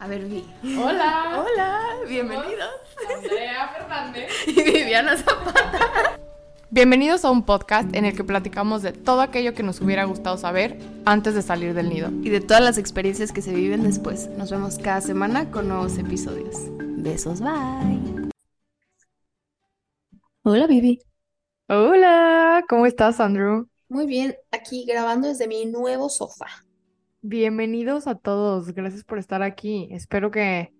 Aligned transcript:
A 0.00 0.08
ver, 0.08 0.24
Vi. 0.24 0.42
Hola. 0.78 1.44
Hola, 1.44 1.78
bienvenidos. 2.08 2.70
Andrea 3.14 3.68
Fernández. 3.68 4.30
Y 4.46 4.62
Viviana 4.62 5.14
Zapata. 5.14 6.18
Bienvenidos 6.70 7.22
a 7.26 7.30
un 7.30 7.44
podcast 7.44 7.94
en 7.94 8.06
el 8.06 8.16
que 8.16 8.24
platicamos 8.24 8.80
de 8.80 8.92
todo 8.92 9.20
aquello 9.20 9.52
que 9.52 9.62
nos 9.62 9.82
hubiera 9.82 10.04
gustado 10.04 10.38
saber 10.38 10.78
antes 11.04 11.34
de 11.34 11.42
salir 11.42 11.74
del 11.74 11.90
nido. 11.90 12.08
Y 12.22 12.30
de 12.30 12.40
todas 12.40 12.62
las 12.62 12.78
experiencias 12.78 13.30
que 13.30 13.42
se 13.42 13.52
viven 13.52 13.82
después. 13.82 14.30
Nos 14.38 14.50
vemos 14.50 14.78
cada 14.78 15.02
semana 15.02 15.50
con 15.50 15.68
nuevos 15.68 15.98
episodios. 15.98 16.56
Besos, 16.78 17.42
bye. 17.42 18.30
Hola, 20.44 20.66
Vivi. 20.66 21.02
Hola, 21.68 22.64
¿cómo 22.70 22.86
estás, 22.86 23.20
Andrew? 23.20 23.68
Muy 23.90 24.06
bien, 24.06 24.34
aquí 24.50 24.86
grabando 24.86 25.28
desde 25.28 25.46
mi 25.46 25.66
nuevo 25.66 26.08
sofá. 26.08 26.64
Bienvenidos 27.22 28.06
a 28.06 28.14
todos, 28.14 28.72
gracias 28.72 29.04
por 29.04 29.18
estar 29.18 29.42
aquí. 29.42 29.88
Espero 29.90 30.30
que, 30.30 30.72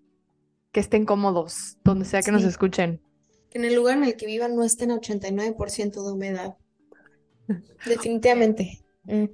que 0.72 0.80
estén 0.80 1.04
cómodos, 1.04 1.76
donde 1.84 2.06
sea 2.06 2.22
que 2.22 2.32
nos 2.32 2.44
escuchen. 2.44 3.02
Que 3.50 3.58
en 3.58 3.66
el 3.66 3.74
lugar 3.74 3.98
en 3.98 4.04
el 4.04 4.16
que 4.16 4.24
vivan 4.24 4.56
no 4.56 4.64
estén 4.64 4.90
a 4.90 4.96
89% 4.96 6.02
de 6.02 6.12
humedad. 6.12 6.56
Definitivamente. 7.86 8.82
Mm. 9.04 9.24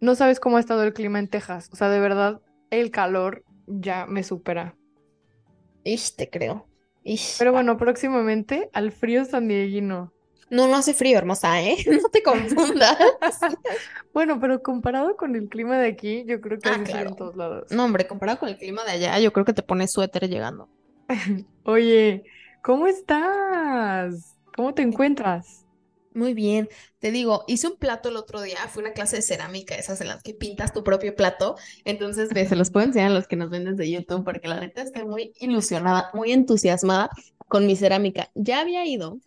No 0.00 0.14
sabes 0.14 0.40
cómo 0.40 0.56
ha 0.56 0.60
estado 0.60 0.82
el 0.84 0.94
clima 0.94 1.18
en 1.18 1.28
Texas, 1.28 1.68
o 1.70 1.76
sea, 1.76 1.90
de 1.90 2.00
verdad, 2.00 2.40
el 2.70 2.90
calor 2.90 3.44
ya 3.66 4.06
me 4.06 4.22
supera. 4.22 4.74
Ish, 5.84 6.16
te 6.16 6.30
creo. 6.30 6.66
Ish. 7.04 7.36
Pero 7.38 7.52
bueno, 7.52 7.76
próximamente 7.76 8.70
al 8.72 8.90
frío 8.90 9.26
sandieguino. 9.26 10.14
No, 10.50 10.68
no 10.68 10.76
hace 10.76 10.92
frío, 10.94 11.18
hermosa, 11.18 11.62
¿eh? 11.62 11.76
No 12.02 12.08
te 12.10 12.22
confundas. 12.22 12.96
Bueno, 14.12 14.38
pero 14.40 14.62
comparado 14.62 15.16
con 15.16 15.34
el 15.36 15.48
clima 15.48 15.78
de 15.78 15.88
aquí, 15.88 16.24
yo 16.26 16.40
creo 16.40 16.58
que 16.60 16.68
Ah, 16.68 16.84
sigue 16.84 17.06
en 17.06 17.14
claro. 17.14 17.16
todos 17.16 17.36
lados. 17.36 17.70
No, 17.70 17.84
hombre, 17.84 18.06
comparado 18.06 18.38
con 18.38 18.48
el 18.48 18.58
clima 18.58 18.84
de 18.84 18.92
allá, 18.92 19.18
yo 19.18 19.32
creo 19.32 19.44
que 19.46 19.54
te 19.54 19.62
pones 19.62 19.92
suéter 19.92 20.28
llegando. 20.28 20.68
Oye, 21.64 22.24
¿cómo 22.62 22.86
estás? 22.86 24.36
¿Cómo 24.54 24.74
te 24.74 24.82
encuentras? 24.82 25.66
Muy 26.14 26.34
bien, 26.34 26.68
te 26.98 27.10
digo, 27.10 27.42
hice 27.46 27.68
un 27.68 27.76
plato 27.78 28.10
el 28.10 28.16
otro 28.16 28.42
día, 28.42 28.58
fue 28.68 28.82
una 28.82 28.92
clase 28.92 29.16
de 29.16 29.22
cerámica, 29.22 29.74
esas 29.76 29.98
en 30.02 30.08
las 30.08 30.22
que 30.22 30.34
pintas 30.34 30.74
tu 30.74 30.84
propio 30.84 31.14
plato, 31.16 31.56
entonces 31.86 32.28
ve, 32.34 32.46
se 32.46 32.54
los 32.54 32.70
puedo 32.70 32.84
enseñar 32.84 33.10
a 33.12 33.14
los 33.14 33.26
que 33.26 33.36
nos 33.36 33.48
ven 33.48 33.64
desde 33.64 33.90
YouTube, 33.90 34.22
porque 34.22 34.46
la 34.46 34.60
neta 34.60 34.82
estoy 34.82 35.06
muy 35.06 35.32
ilusionada, 35.40 36.10
muy 36.12 36.32
entusiasmada 36.32 37.08
con 37.48 37.66
mi 37.66 37.76
cerámica. 37.76 38.30
Ya 38.34 38.60
había 38.60 38.84
ido 38.84 39.20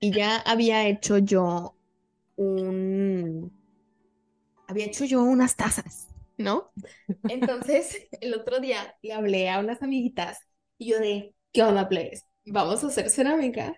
y 0.00 0.12
ya 0.12 0.36
había 0.38 0.86
hecho 0.88 1.18
yo 1.18 1.76
un, 2.36 3.52
había 4.66 4.86
hecho 4.86 5.04
yo 5.04 5.22
unas 5.22 5.56
tazas, 5.56 6.08
¿no? 6.36 6.72
Entonces, 7.26 8.08
el 8.20 8.34
otro 8.34 8.60
día 8.60 8.96
le 9.02 9.12
hablé 9.12 9.50
a 9.50 9.60
unas 9.60 9.82
amiguitas 9.82 10.38
y 10.78 10.90
yo 10.92 10.98
de, 11.00 11.34
¿qué 11.52 11.62
onda, 11.62 11.88
plebes? 11.88 12.24
¿Vamos 12.46 12.84
a 12.84 12.88
hacer 12.88 13.10
cerámica? 13.10 13.74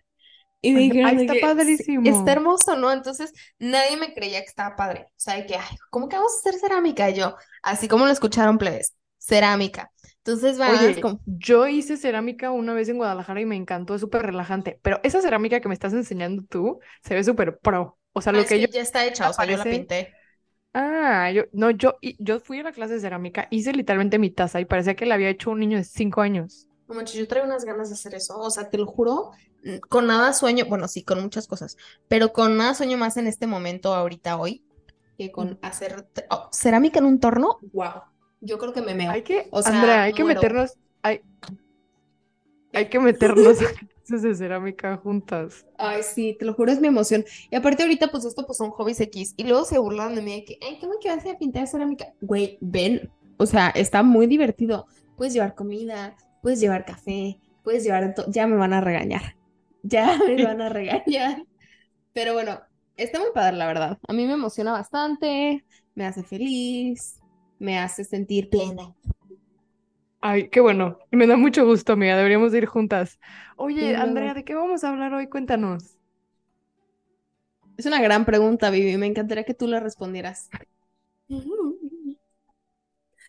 Y 0.62 0.72
me 0.72 0.80
dijeron 0.82 1.16
está 1.16 1.34
que, 1.34 1.58
"Sí, 1.58 1.92
padrísimo. 1.94 2.02
está 2.04 2.32
hermoso, 2.34 2.76
¿no? 2.76 2.92
Entonces, 2.92 3.32
nadie 3.60 3.98
me 3.98 4.14
creía 4.14 4.40
que 4.42 4.48
estaba 4.48 4.76
padre. 4.76 5.06
O 5.10 5.12
sea, 5.20 5.36
de 5.36 5.46
que, 5.46 5.56
ay, 5.56 5.76
¿cómo 5.90 6.08
que 6.10 6.16
vamos 6.16 6.34
a 6.34 6.38
hacer 6.50 6.60
cerámica? 6.60 7.10
Y 7.10 7.16
yo, 7.16 7.36
así 7.62 7.88
como 7.88 8.06
lo 8.06 8.12
escucharon, 8.12 8.58
plebes, 8.58 8.94
cerámica. 9.18 9.92
Entonces 10.18 10.58
Oye, 10.64 11.00
como, 11.00 11.20
yo 11.26 11.66
hice 11.68 11.96
cerámica 11.96 12.50
una 12.50 12.74
vez 12.74 12.88
en 12.88 12.98
Guadalajara 12.98 13.40
y 13.40 13.46
me 13.46 13.56
encantó, 13.56 13.94
es 13.94 14.00
súper 14.00 14.22
relajante, 14.22 14.78
pero 14.82 15.00
esa 15.02 15.22
cerámica 15.22 15.60
que 15.60 15.68
me 15.68 15.74
estás 15.74 15.92
enseñando 15.94 16.42
tú 16.44 16.80
se 17.02 17.14
ve 17.14 17.24
súper 17.24 17.58
pro. 17.58 17.98
O 18.12 18.20
sea, 18.20 18.32
"Ah, 18.32 18.36
lo 18.36 18.42
es 18.42 18.48
que 18.48 18.54
que 18.54 18.62
yo 18.62 18.68
ya 18.68 18.80
está 18.82 19.04
hecha, 19.06 19.28
o 19.30 19.32
sea, 19.32 19.44
yo 19.46 19.56
la 19.56 19.68
pinté. 19.68 20.14
Ah, 20.74 21.30
yo, 21.32 21.44
no, 21.52 21.70
yo, 21.70 21.98
yo 22.18 22.40
fui 22.40 22.60
a 22.60 22.62
la 22.62 22.72
clase 22.72 22.94
de 22.94 23.00
cerámica, 23.00 23.48
hice 23.50 23.72
literalmente 23.72 24.18
mi 24.18 24.30
taza 24.30 24.60
y 24.60 24.64
parecía 24.64 24.94
que 24.94 25.06
la 25.06 25.14
había 25.14 25.30
hecho 25.30 25.50
un 25.50 25.60
niño 25.60 25.78
de 25.78 25.84
cinco 25.84 26.20
años. 26.20 26.68
No 26.88 26.94
manches, 26.94 27.16
yo 27.16 27.28
traigo 27.28 27.46
unas 27.46 27.64
ganas 27.64 27.88
de 27.90 27.94
hacer 27.94 28.14
eso. 28.14 28.38
O 28.38 28.50
sea, 28.50 28.70
te 28.70 28.78
lo 28.78 28.86
juro, 28.86 29.32
mm, 29.64 29.78
con 29.88 30.06
nada 30.06 30.32
sueño, 30.32 30.64
bueno, 30.66 30.88
sí, 30.88 31.04
con 31.04 31.20
muchas 31.22 31.46
cosas, 31.46 31.76
pero 32.08 32.32
con 32.32 32.56
nada 32.56 32.74
sueño 32.74 32.96
más 32.96 33.16
en 33.16 33.26
este 33.26 33.46
momento, 33.46 33.94
ahorita, 33.94 34.36
hoy, 34.38 34.64
que 35.18 35.30
con 35.30 35.58
hacer 35.62 36.08
oh, 36.30 36.48
cerámica 36.52 36.98
en 37.00 37.06
un 37.06 37.20
torno. 37.20 37.58
Wow. 37.72 38.02
Yo 38.40 38.58
creo 38.58 38.72
que 38.72 38.82
me 38.82 38.94
meo. 38.94 39.10
Hay 39.10 39.22
que, 39.22 39.48
O 39.50 39.62
sea, 39.62 39.74
Andrea, 39.74 40.02
hay 40.04 40.12
que 40.12 40.24
meternos, 40.24 40.74
hay, 41.02 41.20
hay 42.72 42.88
que 42.88 43.00
meternos 43.00 43.58
de 44.08 44.34
cerámica 44.34 44.96
juntas. 44.96 45.66
Ay, 45.76 46.02
sí, 46.02 46.36
te 46.38 46.44
lo 46.44 46.54
juro, 46.54 46.72
es 46.72 46.80
mi 46.80 46.88
emoción. 46.88 47.24
Y 47.50 47.56
aparte 47.56 47.82
ahorita, 47.82 48.08
pues 48.08 48.24
esto 48.24 48.46
pues 48.46 48.58
son 48.58 48.70
hobbies 48.70 49.00
X. 49.00 49.34
Y 49.36 49.44
luego 49.44 49.64
se 49.64 49.78
burlan 49.78 50.14
de 50.14 50.22
mí 50.22 50.34
de 50.34 50.44
que, 50.44 50.58
ay, 50.66 50.78
¿cómo 50.80 50.94
que 51.00 51.08
vas 51.08 51.26
a 51.26 51.36
pintar 51.38 51.66
cerámica? 51.66 52.12
Güey, 52.20 52.58
ven, 52.60 53.10
o 53.36 53.46
sea, 53.46 53.68
está 53.70 54.02
muy 54.02 54.26
divertido. 54.26 54.86
Puedes 55.16 55.34
llevar 55.34 55.54
comida, 55.54 56.16
puedes 56.42 56.60
llevar 56.60 56.84
café, 56.84 57.38
puedes 57.62 57.84
llevar... 57.84 58.14
Ya 58.28 58.46
me 58.46 58.56
van 58.56 58.72
a 58.72 58.80
regañar. 58.80 59.36
Ya 59.82 60.18
me 60.26 60.42
van 60.42 60.62
a 60.62 60.68
regañar. 60.68 61.44
Pero 62.12 62.32
bueno, 62.32 62.60
está 62.96 63.18
muy 63.18 63.28
padre, 63.34 63.56
la 63.56 63.66
verdad. 63.66 63.98
A 64.08 64.12
mí 64.12 64.26
me 64.26 64.32
emociona 64.32 64.72
bastante, 64.72 65.64
me 65.94 66.06
hace 66.06 66.22
feliz, 66.22 67.17
me 67.58 67.78
hace 67.78 68.04
sentir 68.04 68.48
plena. 68.50 68.94
Ay, 70.20 70.48
qué 70.50 70.60
bueno. 70.60 70.98
Me 71.10 71.26
da 71.26 71.36
mucho 71.36 71.64
gusto, 71.64 71.92
amiga. 71.92 72.16
Deberíamos 72.16 72.52
de 72.52 72.58
ir 72.58 72.66
juntas. 72.66 73.18
Oye, 73.56 73.90
Sí. 73.90 73.94
Andrea, 73.94 74.34
¿de 74.34 74.44
qué 74.44 74.54
vamos 74.54 74.82
a 74.84 74.88
hablar 74.90 75.12
hoy? 75.14 75.28
Cuéntanos. 75.28 75.96
Es 77.76 77.86
una 77.86 78.00
gran 78.02 78.24
pregunta, 78.24 78.70
Vivi. 78.70 78.96
Me 78.96 79.06
encantaría 79.06 79.44
que 79.44 79.54
tú 79.54 79.68
la 79.68 79.78
respondieras. 79.80 80.50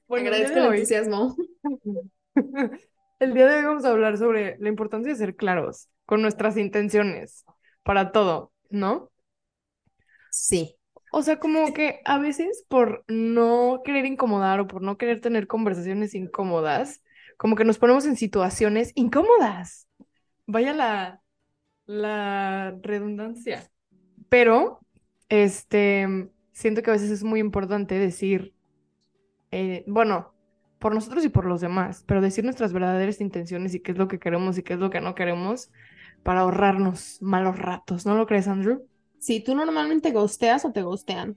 Bueno, 0.07 0.27
Agradezco 0.29 0.55
de 0.55 0.61
el 0.61 0.67
hoy- 0.67 0.75
entusiasmo. 0.77 1.35
El 3.19 3.33
día 3.33 3.47
de 3.47 3.57
hoy 3.57 3.63
vamos 3.65 3.83
a 3.85 3.89
hablar 3.89 4.17
sobre 4.17 4.57
la 4.59 4.69
importancia 4.69 5.11
de 5.11 5.17
ser 5.17 5.35
claros 5.35 5.89
con 6.05 6.21
nuestras 6.21 6.55
intenciones 6.57 7.43
para 7.83 8.11
todo, 8.13 8.53
¿no? 8.69 9.11
Sí. 10.31 10.78
O 11.11 11.21
sea, 11.21 11.39
como 11.39 11.73
que 11.73 12.01
a 12.05 12.17
veces 12.19 12.65
por 12.67 13.03
no 13.07 13.81
querer 13.83 14.05
incomodar 14.05 14.59
o 14.59 14.67
por 14.67 14.81
no 14.81 14.97
querer 14.97 15.21
tener 15.21 15.47
conversaciones 15.47 16.13
incómodas, 16.15 17.01
como 17.37 17.55
que 17.55 17.65
nos 17.65 17.77
ponemos 17.77 18.05
en 18.05 18.15
situaciones 18.15 18.91
incómodas. 18.95 19.87
Vaya 20.45 20.73
la, 20.73 21.21
la 21.85 22.75
redundancia. 22.81 23.69
Pero, 24.29 24.79
este, 25.29 26.29
siento 26.51 26.81
que 26.83 26.89
a 26.91 26.93
veces 26.93 27.11
es 27.11 27.23
muy 27.23 27.39
importante 27.39 27.95
decir, 27.95 28.53
eh, 29.51 29.83
bueno, 29.87 30.33
por 30.79 30.93
nosotros 30.93 31.25
y 31.25 31.29
por 31.29 31.45
los 31.45 31.61
demás, 31.61 32.03
pero 32.07 32.21
decir 32.21 32.43
nuestras 32.43 32.73
verdaderas 32.73 33.21
intenciones 33.21 33.73
y 33.75 33.81
qué 33.81 33.91
es 33.91 33.97
lo 33.97 34.07
que 34.07 34.19
queremos 34.19 34.57
y 34.57 34.63
qué 34.63 34.73
es 34.73 34.79
lo 34.79 34.89
que 34.89 35.01
no 35.01 35.15
queremos 35.15 35.71
para 36.23 36.41
ahorrarnos 36.41 37.21
malos 37.21 37.57
ratos. 37.57 38.05
¿No 38.05 38.15
lo 38.15 38.25
crees, 38.27 38.47
Andrew? 38.47 38.87
Si 39.19 39.41
tú 39.43 39.55
normalmente 39.55 40.11
ghosteas 40.11 40.65
o 40.65 40.71
te 40.71 40.81
ghostean. 40.81 41.35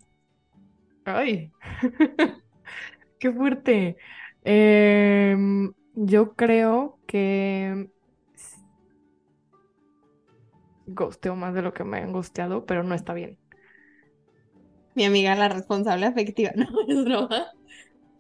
Ay, 1.05 1.51
qué 3.19 3.33
fuerte. 3.33 3.97
Em, 4.45 5.73
yo 5.95 6.35
creo 6.35 6.99
que 7.07 7.89
ghosteo 10.87 11.37
más 11.37 11.55
de 11.55 11.63
lo 11.63 11.73
que 11.73 11.85
me 11.85 11.99
han 11.99 12.13
ghosteado, 12.13 12.65
pero 12.67 12.83
no 12.83 12.95
está 12.95 13.15
bien. 13.15 13.39
Mi 14.95 15.05
amiga, 15.05 15.35
la 15.35 15.49
responsable 15.49 16.07
afectiva, 16.07 16.53
no 16.57 16.67
es 16.87 17.05
broma. 17.05 17.47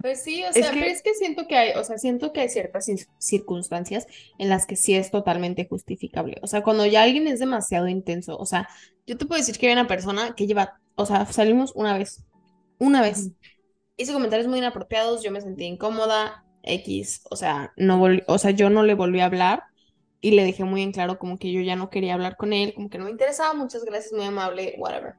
Pues 0.03 0.23
sí, 0.23 0.43
o 0.45 0.49
Es 0.49 0.55
sea, 0.57 0.73
que- 0.73 0.81
pero 0.81 0.91
es 0.91 1.03
que 1.03 1.15
siento 1.15 1.47
que 1.47 1.57
hay, 1.57 1.73
o 1.79 1.85
sea, 1.85 1.97
siento 1.97 2.33
que 2.33 2.41
hay 2.41 2.49
ciertas 2.49 2.89
cir- 2.89 3.09
circunstancias 3.19 4.07
en 4.39 4.49
las 4.49 4.67
que 4.67 4.75
sí 4.77 4.95
es 4.95 5.13
totalmente 5.13 5.67
justificable. 5.69 6.39
O 6.43 6.49
sea, 6.49 6.63
cuando 6.63 6.85
ya 6.87 7.03
alguien 7.05 7.29
es 7.29 7.39
demasiado 7.39 7.87
intenso, 7.89 8.37
o 8.37 8.45
sea, 8.47 8.69
yo 9.07 9.17
te 9.17 9.27
puedo 9.27 9.39
decir 9.41 9.59
que 9.59 9.69
hay 9.69 9.73
una 9.75 9.87
persona 9.87 10.35
que 10.35 10.47
lleva, 10.49 10.81
o 10.97 11.07
sea, 11.07 11.25
salimos 11.27 11.73
una 11.77 11.97
vez, 11.97 12.25
una 12.79 13.03
vez, 13.03 13.33
hizo 13.97 14.13
comentarios 14.15 14.49
muy 14.49 14.59
inapropiados, 14.59 15.23
yo 15.23 15.31
me 15.33 15.41
sentí 15.41 15.65
incómoda, 15.65 16.45
X, 16.65 17.23
o 17.31 17.37
sea, 17.37 17.73
no 17.77 17.99
volví, 17.99 18.23
o 18.29 18.39
sea, 18.39 18.53
yo 18.53 18.71
no 18.71 18.85
le 18.85 18.95
volví 18.95 19.21
a 19.21 19.27
hablar 19.27 19.65
y 20.21 20.33
le 20.33 20.45
dejé 20.45 20.65
muy 20.65 20.83
en 20.83 20.93
claro 20.93 21.19
como 21.19 21.39
que 21.39 21.53
yo 21.53 21.61
ya 21.63 21.77
no 21.77 21.91
quería 21.91 22.15
hablar 22.15 22.37
con 22.37 22.53
él, 22.53 22.75
como 22.75 22.91
que 22.91 22.99
no 22.99 23.05
me 23.07 23.11
interesaba, 23.13 23.55
muchas 23.55 23.85
gracias, 23.85 24.13
muy 24.13 24.25
amable, 24.27 24.75
whatever. 24.79 25.15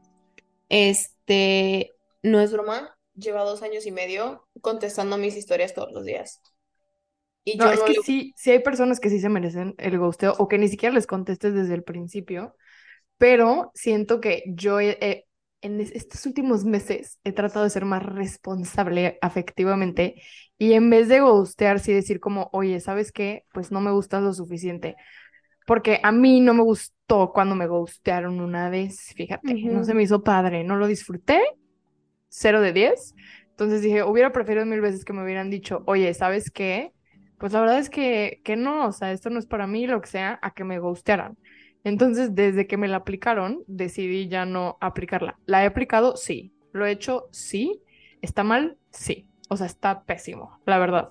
Este, 0.69 1.91
no 2.24 2.39
es 2.39 2.51
broma, 2.53 2.95
lleva 3.15 3.44
dos 3.44 3.62
años 3.63 3.86
y 3.86 3.92
medio 3.92 4.48
contestando 4.62 5.18
mis 5.18 5.36
historias 5.36 5.74
todos 5.74 5.92
los 5.94 6.06
días. 6.06 6.42
Y 7.45 7.57
No, 7.57 7.69
yo 7.69 7.71
es 7.71 7.83
no 7.83 7.88
que 7.88 7.94
le- 7.94 8.01
sí, 8.01 8.33
sí 8.36 8.50
hay 8.51 8.60
personas 8.60 9.00
que 9.00 9.10
sí 9.10 9.19
se 9.19 9.30
merecen 9.30 9.75
el 9.77 10.00
ghosteo 10.00 10.33
o 10.39 10.48
que 10.48 10.57
ni 10.57 10.68
siquiera 10.69 10.95
les 10.95 11.06
contestes 11.07 11.54
desde 11.54 11.75
el 11.75 11.83
principio, 11.83 12.56
pero 13.18 13.71
siento 13.75 14.21
que 14.21 14.44
yo 14.48 14.80
he- 14.81 14.98
he- 15.01 15.25
en 15.62 15.81
es- 15.81 15.92
estos 15.94 16.25
últimos 16.27 16.65
meses 16.65 17.19
he 17.25 17.33
tratado 17.33 17.65
de 17.65 17.71
ser 17.71 17.86
más 17.86 18.04
responsable 18.04 19.19
afectivamente 19.21 20.21
y 20.57 20.74
en 20.74 20.89
vez 20.89 21.10
de 21.10 21.21
ghostear, 21.21 21.80
sí 21.80 21.94
decir 21.94 22.19
como, 22.19 22.50
oye, 22.54 22.80
¿sabes 22.81 23.12
qué? 23.12 23.45
Pues 23.54 23.71
no 23.71 23.81
me 23.81 23.92
gustas 23.92 24.24
lo 24.24 24.33
suficiente. 24.33 24.95
Porque 25.65 26.00
a 26.04 26.12
mí 26.12 26.42
no 26.42 26.54
me 26.54 26.63
gustó 26.63 27.31
cuando 27.33 27.56
me 27.56 27.68
ghostearon 27.68 28.42
una 28.42 28.69
vez, 28.69 29.13
fíjate, 29.15 29.60
no 29.63 29.83
se 29.83 29.94
me 29.94 30.04
hizo 30.04 30.24
padre, 30.24 30.63
no 30.63 30.75
lo 30.77 30.88
disfruté, 30.88 31.42
cero 32.33 32.62
de 32.62 32.74
diez. 32.74 33.13
Entonces 33.51 33.83
dije, 33.83 34.03
hubiera 34.03 34.31
preferido 34.31 34.65
mil 34.65 34.81
veces 34.81 35.06
que 35.06 35.13
me 35.13 35.24
hubieran 35.24 35.51
dicho, 35.51 35.83
oye, 35.85 36.12
¿sabes 36.15 36.50
qué? 36.50 36.91
Pues 37.38 37.53
la 37.53 37.62
verdad 37.62 37.77
es 37.77 37.91
que, 37.91 38.41
que 38.44 38.56
no, 38.56 38.88
o 38.88 38.91
sea, 38.91 39.12
esto 39.12 39.30
no 39.30 39.38
es 39.38 39.45
para 39.45 39.68
mí, 39.68 39.85
lo 39.85 40.01
que 40.01 40.07
sea, 40.07 40.39
a 40.41 40.51
que 40.51 40.63
me 40.63 40.80
gustearan. 40.80 41.38
Entonces, 41.83 42.33
desde 42.33 42.65
que 42.65 42.77
me 42.77 42.88
la 42.88 42.97
aplicaron, 42.97 43.63
decidí 43.68 44.27
ya 44.30 44.45
no 44.45 44.77
aplicarla. 44.81 45.38
¿La 45.45 45.63
he 45.63 45.68
aplicado? 45.68 46.15
Sí. 46.15 46.53
¿Lo 46.71 46.85
he 46.85 46.91
hecho? 46.91 47.27
Sí. 47.31 47.81
¿Está 48.21 48.44
mal? 48.44 48.77
Sí. 48.89 49.27
O 49.50 49.57
sea, 49.57 49.68
está 49.68 50.03
pésimo, 50.03 50.59
la 50.65 50.79
verdad. 50.79 51.09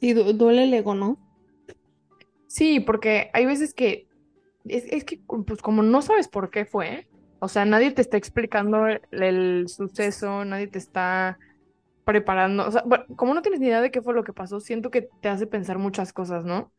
Sí, 0.00 0.14
duele 0.14 0.64
el 0.64 0.72
ego, 0.72 0.94
¿no? 0.94 1.18
Sí, 2.46 2.80
porque 2.80 3.30
hay 3.34 3.44
veces 3.44 3.74
que 3.74 4.06
es, 4.64 5.04
que, 5.04 5.20
pues 5.46 5.60
como 5.60 5.82
no 5.82 6.00
sabes 6.00 6.28
por 6.28 6.50
qué 6.50 6.64
fue, 6.64 7.08
o 7.42 7.48
sea, 7.48 7.64
nadie 7.64 7.90
te 7.90 8.02
está 8.02 8.16
explicando 8.16 8.86
el, 9.10 9.66
suceso, 9.66 10.44
nadie 10.44 10.68
te 10.68 10.78
está 10.78 11.40
preparando, 12.04 12.68
o 12.68 12.70
sea, 12.70 12.84
bueno, 12.86 13.04
como 13.16 13.34
no 13.34 13.42
tienes 13.42 13.58
ni 13.58 13.66
idea 13.66 13.80
de 13.80 13.90
qué 13.90 14.00
fue 14.00 14.14
lo 14.14 14.22
que 14.22 14.32
pasó, 14.32 14.60
siento 14.60 14.92
que 14.92 15.08
te 15.20 15.28
hace 15.28 15.48
pensar 15.48 15.78
muchas 15.78 16.12
cosas, 16.12 16.44
¿no? 16.44 16.72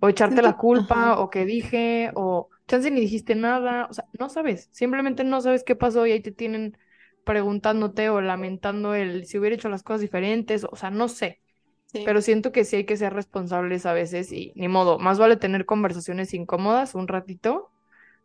O 0.00 0.08
echarte 0.08 0.42
la 0.42 0.56
culpa, 0.56 1.20
o 1.20 1.30
qué 1.30 1.44
dije, 1.44 2.10
o 2.16 2.48
chance 2.66 2.90
ni 2.90 3.00
dijiste 3.00 3.36
nada, 3.36 3.86
o 3.88 3.94
sea, 3.94 4.06
no 4.18 4.28
sabes, 4.28 4.68
simplemente 4.72 5.22
no 5.22 5.40
sabes 5.40 5.62
qué 5.62 5.76
pasó 5.76 6.04
y 6.04 6.10
ahí 6.10 6.20
te 6.20 6.32
tienen 6.32 6.76
preguntándote 7.22 8.10
o 8.10 8.20
lamentando 8.20 8.96
el 8.96 9.24
si 9.24 9.38
hubiera 9.38 9.54
hecho 9.54 9.68
las 9.68 9.84
cosas 9.84 10.00
diferentes, 10.00 10.66
o 10.68 10.74
sea, 10.74 10.90
no 10.90 11.06
sé. 11.06 11.40
Pero 11.92 12.22
siento 12.22 12.50
que 12.50 12.64
sí 12.64 12.74
hay 12.74 12.86
que 12.86 12.96
ser 12.96 13.14
responsables 13.14 13.86
a 13.86 13.92
veces 13.92 14.32
y 14.32 14.52
ni 14.56 14.66
modo, 14.66 14.98
más 14.98 15.20
vale 15.20 15.36
tener 15.36 15.64
conversaciones 15.64 16.34
incómodas 16.34 16.96
un 16.96 17.06
ratito, 17.06 17.70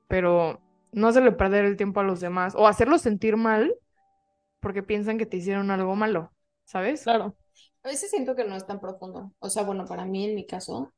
pero 0.07 0.62
no 0.93 1.07
hacerle 1.07 1.31
perder 1.31 1.65
el 1.65 1.77
tiempo 1.77 1.99
a 1.99 2.03
los 2.03 2.19
demás 2.19 2.55
o 2.55 2.67
hacerlos 2.67 3.01
sentir 3.01 3.37
mal 3.37 3.75
porque 4.59 4.83
piensan 4.83 5.17
que 5.17 5.25
te 5.25 5.37
hicieron 5.37 5.71
algo 5.71 5.95
malo, 5.95 6.31
¿sabes? 6.63 7.03
Claro. 7.03 7.35
A 7.83 7.89
veces 7.89 8.09
siento 8.09 8.35
que 8.35 8.45
no 8.45 8.55
es 8.55 8.65
tan 8.65 8.79
profundo. 8.79 9.33
O 9.39 9.49
sea, 9.49 9.63
bueno, 9.63 9.85
para 9.85 10.05
mí 10.05 10.25
en 10.25 10.35
mi 10.35 10.45
caso, 10.45 10.93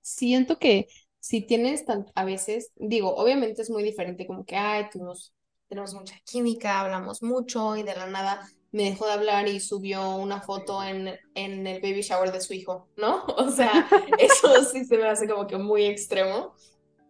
siento 0.00 0.58
que 0.58 0.86
si 1.18 1.42
tienes 1.42 1.84
tan, 1.84 2.06
a 2.14 2.24
veces, 2.24 2.70
digo, 2.76 3.14
obviamente 3.16 3.62
es 3.62 3.70
muy 3.70 3.82
diferente 3.82 4.26
como 4.26 4.44
que, 4.44 4.56
ay, 4.56 4.86
tenemos, 4.90 5.34
tenemos 5.68 5.94
mucha 5.94 6.14
química, 6.24 6.80
hablamos 6.80 7.22
mucho 7.22 7.76
y 7.76 7.82
de 7.82 7.94
la 7.96 8.06
nada 8.06 8.48
me 8.70 8.84
dejó 8.84 9.06
de 9.06 9.12
hablar 9.12 9.48
y 9.48 9.60
subió 9.60 10.16
una 10.16 10.42
foto 10.42 10.82
en, 10.82 11.08
en 11.34 11.66
el 11.66 11.80
baby 11.80 12.02
shower 12.02 12.32
de 12.32 12.40
su 12.40 12.54
hijo, 12.54 12.88
¿no? 12.96 13.24
O 13.36 13.50
sea, 13.50 13.88
eso 14.18 14.64
sí 14.64 14.84
se 14.84 14.96
me 14.96 15.08
hace 15.08 15.28
como 15.28 15.46
que 15.46 15.56
muy 15.56 15.86
extremo. 15.86 16.54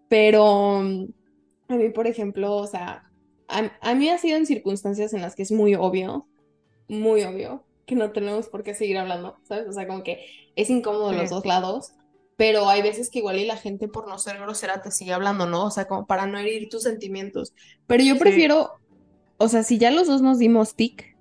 Pero 0.08 0.82
a 1.68 1.76
mí, 1.76 1.90
por 1.90 2.06
ejemplo, 2.06 2.56
o 2.56 2.66
sea, 2.66 3.10
a, 3.48 3.94
mí 3.94 4.08
ha 4.10 4.18
sido 4.18 4.36
en 4.36 4.46
circunstancias 4.46 5.12
en 5.12 5.22
las 5.22 5.34
que 5.34 5.42
es 5.42 5.52
muy 5.52 5.74
obvio, 5.74 6.26
muy 6.88 7.22
obvio, 7.22 7.64
que 7.86 7.94
no 7.94 8.12
tenemos 8.12 8.48
por 8.48 8.62
qué 8.62 8.74
seguir 8.74 8.98
hablando, 8.98 9.36
¿sabes? 9.44 9.68
O 9.68 9.72
sea, 9.72 9.86
como 9.86 10.02
que 10.02 10.24
es 10.56 10.70
incómodo 10.70 11.12
los 11.12 11.30
dos 11.30 11.46
lados, 11.46 11.92
pero 12.36 12.68
hay 12.68 12.82
veces 12.82 13.10
que 13.10 13.20
igual 13.20 13.38
y 13.38 13.46
la 13.46 13.56
gente 13.56 13.88
por 13.88 14.08
no 14.08 14.18
ser 14.18 14.38
grosera 14.38 14.82
te 14.82 14.90
sigue 14.90 15.12
hablando, 15.12 15.46
¿no? 15.46 15.66
O 15.66 15.70
sea, 15.70 15.86
como 15.86 16.06
para 16.06 16.26
no 16.26 16.38
herir 16.38 16.68
tus 16.68 16.82
sentimientos. 16.82 17.54
Pero 17.86 18.02
yo 18.04 18.18
prefiero, 18.18 18.72
o 19.38 19.48
sea, 19.48 19.62
si 19.62 19.78
ya 19.78 19.90
los 19.90 20.06
dos 20.06 20.22
nos 20.22 20.38
dimos 20.38 20.74
tic, 20.74 21.18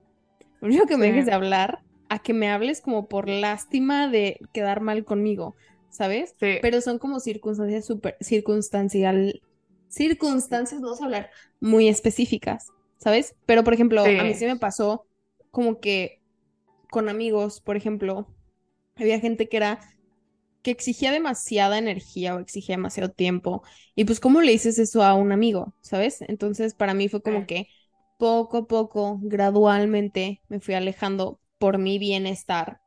Prefiero 0.59 0.85
que 0.87 0.97
me 0.97 1.07
dejes 1.07 1.25
de 1.25 1.33
hablar 1.33 1.79
a 2.09 2.19
que 2.19 2.33
me 2.33 2.49
hables 2.49 2.81
como 2.81 3.07
por 3.07 3.29
lástima 3.29 4.07
de 4.07 4.39
quedar 4.53 4.81
mal 4.81 5.03
conmigo, 5.05 5.55
¿sabes? 5.89 6.35
Pero 6.39 6.81
son 6.81 6.99
como 6.99 7.19
circunstancias 7.19 7.85
súper 7.85 8.17
circunstancial, 8.21 9.41
circunstancias, 9.87 10.81
vamos 10.81 11.01
a 11.01 11.05
hablar, 11.05 11.31
muy 11.59 11.87
específicas, 11.87 12.67
¿sabes? 12.97 13.35
Pero, 13.45 13.63
por 13.63 13.73
ejemplo, 13.73 14.13
a 14.17 14.23
mí 14.23 14.33
sí 14.33 14.45
me 14.45 14.57
pasó 14.57 15.07
como 15.51 15.79
que 15.79 16.21
con 16.89 17.09
amigos, 17.09 17.61
por 17.61 17.77
ejemplo, 17.77 18.27
había 18.95 19.19
gente 19.19 19.49
que 19.49 19.57
era 19.57 19.79
que 20.61 20.71
exigía 20.71 21.11
demasiada 21.11 21.77
energía 21.77 22.35
o 22.35 22.39
exigía 22.39 22.75
demasiado 22.75 23.11
tiempo. 23.11 23.63
Y 23.95 24.05
pues, 24.05 24.19
¿cómo 24.19 24.41
le 24.41 24.51
dices 24.51 24.79
eso 24.79 25.03
a 25.03 25.13
un 25.13 25.31
amigo? 25.31 25.73
¿Sabes? 25.81 26.21
Entonces, 26.21 26.73
para 26.73 26.93
mí 26.93 27.07
fue 27.09 27.21
como 27.21 27.45
que 27.45 27.67
poco 28.17 28.57
a 28.57 28.67
poco, 28.67 29.19
gradualmente, 29.21 30.41
me 30.49 30.59
fui 30.59 30.73
alejando 30.73 31.39
por 31.57 31.77
mi 31.77 31.99
bienestar. 31.99 32.81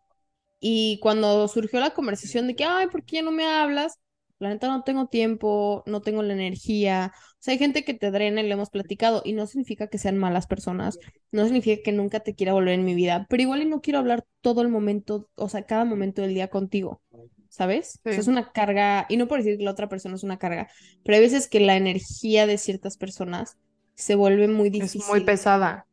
Y 0.60 0.98
cuando 1.00 1.48
surgió 1.48 1.80
la 1.80 1.94
conversación 1.94 2.46
de 2.46 2.56
que, 2.56 2.64
ay, 2.64 2.88
¿por 2.88 3.04
qué 3.04 3.22
no 3.22 3.32
me 3.32 3.46
hablas? 3.46 3.98
La 4.40 4.48
neta 4.48 4.68
no 4.68 4.82
tengo 4.82 5.06
tiempo, 5.06 5.82
no 5.86 6.00
tengo 6.00 6.22
la 6.22 6.32
energía. 6.32 7.12
O 7.14 7.36
sea, 7.38 7.52
hay 7.52 7.58
gente 7.58 7.84
que 7.84 7.92
te 7.92 8.10
drena 8.10 8.40
y 8.40 8.48
lo 8.48 8.54
hemos 8.54 8.70
platicado 8.70 9.20
y 9.22 9.34
no 9.34 9.46
significa 9.46 9.88
que 9.88 9.98
sean 9.98 10.16
malas 10.16 10.46
personas, 10.46 10.98
no 11.30 11.44
significa 11.44 11.82
que 11.84 11.92
nunca 11.92 12.20
te 12.20 12.34
quiera 12.34 12.54
volver 12.54 12.74
en 12.74 12.86
mi 12.86 12.94
vida, 12.94 13.26
pero 13.28 13.42
igual 13.42 13.62
y 13.62 13.66
no 13.66 13.82
quiero 13.82 13.98
hablar 13.98 14.24
todo 14.40 14.62
el 14.62 14.68
momento, 14.68 15.28
o 15.34 15.50
sea, 15.50 15.64
cada 15.64 15.84
momento 15.84 16.22
del 16.22 16.32
día 16.32 16.48
contigo, 16.48 17.02
¿sabes? 17.50 18.00
es 18.04 18.28
una 18.28 18.50
carga, 18.50 19.04
y 19.10 19.18
no 19.18 19.28
por 19.28 19.38
decir 19.38 19.58
que 19.58 19.64
la 19.64 19.72
otra 19.72 19.90
persona 19.90 20.14
es 20.14 20.22
una 20.22 20.38
carga, 20.38 20.68
pero 21.04 21.16
hay 21.16 21.22
veces 21.22 21.46
que 21.46 21.60
la 21.60 21.76
energía 21.76 22.46
de 22.46 22.56
ciertas 22.56 22.96
personas 22.96 23.58
se 23.94 24.14
vuelve 24.14 24.48
muy 24.48 24.70
difícil. 24.70 25.02
Es 25.02 25.08
muy 25.08 25.20
pesada. 25.20 25.86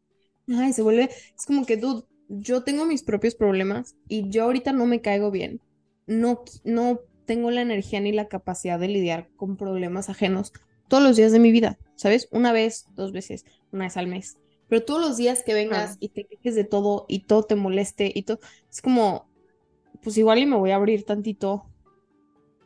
Ay, 0.48 0.72
se 0.72 0.84
vuelve, 0.84 1.10
es 1.36 1.46
como 1.46 1.66
que, 1.66 1.76
dude, 1.76 2.06
yo 2.30 2.64
tengo 2.64 2.86
mis 2.86 3.04
propios 3.04 3.36
problemas 3.36 3.98
y 4.08 4.30
yo 4.30 4.46
ahorita 4.46 4.72
no 4.72 4.86
me 4.86 5.02
caigo 5.02 5.32
bien. 5.32 5.60
No, 6.06 6.44
no 6.64 7.02
tengo 7.28 7.52
la 7.52 7.62
energía 7.62 8.00
ni 8.00 8.12
la 8.12 8.28
capacidad 8.28 8.80
de 8.80 8.88
lidiar 8.88 9.30
con 9.36 9.58
problemas 9.58 10.10
ajenos 10.10 10.54
todos 10.88 11.04
los 11.04 11.18
días 11.18 11.32
de 11.32 11.40
mi 11.40 11.52
vida, 11.52 11.78
¿sabes? 11.96 12.28
Una 12.32 12.52
vez, 12.52 12.88
dos 12.96 13.12
veces, 13.12 13.46
una 13.72 13.84
vez 13.84 13.98
al 13.98 14.08
mes. 14.08 14.38
Pero 14.68 14.84
todos 14.84 15.02
los 15.02 15.18
días 15.18 15.44
que 15.44 15.54
vengas 15.54 15.98
y 16.00 16.10
te 16.10 16.26
quejes 16.26 16.56
de 16.56 16.64
todo 16.64 17.06
y 17.08 17.26
todo 17.26 17.44
te 17.44 17.56
moleste 17.56 18.12
y 18.14 18.24
todo, 18.24 18.40
es 18.70 18.82
como, 18.82 19.30
pues 20.02 20.18
igual 20.18 20.40
y 20.40 20.46
me 20.46 20.58
voy 20.58 20.72
a 20.72 20.76
abrir 20.76 21.04
tantito. 21.04 21.66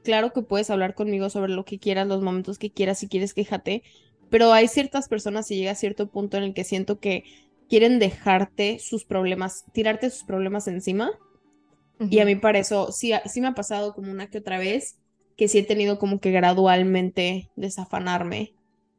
Claro 0.04 0.32
que 0.32 0.42
puedes 0.42 0.70
hablar 0.70 0.96
conmigo 0.96 1.30
sobre 1.30 1.52
lo 1.52 1.66
que 1.66 1.80
quieras, 1.80 2.08
los 2.08 2.24
momentos 2.24 2.58
que 2.58 2.72
quieras, 2.72 3.00
si 3.00 3.08
quieres 3.08 3.34
quéjate, 3.34 3.84
pero 4.30 4.54
hay 4.54 4.68
ciertas 4.68 5.10
personas 5.10 5.52
y 5.52 5.58
llega 5.58 5.72
a 5.72 5.76
cierto 5.76 6.10
punto 6.10 6.38
en 6.38 6.44
el 6.44 6.54
que 6.54 6.64
siento 6.64 7.00
que 7.00 7.24
quieren 7.70 8.00
dejarte 8.00 8.80
sus 8.80 9.06
problemas, 9.06 9.66
tirarte 9.74 10.10
sus 10.10 10.24
problemas 10.24 10.68
encima. 10.68 11.12
Y 12.10 12.20
a 12.20 12.26
mí 12.26 12.36
para 12.36 12.60
eso 12.60 12.92
sí, 12.92 13.12
sí 13.26 13.42
me 13.42 13.48
ha 13.48 13.54
pasado 13.54 13.94
como 13.94 14.12
una 14.12 14.28
que 14.28 14.40
otra 14.40 14.58
vez 14.58 14.98
que 15.38 15.48
sí 15.48 15.60
he 15.60 15.64
tenido 15.64 16.00
como 16.00 16.20
que 16.20 16.32
gradualmente 16.32 17.50
desafanarme 17.56 18.54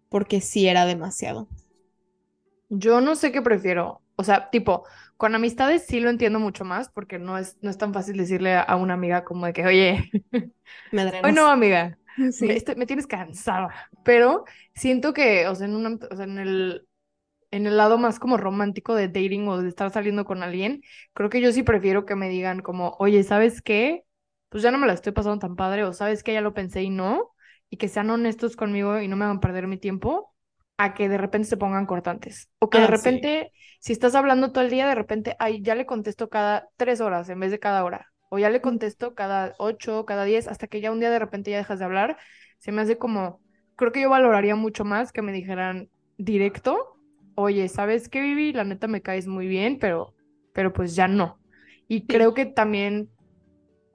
porque 0.08 0.40
sí 0.40 0.68
era 0.68 0.86
demasiado. 0.86 1.48
Yo 2.68 3.00
no 3.00 3.16
sé 3.16 3.32
qué 3.32 3.42
prefiero. 3.42 4.00
O 4.16 4.24
sea, 4.24 4.50
tipo, 4.50 4.84
con 5.16 5.34
amistades 5.34 5.84
sí 5.86 6.00
lo 6.00 6.10
entiendo 6.10 6.38
mucho 6.38 6.64
más 6.64 6.88
porque 6.90 7.18
no 7.18 7.38
es, 7.38 7.56
no 7.60 7.70
es 7.70 7.78
tan 7.78 7.92
fácil 7.92 8.16
decirle 8.16 8.54
a 8.54 8.76
una 8.76 8.94
amiga 8.94 9.24
como 9.24 9.46
de 9.46 9.52
que, 9.52 9.66
oye, 9.66 10.10
me 10.92 11.20
hoy 11.22 11.32
no, 11.32 11.46
amiga, 11.46 11.98
me, 12.76 12.86
tienes 12.86 13.06
cansada. 13.06 13.68
Pero 14.04 14.44
siento 14.74 15.12
que, 15.12 15.48
o 15.48 15.54
sea, 15.54 15.66
en, 15.66 15.86
o 15.86 16.16
sea, 16.16 16.24
en 16.24 16.38
el 16.38 16.86
en 17.52 17.66
el 17.66 17.76
lado 17.76 17.98
más 17.98 18.18
como 18.18 18.36
romántico 18.36 18.96
de 18.96 19.06
dating 19.06 19.46
o 19.46 19.62
de 19.62 19.68
estar 19.68 19.90
saliendo 19.92 20.24
con 20.24 20.42
alguien, 20.42 20.82
creo 21.12 21.30
que 21.30 21.40
yo 21.40 21.52
sí 21.52 21.62
prefiero 21.62 22.04
que 22.04 22.16
me 22.16 22.28
digan 22.28 22.60
como, 22.60 22.96
oye, 22.98 23.22
¿sabes 23.22 23.62
qué? 23.62 24.04
Pues 24.48 24.64
ya 24.64 24.72
no 24.72 24.78
me 24.78 24.88
la 24.88 24.94
estoy 24.94 25.12
pasando 25.12 25.38
tan 25.38 25.54
padre, 25.54 25.84
o 25.84 25.92
sabes 25.92 26.24
que 26.24 26.32
ya 26.32 26.40
lo 26.40 26.54
pensé 26.54 26.82
y 26.82 26.90
no, 26.90 27.30
y 27.70 27.76
que 27.76 27.88
sean 27.88 28.10
honestos 28.10 28.56
conmigo 28.56 29.00
y 29.00 29.06
no 29.06 29.16
me 29.16 29.24
hagan 29.24 29.38
perder 29.38 29.68
mi 29.68 29.78
tiempo, 29.78 30.34
a 30.78 30.94
que 30.94 31.08
de 31.08 31.18
repente 31.18 31.48
se 31.48 31.56
pongan 31.56 31.86
cortantes. 31.86 32.48
O 32.58 32.68
que 32.68 32.78
de 32.78 32.84
ah, 32.84 32.88
repente, 32.88 33.52
si 33.78 33.92
estás 33.92 34.16
hablando 34.16 34.50
todo 34.50 34.64
el 34.64 34.70
día, 34.70 34.88
de 34.88 34.96
repente, 34.96 35.36
ay, 35.38 35.62
ya 35.62 35.76
le 35.76 35.86
contesto 35.86 36.28
cada 36.28 36.68
tres 36.76 37.00
horas 37.00 37.28
en 37.28 37.38
vez 37.38 37.52
de 37.52 37.60
cada 37.60 37.84
hora 37.84 38.12
o 38.34 38.38
ya 38.38 38.48
le 38.48 38.62
contesto 38.62 39.14
cada 39.14 39.54
ocho, 39.58 40.06
cada 40.06 40.24
diez, 40.24 40.48
hasta 40.48 40.66
que 40.66 40.80
ya 40.80 40.90
un 40.90 41.00
día 41.00 41.10
de 41.10 41.18
repente 41.18 41.50
ya 41.50 41.58
dejas 41.58 41.80
de 41.80 41.84
hablar, 41.84 42.16
se 42.56 42.72
me 42.72 42.80
hace 42.80 42.96
como, 42.96 43.42
creo 43.76 43.92
que 43.92 44.00
yo 44.00 44.08
valoraría 44.08 44.56
mucho 44.56 44.86
más 44.86 45.12
que 45.12 45.20
me 45.20 45.32
dijeran 45.32 45.90
directo, 46.16 46.96
oye, 47.34 47.68
¿sabes 47.68 48.08
qué, 48.08 48.20
Vivi? 48.20 48.52
La 48.52 48.64
neta 48.64 48.88
me 48.88 49.02
caes 49.02 49.26
muy 49.26 49.46
bien, 49.46 49.78
pero, 49.78 50.14
pero 50.52 50.72
pues 50.72 50.94
ya 50.94 51.08
no. 51.08 51.38
Y 51.88 52.06
creo 52.06 52.34
que 52.34 52.46
también, 52.46 53.10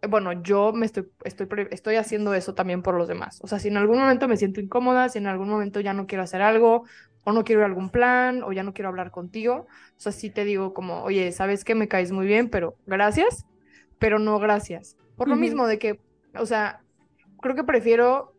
bueno, 0.07 0.33
yo 0.43 0.73
me 0.73 0.85
estoy, 0.85 1.07
estoy, 1.23 1.47
estoy 1.71 1.95
haciendo 1.95 2.33
eso 2.33 2.53
también 2.53 2.81
por 2.81 2.95
los 2.95 3.07
demás. 3.07 3.39
O 3.41 3.47
sea, 3.47 3.59
si 3.59 3.67
en 3.69 3.77
algún 3.77 3.97
momento 3.97 4.27
me 4.27 4.37
siento 4.37 4.61
incómoda, 4.61 5.09
si 5.09 5.17
en 5.17 5.27
algún 5.27 5.49
momento 5.49 5.79
ya 5.79 5.93
no 5.93 6.07
quiero 6.07 6.23
hacer 6.23 6.41
algo, 6.41 6.83
o 7.23 7.33
no 7.33 7.43
quiero 7.43 7.61
ir 7.61 7.63
a 7.63 7.67
algún 7.67 7.89
plan, 7.89 8.43
o 8.43 8.53
ya 8.53 8.63
no 8.63 8.73
quiero 8.73 8.87
hablar 8.87 9.11
contigo, 9.11 9.67
o 9.67 9.99
sea, 9.99 10.11
sí 10.13 10.29
te 10.29 10.45
digo 10.45 10.73
como, 10.73 11.03
oye, 11.03 11.31
¿sabes 11.33 11.65
qué? 11.65 11.75
Me 11.75 11.89
caes 11.89 12.11
muy 12.11 12.25
bien, 12.25 12.49
pero 12.49 12.77
gracias, 12.85 13.45
pero 13.99 14.17
no 14.17 14.39
gracias. 14.39 14.95
Por 15.17 15.27
lo 15.27 15.35
mismo 15.35 15.67
de 15.67 15.79
que, 15.79 15.99
o 16.35 16.45
sea, 16.45 16.81
creo 17.41 17.55
que 17.55 17.63
prefiero 17.65 18.36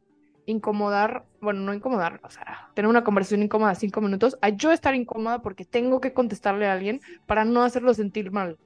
incomodar, 0.48 1.26
bueno, 1.40 1.60
no 1.60 1.74
incomodar, 1.74 2.20
o 2.24 2.30
sea, 2.30 2.70
tener 2.74 2.88
una 2.88 3.04
conversación 3.04 3.42
incómoda 3.42 3.74
cinco 3.74 4.00
minutos, 4.00 4.38
a 4.42 4.48
yo 4.50 4.72
estar 4.72 4.94
incómoda 4.94 5.42
porque 5.42 5.64
tengo 5.64 6.00
que 6.00 6.12
contestarle 6.14 6.66
a 6.66 6.72
alguien 6.72 7.00
para 7.26 7.44
no 7.44 7.62
hacerlo 7.62 7.94
sentir 7.94 8.30
mal. 8.32 8.58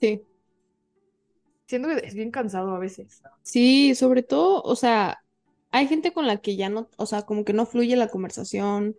Sí. 0.00 0.24
Siento 1.66 1.88
que 1.88 2.06
es 2.06 2.14
bien 2.14 2.30
cansado 2.30 2.74
a 2.74 2.78
veces. 2.78 3.22
Sí, 3.42 3.94
sobre 3.94 4.22
todo, 4.22 4.62
o 4.62 4.76
sea, 4.76 5.18
hay 5.70 5.86
gente 5.88 6.12
con 6.12 6.26
la 6.26 6.38
que 6.38 6.56
ya 6.56 6.68
no, 6.68 6.88
o 6.96 7.06
sea, 7.06 7.22
como 7.22 7.44
que 7.44 7.52
no 7.52 7.66
fluye 7.66 7.96
la 7.96 8.08
conversación, 8.08 8.96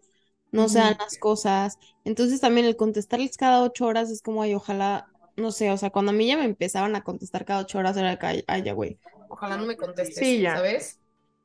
no 0.52 0.70
se 0.70 0.80
dan 0.80 0.96
las 1.00 1.18
cosas. 1.18 1.78
Entonces 2.04 2.42
también 2.42 2.66
el 2.68 2.76
contestarles 2.76 3.38
cada 3.38 3.64
ocho 3.64 3.86
horas 3.88 4.10
es 4.12 4.22
como, 4.22 4.42
ay, 4.44 4.54
ojalá 4.56 5.10
no 5.38 5.52
sé, 5.52 5.72
o 5.72 5.78
sea, 5.78 5.90
cuando 5.90 6.12
a 6.12 6.16
mí 6.16 6.28
ya 6.28 6.38
me 6.38 6.46
empezaban 6.46 6.96
a 6.96 7.04
contestar 7.04 7.44
cada 7.46 7.62
ocho 7.62 7.78
horas 7.80 7.98
era 7.98 8.18
que, 8.18 8.44
ay, 8.48 8.64
ya, 8.64 8.74
güey, 8.74 9.00
ojalá 9.28 9.58
no 9.58 9.66
me 9.66 9.76
contestes, 9.78 10.18
Sí, 10.20 10.42
ya. 10.42 10.54
¿sabes? 10.54 11.00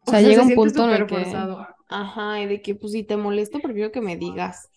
O 0.07 0.11
O 0.11 0.13
sea, 0.13 0.21
llega 0.21 0.43
se 0.43 0.43
un 0.43 0.55
punto 0.55 0.85
en 0.85 0.91
el 0.95 1.07
que, 1.07 1.07
forzado. 1.07 1.67
ajá, 1.89 2.41
y 2.43 2.47
de 2.47 2.63
que, 2.63 2.75
pues, 2.75 2.93
si 2.93 3.05
te 3.05 3.17
molesto, 3.17 3.61
prefiero 3.61 3.93
que 3.93 4.01
me 4.01 4.17
digas, 4.17 4.71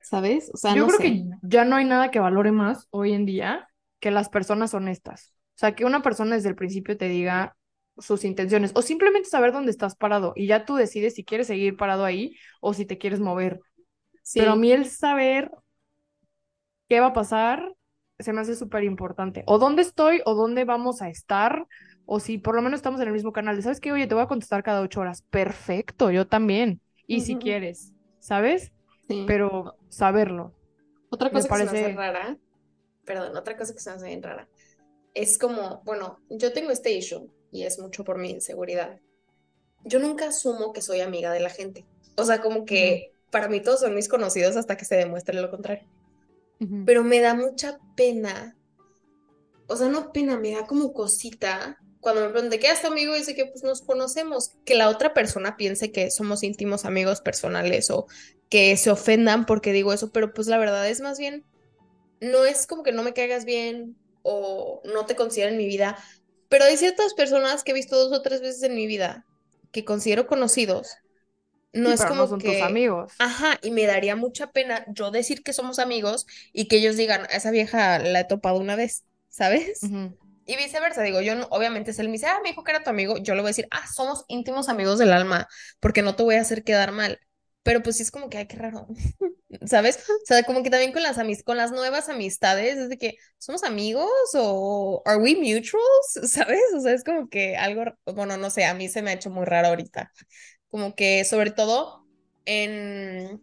¿sabes? 0.00 0.50
O 0.54 0.56
sea, 0.56 0.74
Yo 0.74 0.84
no 0.84 0.88
creo 0.88 0.98
sé. 0.98 1.02
que 1.02 1.24
ya 1.42 1.64
no 1.64 1.76
hay 1.76 1.84
nada 1.86 2.10
que 2.10 2.20
valore 2.20 2.52
más 2.52 2.88
hoy 2.90 3.12
en 3.14 3.26
día 3.26 3.68
que 4.00 4.10
las 4.10 4.28
personas 4.30 4.74
honestas. 4.74 5.34
O 5.56 5.58
sea, 5.58 5.74
que 5.74 5.84
una 5.84 6.02
persona 6.02 6.36
desde 6.36 6.50
el 6.50 6.56
principio 6.56 6.96
te 6.98 7.08
diga 7.08 7.56
sus 7.98 8.24
intenciones 8.24 8.72
o 8.74 8.82
simplemente 8.82 9.28
saber 9.30 9.52
dónde 9.52 9.70
estás 9.70 9.96
parado 9.96 10.32
y 10.36 10.46
ya 10.48 10.64
tú 10.66 10.76
decides 10.76 11.14
si 11.14 11.24
quieres 11.24 11.46
seguir 11.48 11.76
parado 11.76 12.04
ahí 12.04 12.36
o 12.60 12.74
si 12.74 12.86
te 12.86 12.98
quieres 12.98 13.20
mover. 13.20 13.60
Pero 14.34 14.52
a 14.52 14.56
mí 14.56 14.72
el 14.72 14.86
saber 14.86 15.50
qué 16.88 17.00
va 17.00 17.08
a 17.08 17.12
pasar 17.12 17.74
se 18.18 18.32
me 18.32 18.40
hace 18.40 18.54
súper 18.54 18.84
importante. 18.84 19.42
O 19.46 19.58
dónde 19.58 19.82
estoy 19.82 20.22
o 20.24 20.34
dónde 20.34 20.64
vamos 20.64 21.02
a 21.02 21.08
estar 21.08 21.66
o 22.06 22.20
si 22.20 22.38
por 22.38 22.54
lo 22.54 22.62
menos 22.62 22.78
estamos 22.78 23.00
en 23.00 23.08
el 23.08 23.12
mismo 23.14 23.32
canal. 23.32 23.62
¿Sabes 23.62 23.80
qué? 23.80 23.92
Oye, 23.92 24.06
te 24.06 24.14
voy 24.14 24.24
a 24.24 24.28
contestar 24.28 24.62
cada 24.62 24.80
ocho 24.80 25.00
horas. 25.00 25.22
Perfecto, 25.30 26.10
yo 26.10 26.26
también. 26.26 26.80
Y 27.06 27.20
si 27.20 27.36
quieres, 27.36 27.92
¿sabes? 28.18 28.72
Sí. 29.08 29.24
Pero 29.26 29.76
saberlo. 29.88 30.54
Otra 31.10 31.28
Me 31.28 31.34
cosa 31.34 31.48
que 31.48 31.66
se 31.66 31.72
me 31.72 31.78
hace 31.80 31.94
rara, 31.94 32.38
perdón, 33.04 33.36
otra 33.36 33.56
cosa 33.56 33.74
que 33.74 33.80
se 33.80 33.90
me 33.90 33.96
hace 33.96 34.06
bien 34.06 34.22
rara, 34.22 34.48
es 35.12 35.38
como, 35.38 35.82
bueno, 35.84 36.18
yo 36.30 36.52
tengo 36.52 36.70
este 36.70 36.92
issue 36.92 37.30
y 37.52 37.62
es 37.62 37.78
mucho 37.78 38.04
por 38.04 38.18
mi 38.18 38.30
inseguridad. 38.30 39.00
Yo 39.84 39.98
nunca 39.98 40.28
asumo 40.28 40.72
que 40.72 40.80
soy 40.80 41.00
amiga 41.00 41.30
de 41.30 41.40
la 41.40 41.50
gente. 41.50 41.84
O 42.16 42.24
sea, 42.24 42.40
como 42.40 42.64
que 42.64 43.12
para 43.30 43.48
mí 43.48 43.60
todos 43.60 43.80
son 43.80 43.94
mis 43.94 44.08
conocidos 44.08 44.56
hasta 44.56 44.76
que 44.76 44.84
se 44.84 44.96
demuestre 44.96 45.40
lo 45.40 45.50
contrario. 45.50 45.86
Pero 46.86 47.04
me 47.04 47.20
da 47.20 47.34
mucha 47.34 47.78
pena, 47.94 48.56
o 49.66 49.76
sea, 49.76 49.88
no 49.88 50.12
pena, 50.12 50.38
me 50.38 50.52
da 50.52 50.66
como 50.66 50.92
cosita 50.94 51.78
cuando 52.04 52.20
me 52.20 52.28
preguntan, 52.28 52.50
¿de 52.50 52.58
qué 52.58 52.70
es 52.70 52.82
tu 52.82 52.88
amigo? 52.88 53.14
Y 53.16 53.20
dice 53.20 53.34
que 53.34 53.46
pues 53.46 53.64
nos 53.64 53.80
conocemos, 53.80 54.52
que 54.66 54.74
la 54.74 54.90
otra 54.90 55.14
persona 55.14 55.56
piense 55.56 55.90
que 55.90 56.10
somos 56.10 56.42
íntimos 56.42 56.84
amigos 56.84 57.22
personales 57.22 57.90
o 57.90 58.06
que 58.50 58.76
se 58.76 58.90
ofendan 58.90 59.46
porque 59.46 59.72
digo 59.72 59.90
eso, 59.90 60.12
pero 60.12 60.34
pues 60.34 60.46
la 60.46 60.58
verdad 60.58 60.86
es 60.86 61.00
más 61.00 61.18
bien, 61.18 61.46
no 62.20 62.44
es 62.44 62.66
como 62.66 62.82
que 62.82 62.92
no 62.92 63.02
me 63.02 63.14
caigas 63.14 63.46
bien 63.46 63.96
o 64.22 64.82
no 64.84 65.06
te 65.06 65.16
considero 65.16 65.50
en 65.50 65.56
mi 65.56 65.66
vida, 65.66 65.96
pero 66.50 66.64
hay 66.66 66.76
ciertas 66.76 67.14
personas 67.14 67.64
que 67.64 67.70
he 67.72 67.74
visto 67.74 67.96
dos 67.96 68.12
o 68.12 68.20
tres 68.20 68.42
veces 68.42 68.62
en 68.64 68.74
mi 68.74 68.86
vida 68.86 69.24
que 69.72 69.86
considero 69.86 70.26
conocidos. 70.26 70.98
No 71.72 71.88
Sí, 71.88 71.94
es 71.94 72.04
como 72.04 72.20
no 72.22 72.26
son 72.26 72.38
tus 72.38 72.50
que... 72.52 72.62
amigos. 72.62 73.14
Ajá, 73.18 73.58
y 73.62 73.70
me 73.70 73.86
daría 73.86 74.14
mucha 74.14 74.52
pena 74.52 74.84
yo 74.88 75.10
decir 75.10 75.42
que 75.42 75.54
somos 75.54 75.78
amigos 75.78 76.26
y 76.52 76.68
que 76.68 76.76
ellos 76.76 76.98
digan, 76.98 77.22
a 77.22 77.36
esa 77.36 77.50
vieja 77.50 77.98
la 77.98 78.20
he 78.20 78.24
topado 78.24 78.58
una 78.58 78.76
vez, 78.76 79.04
¿sabes? 79.30 79.80
Y 80.46 80.56
viceversa, 80.56 81.02
digo, 81.02 81.20
yo 81.22 81.34
no, 81.34 81.46
obviamente 81.50 81.92
si 81.92 82.00
él 82.02 82.08
me 82.08 82.14
dice, 82.14 82.26
ah, 82.26 82.40
me 82.42 82.50
dijo 82.50 82.64
que 82.64 82.70
era 82.72 82.82
tu 82.82 82.90
amigo, 82.90 83.16
yo 83.18 83.34
le 83.34 83.40
voy 83.40 83.48
a 83.48 83.50
decir, 83.50 83.66
ah, 83.70 83.86
somos 83.92 84.24
íntimos 84.28 84.68
amigos 84.68 84.98
del 84.98 85.12
alma, 85.12 85.48
porque 85.80 86.02
no 86.02 86.16
te 86.16 86.22
voy 86.22 86.34
a 86.36 86.42
hacer 86.42 86.64
quedar 86.64 86.92
mal. 86.92 87.18
Pero 87.62 87.82
pues 87.82 87.96
sí 87.96 88.02
es 88.02 88.10
como 88.10 88.28
que, 88.28 88.36
ay, 88.38 88.46
qué 88.46 88.56
raro, 88.56 88.86
¿sabes? 89.66 89.98
O 90.08 90.26
sea, 90.26 90.42
como 90.42 90.62
que 90.62 90.68
también 90.70 90.92
con 90.92 91.02
las 91.02 91.16
con 91.44 91.56
las 91.56 91.72
nuevas 91.72 92.10
amistades, 92.10 92.76
es 92.76 92.88
de 92.90 92.98
que, 92.98 93.14
¿somos 93.38 93.64
amigos 93.64 94.10
o 94.34 95.02
are 95.06 95.18
we 95.18 95.34
mutuals? 95.36 96.30
¿Sabes? 96.30 96.60
O 96.76 96.80
sea, 96.80 96.92
es 96.92 97.04
como 97.04 97.28
que 97.28 97.56
algo, 97.56 97.84
bueno, 98.06 98.36
no 98.36 98.50
sé, 98.50 98.64
a 98.66 98.74
mí 98.74 98.88
se 98.88 99.00
me 99.02 99.10
ha 99.10 99.14
hecho 99.14 99.30
muy 99.30 99.46
raro 99.46 99.68
ahorita. 99.68 100.12
Como 100.68 100.94
que 100.94 101.24
sobre 101.24 101.52
todo 101.52 102.06
en 102.44 103.40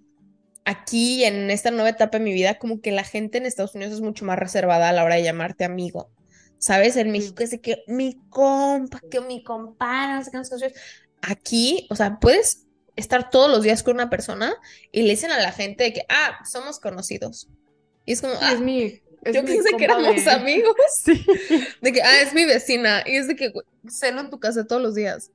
aquí, 0.66 1.24
en 1.26 1.50
esta 1.52 1.72
nueva 1.72 1.90
etapa 1.90 2.18
de 2.20 2.24
mi 2.24 2.34
vida, 2.34 2.60
como 2.60 2.82
que 2.82 2.92
la 2.92 3.04
gente 3.04 3.38
en 3.38 3.46
Estados 3.46 3.76
Unidos 3.76 3.94
es 3.96 4.02
mucho 4.02 4.26
más 4.26 4.38
reservada 4.40 4.90
a 4.90 4.94
la 4.94 5.04
hora 5.04 5.16
de 5.16 5.24
llamarte 5.24 5.64
amigo. 5.66 6.12
¿Sabes? 6.62 6.96
En 6.96 7.12
México 7.12 7.42
es 7.42 7.50
de 7.50 7.60
que 7.60 7.84
mi 7.88 8.22
compa, 8.30 9.02
que 9.10 9.20
mi 9.20 9.44
compa, 9.44 10.16
no 10.16 10.24
sé 10.24 10.30
qué, 10.30 10.38
no 10.38 10.44
sé 10.44 10.56
qué. 10.60 10.74
Aquí, 11.24 11.88
o 11.90 11.96
sea, 11.96 12.20
puedes 12.20 12.68
estar 12.96 13.32
todos 13.32 13.50
los 13.50 13.64
días 13.64 13.82
con 13.82 13.96
una 13.96 14.12
persona 14.12 14.54
y 14.92 15.02
le 15.02 15.10
dicen 15.10 15.32
a 15.32 15.40
la 15.40 15.52
gente 15.52 15.86
de 15.86 15.94
que, 15.94 16.06
ah, 16.08 16.46
somos 16.46 16.80
conocidos. 16.80 17.50
Y 18.06 18.12
es 18.14 18.22
como, 18.22 18.36
ah, 18.40 18.54
es 18.54 18.62
mi, 18.62 18.84
es 19.24 19.36
yo 19.36 19.44
pensé 19.44 19.76
que 19.76 19.86
éramos 19.86 20.28
amigos. 20.28 20.76
Sí. 21.04 21.26
De 21.82 21.92
que, 21.92 22.04
ah, 22.04 22.22
es 22.22 22.32
mi 22.36 22.46
vecina. 22.46 23.02
Y 23.08 23.16
es 23.16 23.28
de 23.28 23.36
que 23.36 23.52
ceno 23.90 24.22
en 24.22 24.30
tu 24.30 24.40
casa 24.40 24.68
todos 24.68 24.84
los 24.84 24.94
días. 24.94 25.32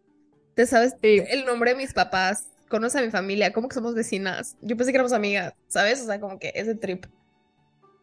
Te 0.55 0.65
sabes 0.65 0.95
Sí. 1.03 1.25
el 1.29 1.45
nombre 1.45 1.73
de 1.73 1.77
mis 1.77 1.93
papás, 1.93 2.47
conoces 2.69 3.03
a 3.03 3.05
mi 3.05 3.11
familia, 3.11 3.53
¿cómo 3.53 3.69
que 3.69 3.75
somos 3.75 3.97
vecinas? 3.97 4.57
Yo 4.61 4.77
pensé 4.77 4.93
que 4.93 4.99
éramos 4.99 5.13
amigas, 5.13 5.55
¿sabes? 5.67 6.01
O 6.03 6.07
sea, 6.07 6.21
como 6.21 6.39
que 6.39 6.53
ese 6.55 6.77
trip. 6.77 7.07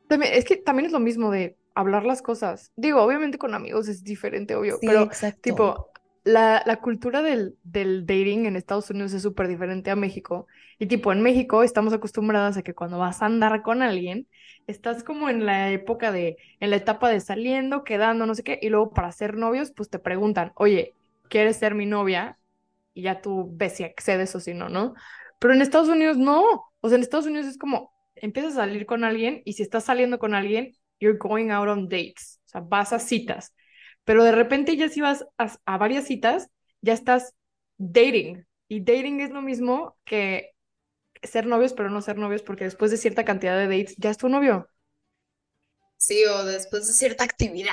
También, 0.10 0.34
es 0.34 0.44
que 0.44 0.58
también 0.58 0.88
es 0.88 0.92
lo 0.92 1.00
mismo 1.00 1.32
de 1.32 1.56
hablar 1.76 2.06
las 2.06 2.22
cosas. 2.22 2.72
Digo, 2.76 3.02
obviamente 3.02 3.38
con 3.38 3.54
amigos 3.54 3.88
es 3.88 4.04
diferente, 4.04 4.56
obvio, 4.56 4.82
Sí, 4.82 4.86
pero 4.86 5.10
exacto. 5.10 5.42
tipo, 5.42 5.92
la, 6.24 6.64
la 6.66 6.78
cultura 6.82 7.22
del, 7.22 7.58
del 7.64 8.06
dating 8.06 8.46
en 8.46 8.56
Estados 8.56 8.90
Unidos 8.90 9.14
es 9.14 9.22
súper 9.24 9.48
diferente 9.48 9.92
a 9.92 9.96
México. 9.96 10.48
Y 10.80 10.88
tipo, 10.88 11.12
en 11.12 11.22
México 11.22 11.64
estamos 11.64 11.94
acostumbradas 11.94 12.58
a 12.58 12.64
que 12.64 12.74
cuando 12.76 13.00
vas 13.00 13.22
a 13.22 13.26
andar 13.28 13.62
con 13.64 13.82
alguien, 13.82 14.28
estás 14.68 15.04
como 15.04 15.30
en 15.30 15.46
la 15.46 15.72
época 15.72 16.12
de, 16.12 16.38
en 16.60 16.70
la 16.70 16.78
etapa 16.78 17.10
de 17.10 17.20
saliendo, 17.20 17.84
quedando, 17.84 18.26
no 18.26 18.36
sé 18.36 18.44
qué, 18.44 18.60
y 18.62 18.70
luego 18.70 18.94
para 18.94 19.12
ser 19.12 19.36
novios, 19.38 19.72
pues 19.72 19.90
te 19.90 20.00
preguntan, 20.00 20.52
oye, 20.56 20.96
¿quieres 21.30 21.58
ser 21.58 21.76
mi 21.76 21.86
novia? 21.86 22.40
Y 22.94 23.04
ya 23.04 23.22
tú 23.22 23.50
ves 23.54 23.74
si 23.78 23.84
accedes 23.84 24.36
o 24.36 24.40
si 24.40 24.54
no, 24.54 24.70
¿no? 24.70 24.94
Pero 25.40 25.54
en 25.54 25.62
Estados 25.62 25.90
Unidos 25.90 26.18
no. 26.18 26.44
O 26.82 26.90
sea, 26.90 26.98
en 26.98 27.02
Estados 27.04 27.26
Unidos 27.26 27.48
es 27.48 27.58
como, 27.58 27.94
empiezas 28.16 28.54
a 28.54 28.56
salir 28.58 28.86
con 28.86 29.04
alguien 29.04 29.42
y 29.46 29.54
si 29.54 29.64
estás 29.64 29.86
saliendo 29.86 30.20
con 30.20 30.34
alguien, 30.36 30.74
you're 31.04 31.18
going 31.20 31.52
out 31.52 31.68
on 31.70 31.90
dates. 31.90 32.40
O 32.48 32.50
sea, 32.50 32.62
vas 32.62 32.94
a 32.94 33.00
citas. 33.00 33.54
Pero 34.06 34.24
de 34.24 34.32
repente 34.34 34.78
ya 34.78 34.90
si 34.90 35.02
vas 35.02 35.26
a, 35.38 35.52
a 35.66 35.78
varias 35.78 36.06
citas, 36.08 36.50
ya 36.82 36.94
estás 36.94 37.36
dating. 37.78 38.46
Y 38.70 38.82
dating 38.82 39.22
es 39.22 39.32
lo 39.32 39.42
mismo 39.42 39.98
que 40.06 40.52
ser 41.24 41.46
novios, 41.48 41.74
pero 41.74 41.90
no 41.90 42.02
ser 42.02 42.18
novios, 42.18 42.44
porque 42.44 42.66
después 42.66 42.92
de 42.92 42.98
cierta 42.98 43.26
cantidad 43.26 43.58
de 43.58 43.68
dates, 43.68 43.96
ya 43.98 44.12
es 44.12 44.18
tu 44.18 44.30
novio. 44.30 44.70
Sí, 45.98 46.24
o 46.26 46.44
después 46.46 46.88
de 46.88 46.94
cierta 46.94 47.24
actividad 47.24 47.72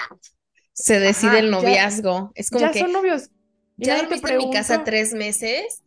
se 0.73 1.01
decide 1.01 1.39
Ajá, 1.39 1.41
el 1.41 1.51
ya- 1.51 1.51
noviazgo. 1.51 2.33
Es 2.35 2.51
como 2.51 2.71
Ya 2.71 2.73
que 2.73 2.85
son 2.85 2.93
novios. 2.93 3.31
Y 3.79 3.87
ya 3.87 3.97
nadie 3.97 4.07
te 4.09 4.19
dormiste 4.19 4.33
en 4.33 4.39
mi 4.39 4.51
casa 4.51 4.85
tres 4.85 5.15
meses, 5.15 5.83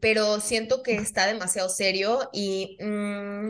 pero 0.00 0.40
siento 0.40 0.82
que 0.82 0.96
está 0.96 1.26
demasiado 1.26 1.68
serio 1.68 2.30
y 2.32 2.76
mm, 2.80 3.48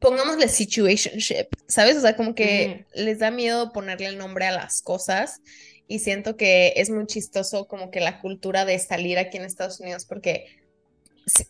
pongámosle 0.00 0.48
situationship, 0.48 1.48
¿sabes? 1.68 1.96
O 1.96 2.00
sea, 2.00 2.16
como 2.16 2.34
que 2.34 2.86
les 2.94 3.18
da 3.18 3.30
miedo 3.30 3.72
ponerle 3.72 4.06
el 4.06 4.18
nombre 4.18 4.46
a 4.46 4.52
las 4.52 4.82
cosas 4.82 5.40
y 5.88 6.00
siento 6.00 6.36
que 6.36 6.74
es 6.76 6.90
muy 6.90 7.06
chistoso 7.06 7.66
como 7.68 7.90
que 7.90 8.00
la 8.00 8.20
cultura 8.20 8.64
de 8.64 8.78
salir 8.78 9.18
aquí 9.18 9.36
en 9.36 9.44
Estados 9.44 9.80
Unidos 9.80 10.04
porque 10.06 10.46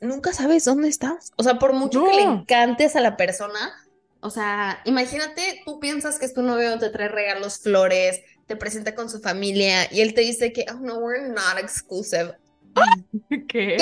nunca 0.01 0.33
sabes 0.33 0.65
dónde 0.65 0.89
estás. 0.89 1.31
O 1.37 1.43
sea, 1.43 1.59
por 1.59 1.73
mucho 1.73 2.05
que 2.05 2.13
le 2.15 2.25
No. 2.25 2.41
encantes 2.41 2.97
a 2.97 3.01
la 3.01 3.17
persona, 3.17 3.73
o 4.21 4.31
sea, 4.31 4.81
imagínate, 4.85 5.63
tú 5.65 5.79
piensas 5.81 6.19
que 6.19 6.27
es 6.27 6.35
tu 6.35 6.43
novio, 6.43 6.79
te 6.79 6.91
trae 6.91 7.09
regalos, 7.09 7.59
flores, 7.61 8.21
te 8.47 8.57
presenta 8.57 8.95
con 8.95 9.11
su 9.11 9.21
familia 9.21 9.93
y 9.93 10.01
él 10.01 10.15
te 10.15 10.23
dice 10.23 10.53
que, 10.53 10.65
oh 10.71 10.81
no, 10.81 10.99
we're 10.99 11.29
not 11.29 11.59
exclusive. 11.59 12.35
¿Qué? 13.49 13.77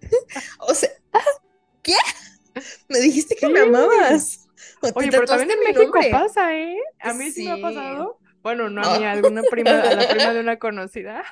O 0.60 0.74
sea, 0.74 0.90
¿qué? 1.82 1.94
Me 2.88 3.00
dijiste 3.00 3.36
que 3.36 3.48
me 3.48 3.60
Sí. 3.60 3.60
amabas. 3.60 4.48
O 4.80 4.92
te 4.96 5.06
Oye, 5.06 5.12
pero 5.12 5.28
también 5.28 5.50
en 5.50 5.62
México 5.64 6.08
nombre. 6.08 6.08
pasa, 6.08 6.54
¿eh? 6.56 6.76
A 7.00 7.12
mí 7.14 7.30
sí 7.32 7.42
me 7.42 7.52
ha 7.52 7.58
pasado. 7.60 8.20
Bueno, 8.42 8.70
no 8.70 8.82
a 8.82 8.88
mí, 8.88 9.04
a 9.04 9.12
alguna 9.12 9.44
prima, 9.48 9.88
a 9.88 9.92
la 9.92 10.06
prima 10.06 10.32
de 10.32 10.40
una 10.40 10.58
conocida. 10.58 11.24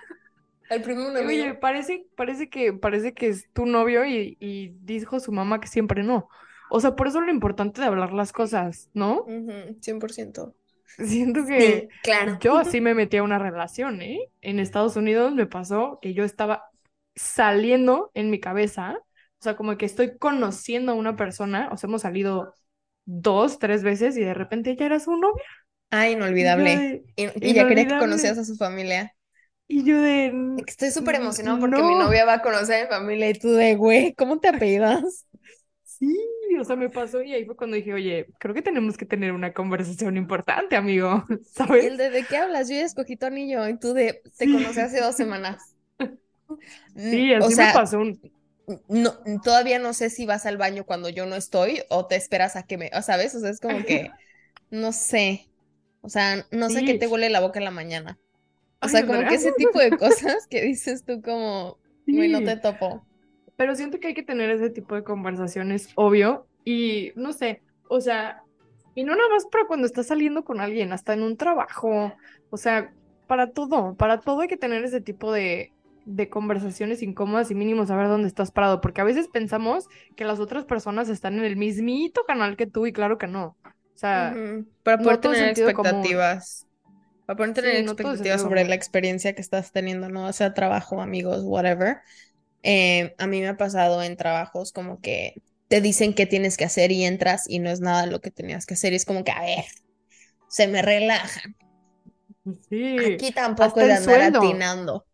Al 0.69 0.83
primo 0.83 1.11
de 1.13 1.23
un 1.23 1.29
Oye, 1.29 1.55
parece, 1.55 2.07
parece 2.17 2.49
que, 2.51 2.73
parece 2.73 3.15
que 3.15 3.29
es 3.29 3.49
tu 3.53 3.67
novio 3.67 4.05
y, 4.07 4.37
y 4.41 4.71
dijo 4.81 5.21
su 5.21 5.31
mamá 5.33 5.61
que 5.61 5.69
siempre 5.69 6.03
no. 6.03 6.29
O 6.71 6.81
sea, 6.81 6.97
por 6.97 7.07
eso 7.09 7.21
lo 7.21 7.31
importante 7.31 7.81
de 7.81 7.87
hablar 7.87 8.13
las 8.13 8.33
cosas, 8.33 8.91
¿no? 8.95 9.33
Ujú, 9.33 9.77
100%. 9.81 10.55
Siento 10.99 11.47
Sí, 11.57 11.87
que 11.87 11.89
claro. 12.03 12.41
yo 12.41 12.57
así 12.59 12.81
me 12.81 12.95
metí 12.95 13.17
a 13.17 13.23
una 13.23 13.39
relación, 13.39 14.03
¿eh? 14.03 14.31
En 14.41 14.59
Estados 14.61 14.97
Unidos 14.97 15.35
me 15.35 15.47
pasó 15.47 15.99
que 16.03 16.15
yo 16.15 16.25
estaba 16.25 16.71
saliendo 17.15 18.11
en 18.15 18.31
mi 18.31 18.41
cabeza, 18.41 18.99
o 19.43 19.45
sea, 19.45 19.57
como 19.57 19.77
que 19.77 19.87
estoy 19.87 20.19
conociendo 20.19 20.93
a 20.93 20.95
una 20.95 21.17
persona, 21.17 21.69
o 21.73 21.77
sea, 21.77 21.89
hemos 21.89 22.03
salido 22.03 22.55
dos, 23.05 23.59
tres 23.59 23.83
veces 23.83 24.17
y 24.17 24.23
de 24.23 24.35
repente 24.35 24.77
ya 24.77 24.87
era 24.87 25.01
su 25.01 25.17
novia. 25.17 25.45
Yo 25.91 26.07
inolvidable. 26.11 26.73
de, 26.73 27.05
Y, 27.17 27.29
y 27.51 27.55
ya 27.55 27.67
quería 27.67 27.87
que 27.87 27.97
conocieras 27.97 28.39
a 28.39 28.45
su 28.45 28.57
familia. 28.57 29.15
y 29.69 29.85
yo 29.85 30.01
de, 30.01 30.31
Estoy 30.67 30.91
súper 30.91 31.15
"Mm, 31.15 31.17
emocionada 31.17 31.59
porque 31.59 31.83
mi 31.83 31.95
no". 31.95 32.07
novia 32.07 32.25
va 32.25 32.35
a 32.35 32.43
conocer 32.43 32.81
a 32.81 32.85
mi 32.85 32.91
familia 32.91 33.29
y 33.31 33.35
tú 33.35 33.51
de, 33.53 33.75
güey, 33.77 34.15
¿cómo 34.15 34.39
te 34.41 34.49
apellidas? 34.49 35.27
Sí, 35.85 36.07
o 36.61 36.65
sea, 36.65 36.77
me 36.77 36.91
pasó 36.91 37.23
y 37.23 37.33
ahí 37.35 37.45
fue 37.45 37.57
cuando 37.57 37.77
dije, 37.77 37.93
oye, 37.95 38.27
creo 38.39 38.55
que 38.55 38.63
tenemos 38.63 38.97
que 38.97 39.07
tener 39.07 39.33
una 39.33 39.53
conversación 39.53 40.17
importante, 40.17 40.75
amigo, 40.77 41.25
¿sabes? 41.53 41.87
el 41.87 41.97
de, 41.99 42.09
¿de 42.11 42.27
qué 42.27 42.37
hablas? 42.39 42.69
Yo 42.71 42.77
ya 42.77 42.85
escogí 42.85 43.17
tu 43.19 43.27
anillo 43.27 43.69
y 43.69 43.79
tú 43.79 43.93
de, 43.95 44.23
te 44.39 44.49
Sí. 44.49 44.49
conocí 44.49 44.81
hace 44.81 45.01
dos 45.03 45.17
semanas. 45.17 45.75
Sí, 46.97 47.33
O 47.39 47.49
así 47.49 47.55
me 47.55 47.69
pasó 47.69 47.99
un... 48.01 48.21
no, 48.89 49.15
todavía 49.43 49.79
no 49.79 49.93
sé 49.93 50.11
si 50.11 50.27
vas 50.27 50.47
al 50.47 50.57
baño 50.57 50.85
cuando 50.85 51.09
yo 51.09 51.27
no 51.27 51.37
estoy 51.37 51.83
o 51.89 52.07
te 52.07 52.17
esperas 52.17 52.57
a 52.57 52.65
que 52.65 52.79
me, 52.79 52.91
¿sabes? 53.03 53.35
O 53.35 53.41
sea, 53.41 53.51
es 53.51 53.61
como 53.61 53.85
que, 53.85 54.11
no 54.71 54.93
sé. 54.93 55.49
O 56.01 56.09
sea, 56.09 56.47
no 56.51 56.69
sé 56.71 56.85
qué 56.85 56.95
te 56.95 57.07
huele 57.07 57.31
la 57.31 57.41
boca 57.41 57.59
en 57.59 57.65
la 57.65 57.71
mañana. 57.71 58.19
O 58.81 58.87
Ay, 58.87 58.91
sea, 58.91 59.07
como 59.07 59.21
que 59.29 59.35
ese 59.35 59.53
tipo 59.53 59.79
de 59.79 59.97
cosas 59.97 60.47
que 60.49 60.63
dices 60.63 61.05
tú 61.05 61.23
como, 61.23 61.79
güey, 62.07 62.29
no 62.29 62.43
te 62.43 62.57
topo. 62.57 63.07
Pero 63.57 63.77
siento 63.77 64.01
que 64.01 64.09
hay 64.09 64.15
que 64.15 64.25
tener 64.25 64.51
ese 64.51 64.71
tipo 64.71 64.97
de 64.97 65.05
conversaciones, 65.05 65.91
obvio, 65.95 66.49
y 66.65 67.13
no 67.15 67.33
sé, 67.33 67.63
o 67.89 68.01
sea, 68.01 68.43
y 68.95 69.05
no 69.05 69.15
nada 69.15 69.29
más 69.29 69.47
para 69.47 69.67
cuando 69.67 69.87
estás 69.87 70.07
saliendo 70.07 70.45
con 70.45 70.61
alguien, 70.61 70.93
hasta 70.93 71.13
en 71.13 71.23
un 71.23 71.37
trabajo, 71.37 72.13
o 72.51 72.57
sea, 72.57 72.93
para 73.27 73.53
todo, 73.53 73.95
para 73.95 74.21
todo 74.21 74.41
hay 74.41 74.49
que 74.49 74.57
tener 74.57 74.85
ese 74.85 75.01
tipo 75.01 75.33
de, 75.33 75.73
de 76.05 76.29
conversaciones 76.31 77.03
incómodas 77.03 77.51
y 77.51 77.55
mínimo 77.55 77.87
saber 77.87 78.09
dónde 78.09 78.29
estás 78.29 78.51
parado, 78.53 78.81
porque 78.81 79.01
a 79.01 79.05
veces 79.05 79.29
pensamos 79.29 79.87
que 80.17 80.25
las 80.25 80.41
otras 80.41 80.65
personas 80.67 81.09
están 81.09 81.39
en 81.39 81.45
el 81.45 81.57
mismito 81.57 82.25
canal 82.27 82.57
que 82.57 82.67
tú 82.67 82.87
y 82.87 82.93
claro 82.93 83.19
que 83.19 83.27
no. 83.29 83.59
O 83.65 83.99
sea, 83.99 84.43
Para 84.83 84.99
no 84.99 85.03
poder 85.03 85.21
es 85.21 85.21
tener 85.21 85.39
sentido 85.39 85.73
común. 85.73 86.19
expectativas. 86.21 86.67
Para 87.27 87.37
poder 87.37 87.55
tener 87.55 87.77
Sí, 87.77 87.83
no 87.83 87.97
expectativas 87.97 88.43
sobre 88.43 88.65
la 88.65 88.75
experiencia 88.75 89.35
que 89.35 89.43
estás 89.43 89.73
teniendo, 89.73 90.09
¿no? 90.11 90.27
O 90.27 90.33
sea, 90.33 90.55
trabajo, 90.55 91.01
amigos, 91.03 91.43
whatever. 91.45 91.99
Eh, 92.63 93.15
a 93.19 93.27
mí 93.29 93.41
me 93.41 93.49
ha 93.49 93.57
pasado 93.57 94.03
en 94.03 94.17
trabajos 94.17 94.73
como 94.73 95.01
que 95.01 95.43
te 95.69 95.81
dicen 95.81 96.15
qué 96.15 96.27
tienes 96.27 96.57
que 96.57 96.65
hacer 96.67 96.93
y 96.93 97.05
entras 97.05 97.45
y 97.49 97.61
no 97.61 97.71
es 97.71 97.81
nada 97.81 98.07
lo 98.07 98.21
que 98.21 98.31
tenías 98.31 98.67
que 98.67 98.75
hacer. 98.75 98.93
Y 98.95 98.97
es 98.97 99.07
como 99.07 99.25
que, 99.25 99.33
a 99.33 99.43
ver, 99.43 99.65
se 100.49 100.69
me 100.69 100.83
relajan. 100.83 101.57
Sí, 102.69 102.97
Aquí 102.97 103.33
tampoco 103.33 103.81
es 103.81 103.91
andar 103.91 104.21
atinando. 104.23 105.07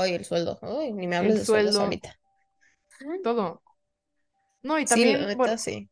Ay, 0.00 0.14
el 0.14 0.24
sueldo. 0.24 0.58
Ay, 0.62 0.92
ni 0.92 1.06
me 1.06 1.16
hables 1.16 1.34
el 1.34 1.40
de 1.40 1.44
sueldos 1.46 1.78
sueldo, 1.78 1.80
ahorita. 1.80 2.18
todo. 3.22 3.62
No, 4.62 4.78
y 4.78 4.86
Sí, 4.86 5.12
la 5.16 5.18
también, 5.18 5.26
neta, 5.26 5.36
bueno, 5.36 5.58
sí. 5.58 5.90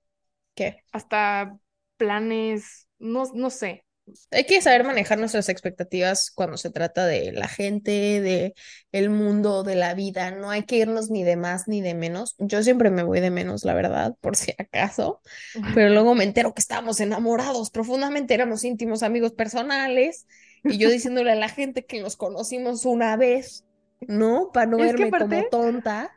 ¿Qué? 0.54 0.84
hasta 0.92 1.58
planes, 1.96 2.88
no, 2.98 3.24
no 3.34 3.50
sé. 3.50 3.84
Hay 4.30 4.44
que 4.44 4.60
saber 4.60 4.84
manejar 4.84 5.18
nuestras 5.18 5.48
expectativas 5.48 6.30
cuando 6.30 6.58
se 6.58 6.70
trata 6.70 7.06
de 7.06 7.32
la 7.32 7.48
gente, 7.48 8.20
de 8.20 8.54
el 8.92 9.08
mundo, 9.08 9.62
de 9.62 9.76
la 9.76 9.94
vida. 9.94 10.30
No 10.30 10.50
hay 10.50 10.64
que 10.64 10.76
irnos 10.76 11.08
ni 11.10 11.22
de 11.24 11.36
más 11.36 11.68
ni 11.68 11.80
de 11.80 11.94
menos. 11.94 12.34
Yo 12.38 12.62
siempre 12.62 12.90
me 12.90 13.02
voy 13.02 13.20
de 13.20 13.30
menos, 13.30 13.64
la 13.64 13.72
verdad, 13.74 14.14
por 14.20 14.36
si 14.36 14.52
acaso. 14.58 15.22
Pero 15.74 15.88
luego 15.88 16.14
me 16.14 16.24
entero 16.24 16.52
que 16.52 16.60
estábamos 16.60 17.00
enamorados 17.00 17.70
profundamente, 17.70 18.34
éramos 18.34 18.64
íntimos 18.64 19.02
amigos 19.02 19.32
personales. 19.32 20.26
Y 20.66 20.76
yo 20.78 20.90
diciéndole 20.90 21.32
a 21.32 21.34
la 21.36 21.48
gente 21.48 21.86
que 21.86 22.00
nos 22.02 22.16
conocimos 22.16 22.84
una 22.84 23.16
vez, 23.16 23.64
¿no? 24.08 24.50
Para 24.52 24.66
no 24.66 24.76
verme 24.78 25.10
como 25.10 25.48
tonta. 25.50 26.10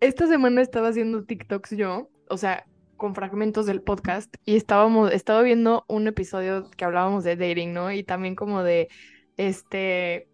esta 0.00 0.26
semana 0.26 0.60
estaba 0.60 0.88
haciendo 0.88 1.24
TikToks 1.24 1.70
yo, 1.76 2.10
o 2.28 2.36
sea, 2.36 2.64
con 2.96 3.14
fragmentos 3.14 3.66
del 3.66 3.82
podcast, 3.82 4.34
y 4.44 4.56
estábamos, 4.56 5.12
estaba 5.12 5.42
viendo 5.42 5.84
un 5.88 6.06
episodio 6.06 6.70
que 6.76 6.84
hablábamos 6.84 7.24
de 7.24 7.36
dating, 7.36 7.72
¿no? 7.72 7.90
Y 7.90 8.04
también 8.04 8.34
como 8.34 8.62
de, 8.62 8.88
este, 9.36 10.28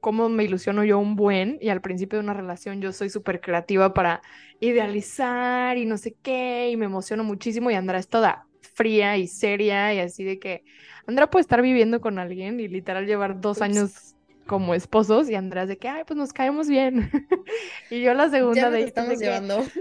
cómo 0.00 0.28
me 0.28 0.44
ilusiono 0.44 0.84
yo 0.84 0.98
un 0.98 1.16
buen, 1.16 1.58
y 1.60 1.68
al 1.70 1.80
principio 1.80 2.18
de 2.18 2.24
una 2.24 2.34
relación 2.34 2.80
yo 2.80 2.92
soy 2.92 3.10
súper 3.10 3.40
creativa 3.40 3.92
para 3.92 4.22
idealizar 4.60 5.76
y 5.76 5.86
no 5.86 5.96
sé 5.96 6.16
qué, 6.22 6.70
y 6.70 6.76
me 6.76 6.86
emociono 6.86 7.24
muchísimo, 7.24 7.70
y 7.70 7.74
Andrea 7.74 8.00
es 8.00 8.08
toda 8.08 8.46
fría 8.74 9.16
y 9.16 9.26
seria, 9.26 9.92
y 9.92 9.98
así 9.98 10.22
de 10.24 10.38
que 10.38 10.62
Andrea 11.06 11.30
puede 11.30 11.42
estar 11.42 11.62
viviendo 11.62 12.00
con 12.00 12.18
alguien 12.18 12.60
y 12.60 12.68
literal 12.68 13.06
llevar 13.06 13.40
dos 13.40 13.58
Ups. 13.58 13.62
años 13.62 14.14
como 14.48 14.74
esposos, 14.74 15.30
y 15.30 15.36
Andrea 15.36 15.64
es 15.64 15.70
de 15.70 15.78
que, 15.78 15.88
ay, 15.88 16.04
pues 16.06 16.18
nos 16.18 16.34
caemos 16.34 16.68
bien. 16.68 17.10
Y 17.90 18.02
yo 18.02 18.14
la 18.14 18.30
Ya 18.30 18.30
segunda 18.30 18.70
nos 18.70 18.80
date 18.80 19.00
es 19.00 19.06
estamos 19.06 19.08
de 19.08 19.18
que, 19.20 19.42
llevando. 19.42 19.72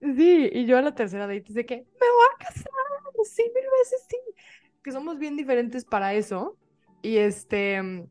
sí, 0.00 0.50
y 0.52 0.66
yo 0.66 0.78
a 0.78 0.82
la 0.82 0.94
tercera 0.94 1.26
date 1.26 1.52
de 1.52 1.66
que, 1.66 1.76
me 1.76 1.82
voy 2.10 2.26
a 2.34 2.44
casar, 2.44 2.72
sí, 3.24 3.42
mil 3.54 3.64
veces 3.80 4.04
sí. 4.08 4.16
Que 4.82 4.92
somos 4.92 5.18
bien 5.18 5.36
diferentes 5.36 5.84
para 5.84 6.14
eso. 6.14 6.58
Y 7.02 7.18
este, 7.18 8.08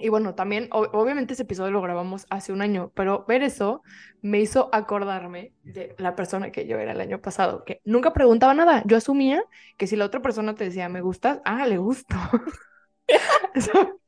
y 0.00 0.08
bueno, 0.10 0.34
también, 0.34 0.68
o- 0.72 0.88
obviamente 0.92 1.34
ese 1.34 1.42
episodio 1.42 1.72
lo 1.72 1.82
grabamos 1.82 2.26
hace 2.30 2.52
un 2.52 2.62
año, 2.62 2.92
pero 2.94 3.24
ver 3.26 3.42
eso 3.42 3.82
me 4.22 4.40
hizo 4.40 4.68
acordarme 4.72 5.54
de 5.64 5.94
la 5.98 6.14
persona 6.14 6.52
que 6.52 6.66
yo 6.68 6.78
era 6.78 6.92
el 6.92 7.00
año 7.00 7.20
pasado, 7.20 7.64
que 7.64 7.80
nunca 7.84 8.12
preguntaba 8.12 8.54
nada. 8.54 8.82
Yo 8.86 8.96
asumía 8.96 9.42
que 9.76 9.86
si 9.88 9.96
la 9.96 10.04
otra 10.06 10.22
persona 10.22 10.54
te 10.54 10.64
decía, 10.64 10.88
me 10.88 11.00
gustas, 11.00 11.40
ah, 11.44 11.66
le 11.66 11.78
gusto. 11.78 12.14
Eso- 13.54 14.00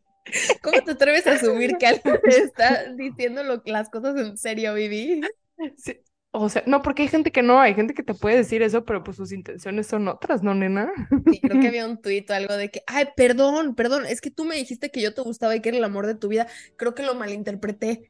¿Cómo 0.62 0.83
te 0.85 0.93
atreves 0.93 1.27
a 1.27 1.33
asumir 1.33 1.79
que 1.79 1.87
alguien 1.87 2.21
te 2.25 2.37
está 2.37 2.93
diciendo 2.95 3.43
lo- 3.43 3.62
las 3.66 3.90
cosas 3.90 4.16
en 4.16 4.37
serio, 4.37 4.75
Vivi? 4.75 5.33
sí, 5.77 6.01
O 6.33 6.49
sea, 6.49 6.62
no, 6.66 6.83
porque 6.83 7.03
hay 7.03 7.09
gente 7.09 7.33
que 7.33 7.43
no, 7.43 7.61
hay 7.61 7.75
gente 7.75 7.95
que 7.95 8.03
te 8.03 8.14
puede 8.14 8.37
decir 8.38 8.62
eso, 8.62 8.85
pero 8.85 9.03
pues 9.03 9.16
sus 9.16 9.33
intenciones 9.33 9.87
son 9.87 10.09
otras, 10.09 10.43
¿no, 10.43 10.55
nena? 10.55 10.90
Sí, 11.29 11.43
creo 11.43 11.59
que 11.61 11.69
había 11.69 11.87
un 11.87 12.01
tuit 12.03 12.29
o 12.31 12.35
algo 12.35 12.57
de 12.57 12.71
que, 12.71 12.83
ay, 12.88 13.07
perdón, 13.16 13.77
perdón, 13.77 14.05
es 14.07 14.21
que 14.21 14.31
tú 14.33 14.45
me 14.45 14.57
dijiste 14.57 14.90
que 14.90 15.01
yo 15.01 15.14
te 15.14 15.23
gustaba 15.23 15.55
y 15.55 15.61
que 15.62 15.69
era 15.69 15.79
el 15.79 15.85
amor 15.85 16.07
de 16.07 16.16
tu 16.16 16.27
vida. 16.29 16.49
Creo 16.77 16.95
que 16.95 17.05
lo 17.05 17.14
malinterpreté. 17.14 18.09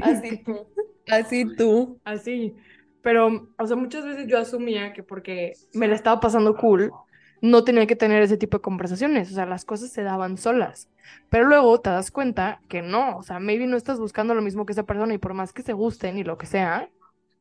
Así 0.00 0.34
tú, 0.44 0.68
así 1.08 1.46
tú. 1.56 2.00
Así. 2.04 2.56
Pero, 3.02 3.54
o 3.58 3.66
sea, 3.66 3.76
muchas 3.76 4.04
veces 4.04 4.26
yo 4.28 4.38
asumía 4.38 4.92
que 4.92 5.02
porque 5.02 5.60
me 5.72 5.88
la 5.88 5.94
estaba 5.96 6.20
pasando 6.20 6.56
cool, 6.56 7.01
no 7.42 7.64
tenía 7.64 7.86
que 7.86 7.96
tener 7.96 8.22
ese 8.22 8.38
tipo 8.38 8.58
de 8.58 8.62
conversaciones. 8.62 9.30
O 9.30 9.34
sea, 9.34 9.44
las 9.46 9.64
cosas 9.64 9.90
se 9.90 10.02
daban 10.02 10.38
solas. 10.38 10.88
Pero 11.28 11.44
luego 11.44 11.80
te 11.80 11.90
das 11.90 12.10
cuenta 12.10 12.60
que 12.68 12.82
no. 12.82 13.18
O 13.18 13.22
sea, 13.24 13.40
maybe 13.40 13.66
no 13.66 13.76
estás 13.76 13.98
buscando 13.98 14.34
lo 14.34 14.42
mismo 14.42 14.64
que 14.64 14.72
esa 14.72 14.84
persona 14.84 15.12
y 15.12 15.18
por 15.18 15.34
más 15.34 15.52
que 15.52 15.62
se 15.62 15.72
gusten 15.72 16.16
y 16.16 16.24
lo 16.24 16.38
que 16.38 16.46
sea, 16.46 16.88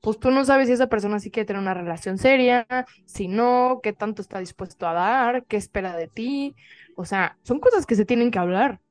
pues 0.01 0.19
tú 0.19 0.31
no 0.31 0.43
sabes 0.43 0.67
si 0.67 0.73
esa 0.73 0.87
persona 0.87 1.19
sí 1.19 1.29
quiere 1.29 1.45
tener 1.45 1.61
una 1.61 1.75
relación 1.75 2.17
seria, 2.17 2.65
si 3.05 3.27
no, 3.27 3.79
qué 3.83 3.93
tanto 3.93 4.23
está 4.23 4.39
dispuesto 4.39 4.87
a 4.87 4.93
dar, 4.93 5.45
qué 5.45 5.57
espera 5.57 5.95
de 5.95 6.07
ti. 6.07 6.55
O 6.95 7.05
sea, 7.05 7.37
son 7.43 7.59
cosas 7.59 7.85
que 7.85 7.95
se 7.95 8.05
tienen 8.05 8.31
que 8.31 8.39
hablar. 8.39 8.81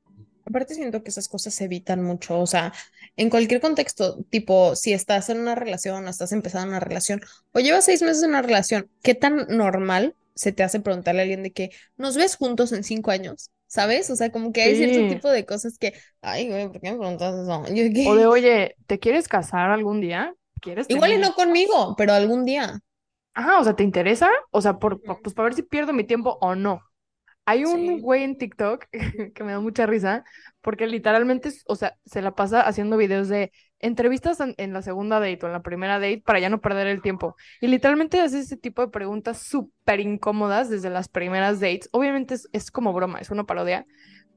Aparte 0.45 0.75
siento 0.75 1.03
que 1.03 1.09
esas 1.09 1.27
cosas 1.27 1.53
se 1.53 1.65
evitan 1.65 2.01
mucho, 2.01 2.39
o 2.39 2.47
sea, 2.47 2.73
en 3.15 3.29
cualquier 3.29 3.61
contexto, 3.61 4.23
tipo, 4.29 4.75
si 4.75 4.91
estás 4.91 5.29
en 5.29 5.39
una 5.39 5.55
relación 5.55 6.05
o 6.05 6.09
estás 6.09 6.31
empezando 6.31 6.69
una 6.69 6.79
relación 6.79 7.21
o 7.51 7.59
llevas 7.59 7.85
seis 7.85 8.01
meses 8.01 8.23
en 8.23 8.29
una 8.29 8.41
relación, 8.41 8.89
¿qué 9.03 9.13
tan 9.13 9.45
normal 9.49 10.15
se 10.35 10.51
te 10.51 10.63
hace 10.63 10.79
preguntarle 10.79 11.21
a 11.21 11.23
alguien 11.23 11.43
de 11.43 11.51
que 11.51 11.71
nos 11.97 12.15
ves 12.17 12.35
juntos 12.35 12.71
en 12.71 12.83
cinco 12.83 13.11
años? 13.11 13.51
¿Sabes? 13.67 14.09
O 14.09 14.15
sea, 14.17 14.31
como 14.31 14.51
que 14.51 14.61
hay 14.63 14.75
cierto 14.75 14.99
Sí. 14.99 15.07
tipo 15.07 15.29
de 15.29 15.45
cosas 15.45 15.77
que, 15.77 15.93
ay, 16.21 16.49
güey, 16.49 16.67
¿por 16.67 16.81
qué 16.81 16.91
me 16.91 16.97
preguntas 16.97 17.33
eso? 17.35 17.65
Yo, 17.73 17.83
O 18.03 18.15
de, 18.15 18.25
oye, 18.27 18.75
¿te 18.87 18.99
quieres 18.99 19.27
casar 19.27 19.69
algún 19.71 20.01
día? 20.01 20.33
¿Quieres 20.61 20.87
Igual 20.89 21.13
y 21.13 21.17
no 21.17 21.33
conmigo, 21.33 21.95
pero 21.97 22.13
algún 22.13 22.45
día. 22.45 22.79
Ajá, 23.33 23.59
o 23.59 23.63
sea, 23.63 23.75
¿te 23.75 23.83
interesa? 23.83 24.29
O 24.51 24.61
sea, 24.61 24.77
por, 24.79 25.01
pues 25.21 25.33
para 25.33 25.45
ver 25.45 25.53
si 25.55 25.63
pierdo 25.63 25.93
mi 25.93 26.03
tiempo 26.03 26.37
o 26.41 26.55
no. 26.55 26.81
Hay 27.45 27.65
un 27.65 27.97
Sí. 27.97 28.01
güey 28.01 28.23
en 28.23 28.37
TikTok 28.37 28.85
que 29.35 29.43
me 29.43 29.53
da 29.53 29.59
mucha 29.61 29.85
risa 29.87 30.23
porque 30.61 30.87
literalmente, 30.87 31.51
o 31.67 31.75
sea, 31.75 31.97
se 32.05 32.21
la 32.21 32.35
pasa 32.35 32.61
haciendo 32.61 32.97
videos 32.97 33.29
de 33.29 33.51
entrevistas 33.81 34.39
en, 34.39 34.55
en 34.57 34.73
la 34.73 34.81
segunda 34.81 35.19
date 35.19 35.39
o 35.43 35.47
en 35.47 35.53
la 35.53 35.61
primera 35.61 35.95
date 35.95 36.21
para 36.25 36.39
ya 36.39 36.49
no 36.49 36.61
perder 36.61 36.87
el 36.87 37.01
tiempo. 37.01 37.35
Y 37.59 37.67
literalmente 37.67 38.19
hace 38.21 38.39
ese 38.39 38.57
tipo 38.57 38.81
de 38.81 38.89
preguntas 38.89 39.39
súper 39.39 39.99
incómodas 39.99 40.69
desde 40.69 40.89
las 40.89 41.09
primeras 41.09 41.59
dates. 41.59 41.89
Obviamente 41.91 42.35
es, 42.35 42.49
es 42.53 42.71
como 42.71 42.93
broma, 42.93 43.19
es 43.19 43.31
una 43.31 43.43
parodia, 43.43 43.85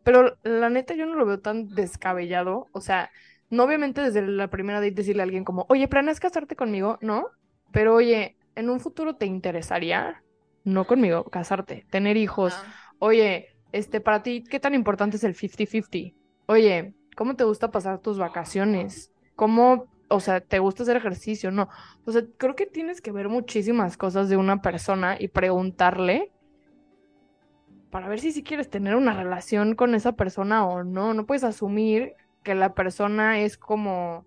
pero 0.03 0.37
la 0.43 0.71
neta 0.71 0.95
yo 0.95 1.07
no 1.07 1.15
lo 1.15 1.27
veo 1.27 1.41
tan 1.41 1.69
descabellado. 1.69 2.67
O 2.73 2.81
sea, 2.81 3.11
no 3.51 3.65
obviamente 3.65 4.01
desde 4.01 4.23
la 4.23 4.49
primera 4.49 4.81
date 4.81 4.93
decirle 4.93 5.23
a 5.23 5.25
alguien 5.25 5.45
como, 5.45 5.67
oye, 5.69 5.89
¿planeas 5.89 6.21
casarte 6.21 6.57
conmigo? 6.57 6.99
No, 7.01 7.29
pero 7.73 7.95
oye, 7.95 8.37
¿en 8.55 8.71
un 8.71 8.81
futuro 8.81 9.17
te 9.17 9.27
interesaría? 9.27 10.23
No 10.65 10.87
conmigo, 10.87 11.25
casarte, 11.25 11.87
tener 11.91 12.17
hijos. 12.17 12.55
Oye, 12.99 13.49
este, 13.73 14.01
para 14.01 14.23
ti, 14.23 14.45
¿qué 14.45 14.61
tan 14.61 14.75
importante 14.75 15.17
es 15.17 15.25
el 15.25 15.35
50-50? 15.35 16.15
Oye, 16.47 16.95
¿cómo 17.17 17.37
te 17.37 17.45
gusta 17.45 17.71
pasar 17.71 18.01
tus 18.01 18.19
vacaciones? 18.19 19.14
¿Cómo, 19.37 19.87
o 20.09 20.21
sea, 20.21 20.41
te 20.41 20.59
gusta 20.59 20.83
hacer 20.83 20.97
ejercicio? 20.97 21.51
No. 21.51 21.69
O 22.05 22.13
sea, 22.13 22.23
creo 22.39 22.55
que 22.55 22.67
tienes 22.67 23.01
que 23.01 23.13
ver 23.13 23.29
muchísimas 23.29 23.97
cosas 23.97 24.29
de 24.29 24.37
una 24.37 24.63
persona 24.63 25.17
y 25.19 25.29
preguntarle 25.29 26.31
para 27.91 28.09
ver 28.09 28.19
si 28.19 28.33
sí 28.33 28.43
quieres 28.43 28.69
tener 28.69 28.97
una 28.97 29.15
relación 29.15 29.77
con 29.77 29.95
esa 29.95 30.13
persona 30.13 30.67
o 30.67 30.83
no. 30.83 31.15
No 31.15 31.27
puedes 31.27 31.45
asumir 31.45 32.15
que 32.43 32.55
la 32.55 32.75
persona 32.75 33.41
es 33.41 33.57
como 33.57 34.27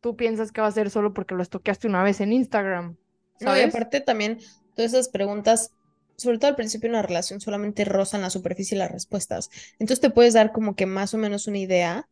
tú 0.00 0.16
piensas 0.16 0.52
que 0.52 0.60
va 0.60 0.66
a 0.66 0.72
ser 0.72 0.90
solo 0.90 1.14
porque 1.14 1.34
lo 1.34 1.42
estoqueaste 1.42 1.88
una 1.88 2.02
vez 2.02 2.20
en 2.20 2.32
Instagram, 2.32 2.96
No, 3.40 3.56
y 3.56 3.60
aparte 3.62 4.00
también, 4.00 4.38
todas 4.74 4.92
esas 4.92 5.08
preguntas, 5.08 5.72
sobre 6.16 6.38
todo 6.38 6.50
al 6.50 6.56
principio 6.56 6.88
de 6.88 6.96
una 6.96 7.02
relación, 7.02 7.40
solamente 7.40 7.84
rozan 7.84 8.20
la 8.20 8.30
superficie 8.30 8.74
y 8.74 8.78
las 8.78 8.90
respuestas. 8.90 9.48
Entonces 9.78 10.00
te 10.00 10.10
puedes 10.10 10.34
dar 10.34 10.52
como 10.52 10.74
que 10.74 10.86
más 10.86 11.14
o 11.14 11.18
menos 11.18 11.46
una 11.46 11.58
idea, 11.58 12.08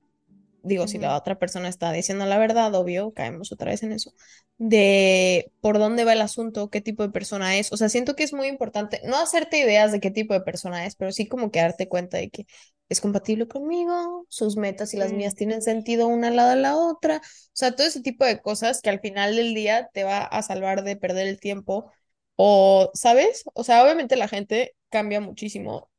digo, 0.62 0.86
si 0.88 0.98
la 0.98 1.16
otra 1.16 1.38
persona 1.38 1.68
está 1.68 1.92
diciendo 1.92 2.26
la 2.26 2.38
verdad, 2.38 2.74
obvio, 2.74 3.12
caemos 3.12 3.52
otra 3.52 3.70
vez 3.70 3.82
en 3.82 3.92
eso, 3.92 4.14
de 4.58 5.52
por 5.60 5.78
dónde 5.78 6.04
va 6.04 6.12
el 6.12 6.20
asunto, 6.20 6.70
qué 6.70 6.80
tipo 6.80 7.02
de 7.02 7.10
persona 7.10 7.56
es. 7.58 7.72
O 7.72 7.76
sea, 7.76 7.88
siento 7.88 8.14
que 8.16 8.24
es 8.24 8.32
muy 8.32 8.46
importante 8.48 9.00
no 9.04 9.16
hacerte 9.18 9.58
ideas 9.58 9.92
de 9.92 10.00
qué 10.00 10.10
tipo 10.10 10.34
de 10.34 10.40
persona 10.42 10.86
es, 10.86 10.96
pero 10.96 11.12
sí 11.12 11.26
como 11.28 11.50
que 11.50 11.60
darte 11.60 11.88
cuenta 11.88 12.18
de 12.18 12.30
que 12.30 12.46
es 12.88 13.00
compatible 13.00 13.46
conmigo, 13.48 14.26
sus 14.28 14.56
metas 14.56 14.94
y 14.94 14.96
las 14.96 15.12
mías 15.12 15.34
Sí. 15.34 15.36
tienen 15.36 15.62
sentido 15.62 16.08
una 16.08 16.28
al 16.28 16.36
lado 16.36 16.50
de 16.50 16.56
la 16.56 16.76
otra. 16.76 17.18
O 17.18 17.20
sea, 17.52 17.72
todo 17.76 17.86
ese 17.86 18.02
tipo 18.02 18.24
de 18.24 18.40
cosas 18.40 18.80
que 18.82 18.90
al 18.90 19.00
final 19.00 19.36
del 19.36 19.54
día 19.54 19.88
te 19.92 20.04
va 20.04 20.20
a 20.22 20.42
salvar 20.42 20.82
de 20.84 20.96
perder 20.96 21.28
el 21.28 21.38
tiempo 21.40 21.90
O, 22.36 22.90
¿sabes? 22.94 23.44
O 23.54 23.64
sea, 23.64 23.82
obviamente 23.84 24.16
la 24.16 24.26
gente 24.28 24.74
cambia 24.90 25.20
muchísimo, 25.20 25.90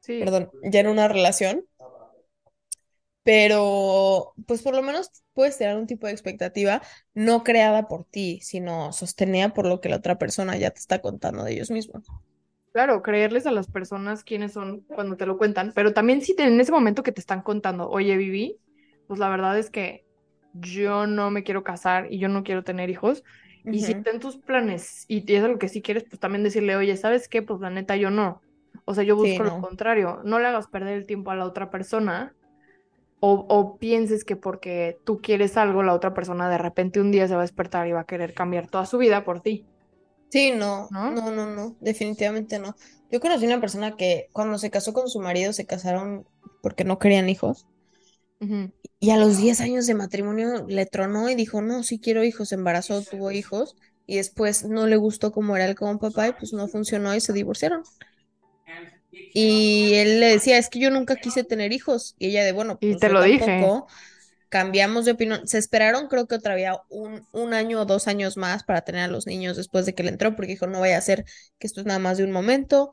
Sí, 0.00 0.18
perdón, 0.18 0.50
ya 0.62 0.80
en 0.80 0.86
una 0.88 1.08
relación, 1.08 1.66
pero 3.24 4.34
pues 4.46 4.62
por 4.62 4.74
lo 4.74 4.82
menos 4.82 5.10
puedes 5.34 5.58
tener 5.58 5.76
un 5.76 5.86
tipo 5.86 6.06
de 6.06 6.12
expectativa 6.12 6.82
no 7.14 7.44
creada 7.44 7.88
por 7.88 8.04
ti, 8.04 8.40
sino 8.42 8.92
sostenida 8.92 9.52
por 9.54 9.66
lo 9.66 9.80
que 9.80 9.88
la 9.88 9.96
otra 9.96 10.18
persona 10.18 10.56
ya 10.56 10.70
te 10.70 10.80
está 10.80 11.00
contando 11.00 11.44
de 11.44 11.52
ellos 11.54 11.70
mismos. 11.70 12.04
claro, 12.72 13.02
creerles 13.02 13.46
a 13.46 13.50
las 13.52 13.68
personas 13.68 14.24
quiénes 14.24 14.52
son 14.52 14.82
cuando 14.82 15.16
te 15.16 15.26
lo 15.26 15.38
cuentan, 15.38 15.72
pero 15.74 15.92
también 15.92 16.22
si 16.22 16.34
te- 16.36 16.44
en 16.44 16.60
ese 16.60 16.72
momento 16.72 17.02
que 17.02 17.12
te 17.12 17.20
están 17.20 17.42
contando, 17.42 17.88
oye, 17.90 18.16
Vivi, 18.16 18.60
pues 19.06 19.18
la 19.20 19.28
verdad 19.28 19.58
es 19.58 19.70
que 19.70 20.04
yo 20.52 21.06
no 21.06 21.30
me 21.30 21.44
quiero 21.44 21.64
casar 21.64 22.08
y 22.12 22.18
yo 22.18 22.28
no 22.28 22.42
quiero 22.44 22.64
tener 22.64 22.90
hijos. 22.90 23.22
Y 23.70 23.82
si 23.82 23.92
Ujú. 23.92 23.92
está 23.92 24.10
en 24.10 24.20
tus 24.20 24.36
planes 24.38 25.04
y 25.08 25.24
es 25.34 25.42
algo 25.44 25.58
que 25.58 25.68
sí 25.68 25.80
quieres, 25.82 26.04
pues 26.08 26.20
también 26.20 26.44
decirle, 26.44 26.76
oye, 26.76 26.96
¿sabes 26.96 27.28
qué? 27.28 27.42
Pues 27.42 27.60
la 27.60 27.70
neta 27.70 27.96
yo 27.96 28.10
no. 28.10 28.42
O 28.84 28.94
sea, 28.94 29.02
yo 29.04 29.16
Sí, 29.16 29.16
busco 29.16 29.42
lo 29.44 29.52
contrario. 29.56 30.20
No 30.24 30.38
le 30.38 30.46
hagas 30.48 30.68
perder 30.68 30.94
el 30.98 31.06
tiempo 31.06 31.30
a 31.30 31.36
la 31.36 31.46
otra 31.46 31.70
persona 31.70 32.34
o, 33.22 33.46
o 33.48 33.78
pienses 33.78 34.24
que 34.24 34.36
porque 34.36 35.00
tú 35.06 35.20
quieres 35.22 35.56
algo, 35.58 35.82
la 35.84 35.94
otra 35.94 36.14
persona 36.14 36.50
de 36.50 36.58
repente 36.58 37.00
un 37.00 37.12
día 37.12 37.28
se 37.28 37.34
va 37.36 37.40
a 37.42 37.44
despertar 37.44 37.88
y 37.88 37.92
va 37.92 38.02
a 38.02 38.06
querer 38.06 38.34
cambiar 38.34 38.68
toda 38.68 38.86
su 38.86 38.98
vida 38.98 39.24
por 39.24 39.42
ti, 39.42 39.68
Sí, 40.30 40.50
no, 40.52 40.90
¿no? 40.90 41.06
no, 41.06 41.30
no, 41.30 41.46
no, 41.46 41.76
definitivamente 41.80 42.58
no. 42.58 42.74
Yo 43.10 43.20
conocí 43.20 43.44
una 43.46 43.60
persona 43.60 43.96
que 43.96 44.28
cuando 44.32 44.58
se 44.58 44.70
casó 44.70 44.92
con 44.94 45.08
su 45.08 45.20
marido 45.20 45.52
se 45.52 45.66
casaron 45.66 46.26
porque 46.62 46.84
no 46.84 46.98
querían 46.98 47.28
hijos 47.28 47.66
y 49.00 49.10
a 49.10 49.16
los 49.18 49.36
10 49.36 49.60
años 49.60 49.86
de 49.86 49.94
matrimonio 49.94 50.64
le 50.68 50.86
tronó 50.86 51.28
y 51.30 51.34
dijo, 51.34 51.60
no, 51.62 51.82
sí 51.82 51.98
quiero 52.00 52.24
hijos, 52.24 52.48
se 52.50 52.54
embarazó, 52.54 53.02
tuvo 53.02 53.30
hijos 53.30 53.76
y 54.06 54.16
después 54.16 54.64
no 54.64 54.86
le 54.86 54.96
gustó 54.96 55.32
cómo 55.32 55.56
era 55.56 55.66
él 55.66 55.74
como 55.74 55.98
papá 55.98 56.28
y 56.28 56.32
pues 56.32 56.52
no 56.52 56.68
funcionó 56.68 57.14
y 57.14 57.20
se 57.20 57.32
divorciaron. 57.32 57.82
Y 59.32 59.94
él 59.94 60.20
le 60.20 60.26
decía, 60.28 60.58
es 60.58 60.68
que 60.68 60.78
yo 60.80 60.90
nunca 60.90 61.16
quise 61.16 61.44
tener 61.44 61.72
hijos 61.72 62.14
y 62.18 62.28
ella 62.28 62.44
de, 62.44 62.52
bueno, 62.52 62.80
Y 62.80 62.88
pues 62.88 63.00
te 63.00 63.08
yo 63.08 63.14
lo 63.14 63.22
dije. 63.22 63.74
tampoco. 63.74 63.86
Cambiamos 64.48 65.04
de 65.06 65.12
opinión. 65.12 65.48
Se 65.48 65.58
esperaron, 65.58 66.08
creo 66.08 66.26
que 66.28 66.38
todavía 66.38 66.80
un, 66.90 67.26
un 67.32 67.54
año 67.54 67.80
o 67.82 67.86
dos 67.86 68.08
años 68.08 68.36
más 68.36 68.64
para 68.64 68.82
tener 68.82 69.02
a 69.02 69.08
los 69.08 69.26
niños 69.26 69.56
después 69.56 69.86
de 69.86 69.94
que 69.94 70.02
le 70.04 70.10
entró, 70.10 70.36
porque 70.36 70.52
dijo, 70.52 70.66
no 70.66 70.80
vaya 70.80 70.98
a 70.98 71.00
ser 71.02 71.24
que 71.58 71.66
esto 71.66 71.80
es 71.80 71.86
nada 71.86 71.98
más 72.00 72.18
de 72.18 72.24
un 72.24 72.32
momento. 72.32 72.92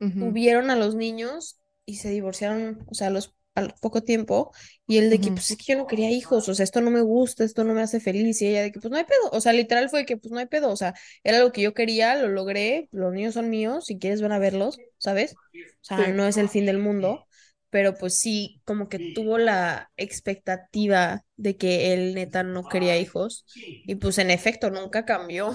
Ujú. 0.00 0.34
Tuvieron 0.34 0.70
a 0.70 0.76
los 0.76 0.94
niños 0.94 1.60
y 1.84 1.96
se 1.96 2.10
divorciaron, 2.10 2.84
o 2.88 2.94
sea, 2.94 3.10
los, 3.10 3.34
al 3.54 3.74
poco 3.80 4.02
tiempo. 4.02 4.52
Y 4.86 4.98
él 4.98 5.10
de 5.10 5.20
que, 5.20 5.30
pues 5.32 5.50
es 5.50 5.56
que 5.56 5.72
yo 5.72 5.78
no 5.78 5.86
quería 5.86 6.10
hijos, 6.10 6.48
o 6.48 6.54
sea, 6.54 6.64
esto 6.64 6.80
no 6.80 6.90
me 6.90 7.00
gusta, 7.02 7.44
esto 7.44 7.64
no 7.64 7.74
me 7.74 7.82
hace 7.82 8.00
feliz. 8.00 8.40
Y 8.42 8.48
ella 8.48 8.62
de 8.62 8.72
que, 8.72 8.80
pues 8.80 8.90
no 8.90 8.96
hay 8.98 9.04
pedo. 9.04 9.30
O 9.32 9.40
sea, 9.40 9.52
literal 9.52 9.88
fue 9.90 10.04
que, 10.06 10.16
pues 10.16 10.32
no 10.32 10.38
hay 10.38 10.46
pedo. 10.46 10.70
O 10.70 10.76
sea, 10.76 10.94
era 11.24 11.38
lo 11.40 11.52
que 11.52 11.62
yo 11.62 11.74
quería, 11.74 12.16
lo 12.16 12.28
logré, 12.28 12.88
los 12.92 13.12
niños 13.12 13.34
son 13.34 13.50
míos, 13.50 13.86
si 13.86 13.98
quieres 13.98 14.22
ven 14.22 14.32
a 14.32 14.38
verlos, 14.38 14.78
¿sabes? 14.98 15.34
O 15.34 15.84
sea, 15.84 16.06
Sí. 16.06 16.12
no 16.12 16.26
es 16.26 16.36
el 16.36 16.48
fin 16.48 16.66
del 16.66 16.78
mundo 16.78 17.26
pero 17.70 17.94
pues 17.94 18.18
sí, 18.18 18.60
como 18.66 18.88
que 18.90 18.98
tuvo 19.14 19.38
la 19.38 19.90
expectativa 19.96 21.24
de 21.36 21.56
que 21.56 21.94
él 21.94 22.14
neta 22.14 22.42
no 22.42 22.64
quería 22.68 22.98
hijos 22.98 23.46
y 23.54 23.94
pues 23.94 24.18
en 24.18 24.30
efecto 24.30 24.70
nunca 24.70 25.06
cambió. 25.06 25.54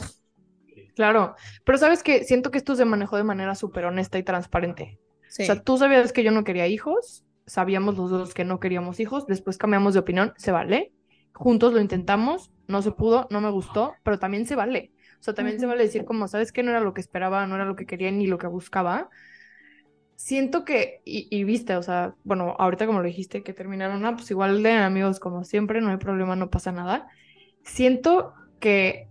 Claro, 0.95 1.35
pero 1.63 1.77
sabes 1.77 2.01
que 2.01 2.23
siento 2.23 2.49
que 2.49 2.57
esto 2.57 2.75
se 2.75 2.85
manejó 2.85 3.17
de 3.17 3.23
manera 3.23 3.53
súper 3.53 3.85
honesta 3.85 4.17
y 4.17 4.23
transparente. 4.23 4.99
O 5.39 5.43
sea, 5.43 5.61
tú 5.61 5.77
sabías 5.77 6.11
que 6.11 6.23
yo 6.23 6.31
no 6.31 6.43
quería 6.43 6.65
hijos, 6.67 7.23
sabíamos 7.47 7.97
los 7.97 8.11
dos 8.11 8.33
que 8.35 8.45
no 8.45 8.59
queríamos 8.59 8.99
hijos, 8.99 9.27
después 9.27 9.57
cambiamos 9.57 9.95
de 9.95 10.01
opinión, 10.01 10.33
se 10.37 10.51
vale. 10.51 10.93
Juntos 11.33 11.73
lo 11.73 11.81
intentamos, 11.81 12.51
no 12.67 12.81
se 12.83 12.91
pudo, 12.91 13.27
no 13.31 13.41
me 13.41 13.51
gustó, 13.51 13.95
pero 14.03 14.19
también 14.19 14.45
se 14.45 14.55
vale. 14.55 14.93
O 15.19 15.23
sea, 15.23 15.33
también 15.33 15.59
se 15.59 15.65
vale 15.65 15.83
decir 15.83 16.05
como, 16.05 16.27
¿sabes 16.27 16.51
qué? 16.51 16.63
No 16.63 16.71
era 16.71 16.81
lo 16.81 16.93
que 16.93 17.01
esperaba, 17.01 17.47
no 17.47 17.55
era 17.55 17.65
lo 17.65 17.75
que 17.75 17.85
quería 17.87 18.11
ni 18.11 18.27
lo 18.27 18.37
que 18.37 18.47
buscaba. 18.47 19.09
Siento 20.15 20.65
que, 20.65 21.01
y, 21.05 21.27
y 21.29 21.43
viste, 21.43 21.75
o 21.75 21.83
sea, 21.83 22.15
bueno, 22.23 22.55
ahorita 22.57 22.87
como 22.87 22.99
lo 22.99 23.05
dijiste, 23.05 23.43
que 23.43 23.53
terminaron, 23.53 24.03
ah, 24.05 24.15
pues 24.15 24.31
igual 24.31 24.63
de 24.63 24.71
amigos 24.73 25.19
como 25.19 25.43
siempre, 25.43 25.79
no 25.81 25.89
hay 25.91 25.97
problema, 25.97 26.35
no 26.35 26.49
pasa 26.49 26.71
nada. 26.71 27.07
Siento 27.63 28.33
que 28.59 29.09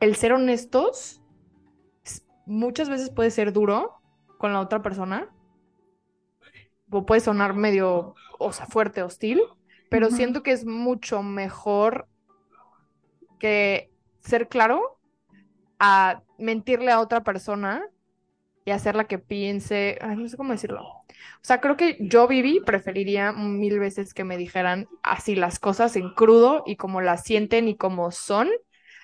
el 0.00 0.16
ser 0.16 0.32
honestos 0.32 1.20
muchas 2.46 2.88
veces 2.88 3.10
puede 3.10 3.30
ser 3.30 3.52
duro 3.52 4.00
con 4.38 4.52
la 4.52 4.60
otra 4.60 4.82
persona, 4.82 5.28
o 6.90 7.06
puede 7.06 7.20
sonar 7.20 7.54
medio, 7.54 8.14
o 8.38 8.52
sea, 8.52 8.66
fuerte, 8.66 9.02
hostil, 9.02 9.40
pero 9.88 10.10
siento 10.10 10.42
que 10.42 10.52
es 10.52 10.64
mucho 10.64 11.22
mejor 11.22 12.06
que 13.38 13.90
ser 14.20 14.48
claro 14.48 14.98
a 15.78 16.22
mentirle 16.38 16.92
a 16.92 17.00
otra 17.00 17.24
persona 17.24 17.82
y 18.64 18.70
hacerla 18.70 19.04
que 19.04 19.18
piense, 19.18 19.98
ay, 20.00 20.16
no 20.16 20.28
sé 20.28 20.36
cómo 20.36 20.52
decirlo. 20.52 20.82
O 20.82 21.42
sea, 21.42 21.60
creo 21.60 21.76
que 21.76 21.96
yo, 22.00 22.28
Vivi, 22.28 22.60
preferiría 22.60 23.32
mil 23.32 23.78
veces 23.78 24.14
que 24.14 24.24
me 24.24 24.36
dijeran 24.36 24.86
así 25.02 25.34
las 25.34 25.58
cosas 25.58 25.96
en 25.96 26.10
crudo 26.14 26.62
y 26.66 26.76
como 26.76 27.00
las 27.00 27.24
sienten 27.24 27.68
y 27.68 27.76
como 27.76 28.10
son, 28.10 28.48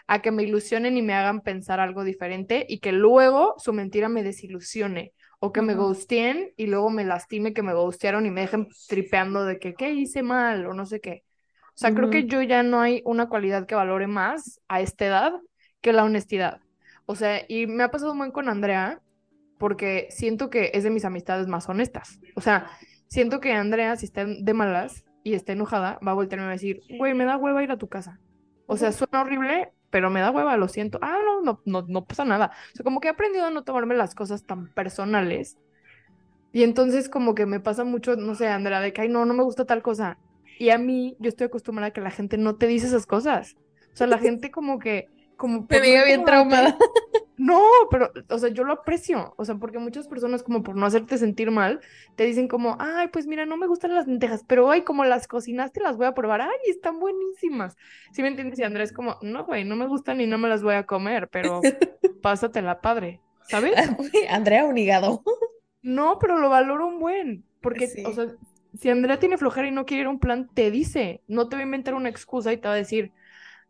a 0.06 0.22
que 0.22 0.30
me 0.30 0.44
ilusionen 0.44 0.96
y 0.96 1.02
me 1.02 1.14
hagan 1.14 1.40
pensar 1.40 1.80
algo 1.80 2.04
diferente 2.04 2.64
y 2.68 2.78
que 2.78 2.92
luego 2.92 3.54
su 3.58 3.72
mentira 3.72 4.08
me 4.08 4.22
desilusione 4.22 5.12
o 5.46 5.52
que 5.52 5.62
me 5.62 5.74
Ujú. 5.74 5.82
ghosteen 5.84 6.52
y 6.56 6.66
luego 6.66 6.90
me 6.90 7.04
lastime 7.04 7.54
que 7.54 7.62
me 7.62 7.72
ghostearon 7.72 8.26
y 8.26 8.30
me 8.30 8.40
dejen 8.42 8.68
tripeando 8.88 9.44
de 9.44 9.58
que 9.58 9.74
qué 9.74 9.92
hice 9.92 10.22
mal 10.22 10.66
o 10.66 10.74
no 10.74 10.86
sé 10.86 11.00
qué. 11.00 11.22
O 11.68 11.78
sea, 11.78 11.94
creo 11.94 12.10
que 12.10 12.26
yo 12.26 12.42
ya 12.42 12.62
no 12.62 12.80
hay 12.80 13.02
una 13.04 13.28
cualidad 13.28 13.66
que 13.66 13.74
valore 13.74 14.06
más 14.08 14.60
a 14.66 14.80
esta 14.80 15.06
edad 15.06 15.32
que 15.80 15.92
la 15.92 16.04
honestidad. 16.04 16.60
O 17.06 17.14
sea, 17.14 17.42
y 17.48 17.66
me 17.66 17.84
ha 17.84 17.90
pasado 17.90 18.14
muy 18.14 18.32
con 18.32 18.48
Andrea 18.48 19.00
porque 19.58 20.08
siento 20.10 20.50
que 20.50 20.72
es 20.74 20.82
de 20.82 20.90
mis 20.90 21.04
amistades 21.04 21.46
más 21.46 21.68
honestas. 21.68 22.18
O 22.34 22.40
sea, 22.40 22.70
siento 23.08 23.40
que 23.40 23.52
Andrea, 23.52 23.96
si 23.96 24.06
está 24.06 24.24
de 24.24 24.54
malas 24.54 25.04
y 25.22 25.34
está 25.34 25.52
enojada, 25.52 25.98
va 26.06 26.12
a 26.12 26.14
voltearme 26.14 26.46
a 26.46 26.50
decir, 26.50 26.82
güey, 26.98 27.14
me 27.14 27.24
da 27.24 27.36
hueva 27.36 27.62
ir 27.62 27.70
a 27.70 27.78
tu 27.78 27.88
casa. 27.88 28.20
O 28.66 28.76
sea, 28.76 28.90
suena 28.90 29.20
horrible, 29.20 29.72
pero 29.96 30.10
me 30.10 30.20
da 30.20 30.30
hueva, 30.30 30.58
lo 30.58 30.68
siento. 30.68 30.98
Ah, 31.00 31.16
no, 31.24 31.40
no, 31.40 31.62
no, 31.64 31.86
no 31.88 32.04
pasa 32.04 32.26
nada. 32.26 32.52
O 32.74 32.76
sea, 32.76 32.84
como 32.84 33.00
que 33.00 33.08
he 33.08 33.10
aprendido 33.10 33.46
a 33.46 33.50
no 33.50 33.64
tomarme 33.64 33.94
las 33.94 34.14
cosas 34.14 34.44
tan 34.44 34.68
personales. 34.74 35.56
Y 36.52 36.64
entonces 36.64 37.08
como 37.08 37.34
que 37.34 37.46
me 37.46 37.60
pasa 37.60 37.82
mucho, 37.82 38.14
no 38.14 38.34
sé, 38.34 38.46
Andrea, 38.46 38.82
de 38.82 38.92
que, 38.92 39.00
ay, 39.00 39.08
no, 39.08 39.24
no 39.24 39.32
me 39.32 39.42
gusta 39.42 39.64
tal 39.64 39.82
cosa. 39.82 40.18
Y 40.58 40.68
a 40.68 40.76
mí, 40.76 41.16
yo 41.18 41.30
estoy 41.30 41.46
acostumbrada 41.46 41.88
a 41.88 41.92
que 41.94 42.02
la 42.02 42.10
gente 42.10 42.36
no 42.36 42.56
te 42.56 42.66
dice 42.66 42.88
esas 42.88 43.06
cosas. 43.06 43.56
O 43.90 43.96
sea, 43.96 44.06
la 44.06 44.18
gente 44.18 44.50
como 44.50 44.78
que, 44.78 45.08
como 45.38 45.66
no 45.66 45.78
amiga 45.78 46.04
bien 46.04 46.26
traumada. 46.26 46.76
No, 47.38 47.60
pero, 47.90 48.10
o 48.28 48.38
sea, 48.38 48.48
yo 48.48 48.64
lo 48.64 48.72
aprecio, 48.72 49.34
o 49.36 49.44
sea, 49.44 49.56
porque 49.56 49.78
muchas 49.78 50.08
personas 50.08 50.42
como 50.42 50.62
por 50.62 50.76
no 50.76 50.86
hacerte 50.86 51.18
sentir 51.18 51.50
mal, 51.50 51.80
te 52.14 52.24
dicen 52.24 52.48
como, 52.48 52.76
ay, 52.78 53.08
pues 53.08 53.26
mira, 53.26 53.44
no 53.44 53.56
me 53.56 53.66
gustan 53.66 53.94
las 53.94 54.06
lentejas, 54.06 54.44
pero 54.46 54.70
ay, 54.70 54.82
como 54.82 55.04
las 55.04 55.28
cocinaste, 55.28 55.80
las 55.80 55.96
voy 55.96 56.06
a 56.06 56.14
probar, 56.14 56.40
ay, 56.40 56.56
están 56.68 56.98
buenísimas. 56.98 57.76
¿Sí 58.12 58.22
me 58.22 58.28
entiendes? 58.28 58.58
Y 58.58 58.62
Andrés 58.62 58.92
como, 58.92 59.16
no, 59.22 59.44
güey, 59.44 59.64
no 59.64 59.76
me 59.76 59.86
gustan 59.86 60.20
y 60.20 60.26
no 60.26 60.38
me 60.38 60.48
las 60.48 60.62
voy 60.62 60.74
a 60.74 60.86
comer, 60.86 61.28
pero 61.28 61.60
pásatela 62.22 62.80
padre, 62.80 63.20
¿sabes? 63.42 63.74
Andrea 64.30 64.64
Unigado. 64.64 65.22
No, 65.82 66.18
pero 66.18 66.38
lo 66.38 66.48
valoro 66.48 66.86
un 66.86 66.98
buen, 66.98 67.44
porque, 67.60 67.88
o 68.06 68.12
sea, 68.12 68.28
si 68.78 68.90
Andrea 68.90 69.18
tiene 69.18 69.38
flojera 69.38 69.68
y 69.68 69.72
no 69.72 69.86
quiere 69.86 70.02
ir 70.02 70.06
a 70.06 70.10
un 70.10 70.18
plan, 70.18 70.48
te 70.52 70.70
dice, 70.70 71.22
no 71.28 71.48
te 71.48 71.56
va 71.56 71.60
a 71.60 71.64
inventar 71.64 71.94
una 71.94 72.08
excusa 72.08 72.52
y 72.52 72.56
te 72.56 72.68
va 72.68 72.74
a 72.74 72.78
decir, 72.78 73.12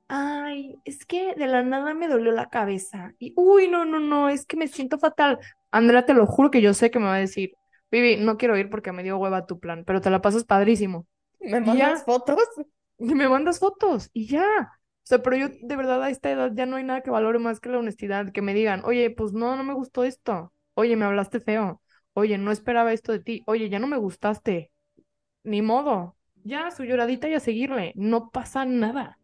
ay, 0.08 0.78
es 0.84 1.04
que 1.04 1.34
de 1.34 1.46
la 1.46 1.62
nada 1.62 1.94
me 1.94 2.08
dolió 2.08 2.32
la 2.32 2.48
cabeza. 2.48 3.14
Y, 3.18 3.32
uy, 3.36 3.68
no, 3.68 3.84
no, 3.84 4.00
no, 4.00 4.28
es 4.28 4.46
que 4.46 4.56
me 4.56 4.68
siento 4.68 4.98
fatal. 4.98 5.38
Andrea, 5.70 6.06
te 6.06 6.14
lo 6.14 6.26
juro 6.26 6.50
que 6.50 6.62
yo 6.62 6.74
sé 6.74 6.90
que 6.90 6.98
me 6.98 7.06
va 7.06 7.14
a 7.14 7.18
decir, 7.18 7.52
Vivi, 7.90 8.16
no 8.16 8.36
quiero 8.36 8.56
ir 8.56 8.70
porque 8.70 8.92
me 8.92 9.02
dio 9.02 9.18
hueva 9.18 9.46
tu 9.46 9.58
plan, 9.58 9.84
pero 9.86 10.00
te 10.00 10.10
la 10.10 10.22
pasas 10.22 10.44
padrísimo. 10.44 11.06
¿Me 11.40 11.60
mandas 11.60 12.00
ya, 12.00 12.04
fotos? 12.04 12.38
y 12.98 13.14
me 13.14 13.28
mandas 13.28 13.58
fotos 13.58 14.10
y 14.12 14.26
ya. 14.26 14.72
O 15.06 15.08
sea, 15.08 15.22
pero 15.22 15.36
yo 15.36 15.48
de 15.48 15.76
verdad 15.76 16.02
a 16.02 16.10
esta 16.10 16.30
edad 16.30 16.50
ya 16.54 16.66
no 16.66 16.76
hay 16.76 16.84
nada 16.84 17.02
que 17.02 17.10
valore 17.10 17.38
más 17.38 17.60
que 17.60 17.68
la 17.68 17.78
honestidad, 17.78 18.32
que 18.32 18.42
me 18.42 18.54
digan, 18.54 18.82
oye, 18.84 19.10
pues 19.10 19.32
no, 19.32 19.56
no 19.56 19.62
me 19.62 19.74
gustó 19.74 20.02
esto. 20.02 20.52
Oye, 20.74 20.96
me 20.96 21.04
hablaste 21.04 21.38
feo. 21.38 21.80
Oye, 22.12 22.38
no 22.38 22.50
esperaba 22.50 22.92
esto 22.92 23.12
de 23.12 23.20
ti. 23.20 23.42
Oye, 23.46 23.68
ya 23.68 23.78
no 23.78 23.86
me 23.86 23.98
gustaste. 23.98 24.72
Ni 25.44 25.62
modo. 25.62 26.16
Ya, 26.42 26.70
su 26.72 26.82
lloradita 26.82 27.28
y 27.28 27.34
a 27.34 27.40
seguirle. 27.40 27.92
No 27.94 28.30
pasa 28.30 28.64
nada. 28.64 29.18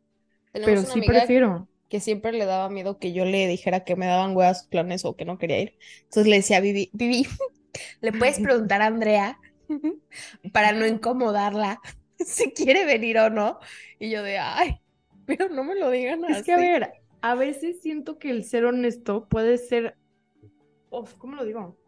Tenemos 0.52 0.66
Pero 0.66 0.80
una 0.84 0.92
sí 0.92 0.98
amiga 0.98 1.04
prefiero. 1.04 1.68
que 1.88 2.00
siempre 2.00 2.32
le 2.32 2.46
daba 2.46 2.68
miedo 2.70 2.98
que 2.98 3.12
yo 3.12 3.24
le 3.24 3.46
dijera 3.48 3.84
que 3.84 3.96
me 3.96 4.06
daban 4.06 4.36
huevas 4.36 4.60
sus 4.60 4.68
planes 4.68 5.04
o 5.04 5.16
que 5.16 5.24
no 5.24 5.38
quería 5.38 5.60
ir. 5.60 5.78
Entonces 6.04 6.26
le 6.28 6.36
decía 6.36 6.58
a 6.58 6.60
Vivi, 6.60 6.90
Vivi, 6.92 7.26
¿le 8.00 8.12
puedes 8.12 8.40
preguntar 8.40 8.82
a 8.82 8.86
Andrea 8.86 9.38
para 10.52 10.72
no 10.72 10.86
incomodarla 10.86 11.80
si 12.18 12.52
quiere 12.52 12.84
venir 12.86 13.18
o 13.18 13.30
no? 13.30 13.58
Y 13.98 14.10
yo 14.10 14.22
de, 14.22 14.38
ay, 14.38 14.80
pero 15.26 15.48
no 15.48 15.64
me 15.64 15.74
lo 15.74 15.90
digan 15.90 16.24
Es 16.26 16.42
que, 16.42 16.52
a 16.52 16.56
así. 16.56 16.66
ver, 16.72 16.92
a 17.20 17.34
veces 17.34 17.80
siento 17.80 18.18
que 18.18 18.30
el 18.30 18.44
ser 18.44 18.64
honesto 18.64 19.28
puede 19.28 19.58
ser. 19.58 19.96
¿cómo 21.18 21.36
lo 21.36 21.44
digo? 21.44 21.78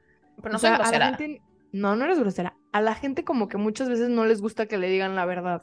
Pero 0.42 0.52
O 0.52 0.52
no 0.52 0.58
soy 0.58 0.70
sea, 0.70 0.76
a 0.76 0.78
la 0.78 0.92
grosera. 0.92 1.06
gente. 1.16 1.42
No, 1.72 1.96
no 1.96 2.04
eres 2.04 2.18
grosera. 2.18 2.56
A 2.72 2.80
la 2.80 2.94
gente 2.94 3.24
como 3.24 3.48
que 3.48 3.56
muchas 3.58 3.88
veces 3.88 4.08
no 4.08 4.24
les 4.24 4.40
gusta 4.40 4.66
que 4.66 4.78
le 4.78 4.88
digan 4.88 5.14
la 5.16 5.26
verdad. 5.26 5.62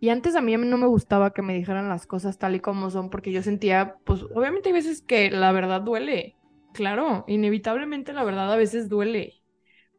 Y 0.00 0.08
antes 0.08 0.34
a 0.34 0.40
mí 0.40 0.56
no 0.56 0.78
me 0.78 0.86
gustaba 0.86 1.32
que 1.32 1.42
me 1.42 1.54
dijeran 1.54 1.88
las 1.88 2.06
cosas 2.06 2.38
tal 2.38 2.54
y 2.54 2.60
como 2.60 2.90
son, 2.90 3.10
porque 3.10 3.32
yo 3.32 3.42
sentía, 3.42 3.96
pues 4.04 4.22
obviamente 4.34 4.70
hay 4.70 4.72
veces 4.72 5.02
que 5.02 5.30
la 5.30 5.52
verdad 5.52 5.82
duele. 5.82 6.36
Claro, 6.72 7.24
inevitablemente 7.28 8.12
la 8.14 8.24
verdad 8.24 8.50
a 8.50 8.56
veces 8.56 8.88
duele. 8.88 9.34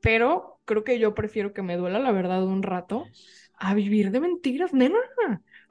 Pero 0.02 0.60
creo 0.66 0.84
que 0.84 0.98
yo 0.98 1.14
prefiero 1.14 1.54
que 1.54 1.62
me 1.62 1.78
duela 1.78 2.00
la 2.00 2.12
verdad 2.12 2.44
un 2.44 2.64
rato 2.64 3.06
a 3.60 3.76
vivir 3.76 4.10
de 4.10 4.20
mentiras, 4.20 4.74
nena. 4.74 4.98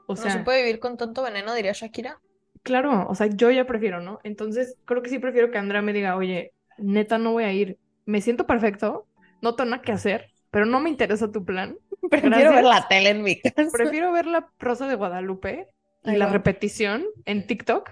O 0.06 0.14
sea, 0.14 0.26
no 0.26 0.38
se 0.38 0.44
puede 0.44 0.62
vivir 0.62 0.78
con 0.78 0.96
tanto 0.96 1.22
veneno, 1.22 1.52
diría 1.54 1.72
Shakira. 1.72 2.20
Claro, 2.62 3.06
o 3.08 3.14
sea, 3.14 3.26
yo 3.26 3.50
ya 3.50 3.66
prefiero, 3.66 4.00
¿no? 4.00 4.20
Entonces, 4.22 4.76
creo 4.84 5.02
que 5.02 5.10
sí 5.10 5.18
prefiero 5.18 5.50
que 5.50 5.58
Andrea 5.58 5.82
me 5.82 5.92
diga, 5.92 6.16
oye, 6.16 6.52
neta, 6.78 7.18
no 7.18 7.32
voy 7.32 7.44
a 7.44 7.52
ir. 7.52 7.78
Me 8.04 8.20
siento 8.20 8.46
perfecto, 8.46 9.06
no 9.40 9.56
tengo 9.56 9.70
nada 9.70 9.82
que 9.82 9.92
hacer, 9.92 10.30
pero 10.50 10.66
no 10.66 10.80
me 10.80 10.90
interesa 10.90 11.30
tu 11.32 11.44
plan. 11.44 11.76
Prefiero 12.10 12.52
ver 12.52 12.64
la 12.64 12.88
tele 12.88 13.10
en 13.10 13.22
mi 13.22 13.40
casa. 13.40 13.68
Prefiero 13.72 14.12
ver 14.12 14.26
la 14.26 14.48
Rosa 14.58 14.86
de 14.86 14.94
Guadalupe 14.94 15.68
y 16.04 16.16
la 16.16 16.28
repetición 16.28 17.04
en 17.24 17.46
TikTok 17.46 17.90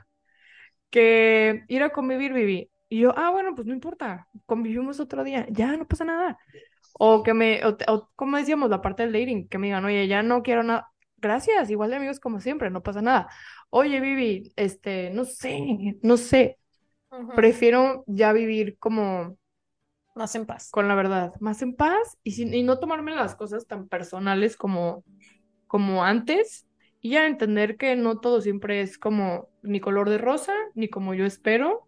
que 0.91 1.65
ir 1.69 1.83
a 1.83 1.91
convivir, 1.91 2.33
viví. 2.33 2.71
Y 2.89 3.01
yo, 3.01 3.13
ah, 3.17 3.31
bueno, 3.31 3.55
pues 3.55 3.67
no 3.67 3.75
importa, 3.75 4.29
convivimos 4.47 4.99
otro 4.99 5.23
día, 5.25 5.47
ya 5.51 5.77
no 5.77 5.87
pasa 5.87 6.05
nada. 6.05 6.39
O 6.95 7.23
que 7.23 7.35
me, 7.35 7.61
o, 7.65 8.11
como 8.17 8.39
decíamos, 8.39 8.71
la 8.71 8.81
parte 8.81 9.03
del 9.03 9.13
dating, 9.13 9.47
que 9.49 9.59
me 9.59 9.67
digan, 9.67 9.85
oye, 9.85 10.09
ya 10.09 10.23
no 10.23 10.43
quiero 10.43 10.63
nada. 10.63 10.89
Gracias, 11.19 11.69
igual 11.69 11.91
de 11.91 11.97
amigos 11.97 12.21
como 12.21 12.41
siempre, 12.41 12.71
no 12.71 12.83
pasa 12.83 13.03
nada. 13.03 13.29
Oye, 13.71 14.01
Vivi, 14.01 14.53
este, 14.57 15.11
no 15.11 15.25
sé, 15.25 15.99
no 16.03 16.17
sé. 16.17 16.59
Prefiero 17.35 18.05
ya 18.07 18.33
vivir 18.33 18.79
como 18.79 19.37
más 20.19 20.35
en 20.35 20.45
paz. 20.45 20.71
Con 20.71 20.89
la 20.89 20.95
verdad, 20.95 21.33
más 21.41 21.63
en 21.63 21.75
paz 21.75 22.19
y, 22.23 22.33
sin, 22.33 22.53
y 22.53 22.63
no 22.63 22.79
tomarme 22.79 23.15
las 23.15 23.35
cosas 23.35 23.67
tan 23.67 23.89
personales 23.89 24.57
como, 24.57 25.05
como 25.67 26.05
antes 26.05 26.67
y 27.01 27.11
ya 27.11 27.27
entender 27.27 27.77
que 27.77 27.97
no 27.97 28.19
todo 28.19 28.41
siempre 28.41 28.83
es 28.83 28.99
como 28.99 29.49
mi 29.63 29.81
color 29.81 30.11
de 30.11 30.19
rosa, 30.19 30.53
ni 30.75 30.89
como 30.89 31.15
yo 31.15 31.25
espero, 31.25 31.87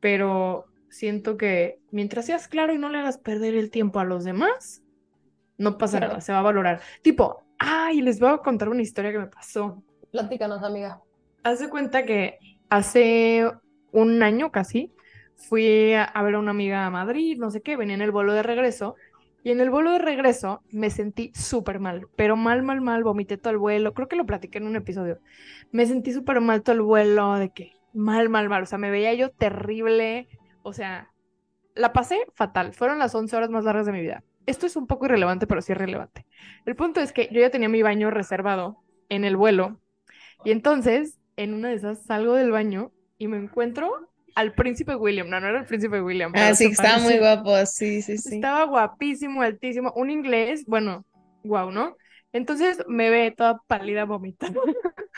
pero 0.00 0.64
siento 0.88 1.36
que 1.36 1.78
mientras 1.90 2.26
seas 2.26 2.48
claro 2.48 2.74
y 2.74 2.78
no 2.78 2.88
le 2.88 2.98
hagas 2.98 3.18
perder 3.18 3.54
el 3.54 3.70
tiempo 3.70 4.00
a 4.00 4.04
los 4.04 4.24
demás, 4.24 4.82
no 5.58 5.78
pasa 5.78 6.00
nada, 6.00 6.20
se 6.20 6.32
va 6.32 6.40
a 6.40 6.42
valorar. 6.42 6.80
Tipo, 7.02 7.44
ay, 7.58 8.00
les 8.00 8.18
voy 8.18 8.30
a 8.30 8.38
contar 8.38 8.68
una 8.68 8.82
historia 8.82 9.12
que 9.12 9.18
me 9.18 9.26
pasó. 9.28 9.82
Platícanos, 10.10 10.62
amiga. 10.62 11.00
Haz 11.44 11.66
cuenta 11.68 12.04
que 12.04 12.38
hace 12.68 13.50
un 13.92 14.22
año 14.22 14.50
casi 14.50 14.92
fui 15.48 15.94
a, 15.94 16.10
ver 16.22 16.34
a 16.34 16.38
una 16.38 16.50
amiga 16.50 16.86
a 16.86 16.90
Madrid, 16.90 17.38
no 17.38 17.50
sé 17.50 17.62
qué, 17.62 17.76
venía 17.76 17.94
en 17.94 18.02
el 18.02 18.10
vuelo 18.10 18.32
de 18.32 18.42
regreso. 18.42 18.96
Y 19.44 19.50
en 19.50 19.60
el 19.60 19.70
vuelo 19.70 19.90
de 19.92 19.98
regreso 19.98 20.62
me 20.70 20.88
sentí 20.90 21.32
súper 21.34 21.80
mal, 21.80 22.06
pero 22.16 22.36
mal, 22.36 22.62
mal, 22.62 22.80
mal, 22.80 23.02
vomité 23.02 23.36
todo 23.36 23.50
el 23.50 23.58
vuelo, 23.58 23.92
creo 23.92 24.08
que 24.08 24.16
lo 24.16 24.24
platiqué 24.24 24.58
en 24.58 24.66
un 24.66 24.76
episodio. 24.76 25.18
Me 25.72 25.86
sentí 25.86 26.12
súper 26.12 26.40
mal 26.40 26.62
todo 26.62 26.76
el 26.76 26.82
vuelo, 26.82 27.34
de 27.34 27.50
que 27.50 27.72
mal, 27.92 28.28
mal, 28.28 28.48
mal, 28.48 28.62
o 28.62 28.66
sea, 28.66 28.78
me 28.78 28.90
veía 28.90 29.12
yo 29.14 29.30
terrible, 29.30 30.28
o 30.62 30.72
sea, 30.72 31.12
la 31.74 31.92
pasé 31.92 32.24
fatal, 32.34 32.72
fueron 32.72 32.98
las 33.00 33.14
11 33.14 33.36
horas 33.36 33.50
más 33.50 33.64
largas 33.64 33.86
de 33.86 33.92
mi 33.92 34.00
vida. 34.00 34.22
Esto 34.46 34.66
es 34.66 34.76
un 34.76 34.86
poco 34.86 35.06
irrelevante, 35.06 35.46
pero 35.46 35.60
sí 35.60 35.72
es 35.72 35.78
relevante. 35.78 36.26
El 36.64 36.76
punto 36.76 37.00
es 37.00 37.12
que 37.12 37.28
yo 37.32 37.40
ya 37.40 37.50
tenía 37.50 37.68
mi 37.68 37.82
baño 37.82 38.10
reservado 38.10 38.78
en 39.08 39.24
el 39.24 39.36
vuelo 39.36 39.80
y 40.44 40.50
entonces 40.50 41.18
en 41.36 41.54
una 41.54 41.68
de 41.68 41.74
esas 41.74 42.04
salgo 42.04 42.34
del 42.34 42.50
baño 42.50 42.92
y 43.18 43.28
me 43.28 43.38
encuentro 43.38 44.11
al 44.34 44.54
príncipe 44.54 44.94
William, 44.94 45.28
no, 45.28 45.40
no 45.40 45.48
era 45.48 45.60
el 45.60 45.66
príncipe 45.66 46.00
William. 46.00 46.32
Ah, 46.34 46.54
sí, 46.54 46.66
estaba 46.66 46.98
muy 46.98 47.18
guapo, 47.18 47.54
sí, 47.66 48.02
sí, 48.02 48.18
sí. 48.18 48.36
Estaba 48.36 48.64
guapísimo, 48.64 49.42
altísimo, 49.42 49.92
un 49.96 50.10
inglés, 50.10 50.64
bueno, 50.66 51.04
guau, 51.42 51.70
¿no? 51.70 51.96
Entonces 52.32 52.82
me 52.88 53.10
ve 53.10 53.30
toda 53.30 53.60
pálida 53.66 54.04
vomitando. 54.04 54.62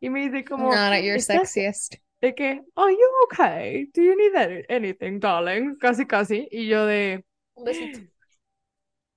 y 0.00 0.10
me 0.10 0.28
dice 0.28 0.44
como... 0.44 0.74
Not 0.74 1.00
your 1.02 1.20
sexiest. 1.20 1.94
De 2.20 2.34
que, 2.34 2.62
are 2.74 2.92
you 2.92 3.08
okay? 3.24 3.90
Do 3.94 4.02
you 4.02 4.14
need 4.16 4.64
anything, 4.68 5.20
darling? 5.20 5.76
Casi, 5.76 6.06
casi. 6.06 6.48
Y 6.50 6.68
yo 6.68 6.86
de... 6.86 7.24
Un 7.54 7.64
besito. 7.64 8.00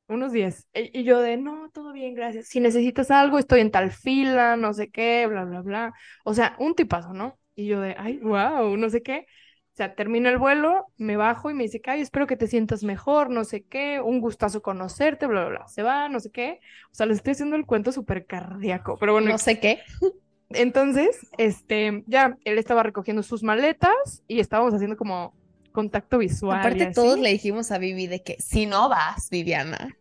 Unos 0.09 0.31
días. 0.31 0.67
E, 0.73 0.89
y 0.93 1.03
yo 1.03 1.19
de, 1.21 1.35
no, 1.37 1.69
todo 1.71 1.91
bien, 1.91 2.13
gracias. 2.13 2.47
Si 2.47 2.59
necesitas 2.59 3.11
algo, 3.11 3.39
estoy 3.39 3.59
en 3.59 3.71
tal 3.71 3.91
fila, 3.91 4.55
no 4.55 4.73
sé 4.73 4.89
qué, 4.89 5.27
bla, 5.27 5.43
bla, 5.43 5.61
bla. 5.61 5.93
O 6.23 6.33
sea, 6.33 6.55
un 6.59 6.75
tipazo, 6.75 7.13
¿no? 7.13 7.37
Y 7.57 7.65
yo 7.65 7.81
de, 7.81 7.95
ay, 7.97 8.19
wow, 8.19 8.77
no 8.77 8.89
sé 8.89 9.01
qué. 9.01 9.25
O 9.73 9.75
sea, 9.77 9.95
termino 9.95 10.29
el 10.29 10.37
vuelo, 10.37 10.85
me 10.97 11.17
bajo 11.17 11.49
y 11.49 11.55
me 11.55 11.63
dice, 11.63 11.81
ay, 11.85 12.01
espero 12.01 12.27
que 12.27 12.37
te 12.37 12.45
sientas 12.45 12.83
mejor, 12.83 13.31
no 13.31 13.43
sé 13.43 13.63
qué, 13.63 13.99
un 13.99 14.21
gustazo 14.21 14.61
conocerte, 14.61 15.25
bla, 15.25 15.41
bla, 15.41 15.49
bla. 15.49 15.67
Se 15.67 15.81
va, 15.81 16.07
no 16.07 16.19
sé 16.19 16.29
qué. 16.29 16.59
O 16.91 16.93
sea, 16.93 17.07
les 17.07 17.17
estoy 17.17 17.31
haciendo 17.31 17.55
el 17.55 17.65
cuento 17.65 17.91
súper 17.91 18.27
cardíaco, 18.27 18.97
pero 18.99 19.13
bueno. 19.13 19.31
No 19.31 19.39
sé 19.39 19.59
qué. 19.59 19.79
Entonces, 20.49 21.27
este, 21.39 22.03
ya, 22.05 22.37
él 22.45 22.59
estaba 22.59 22.83
recogiendo 22.83 23.23
sus 23.23 23.41
maletas 23.41 24.23
y 24.27 24.39
estábamos 24.39 24.75
haciendo 24.75 24.95
como 24.95 25.33
contacto 25.71 26.19
visual. 26.19 26.59
Aparte, 26.59 26.91
todos 26.93 27.19
le 27.19 27.31
dijimos 27.31 27.71
a 27.71 27.79
Vivi 27.79 28.05
de 28.05 28.21
que 28.21 28.35
si 28.39 28.67
no 28.67 28.87
vas, 28.87 29.29
Viviana, 29.31 29.95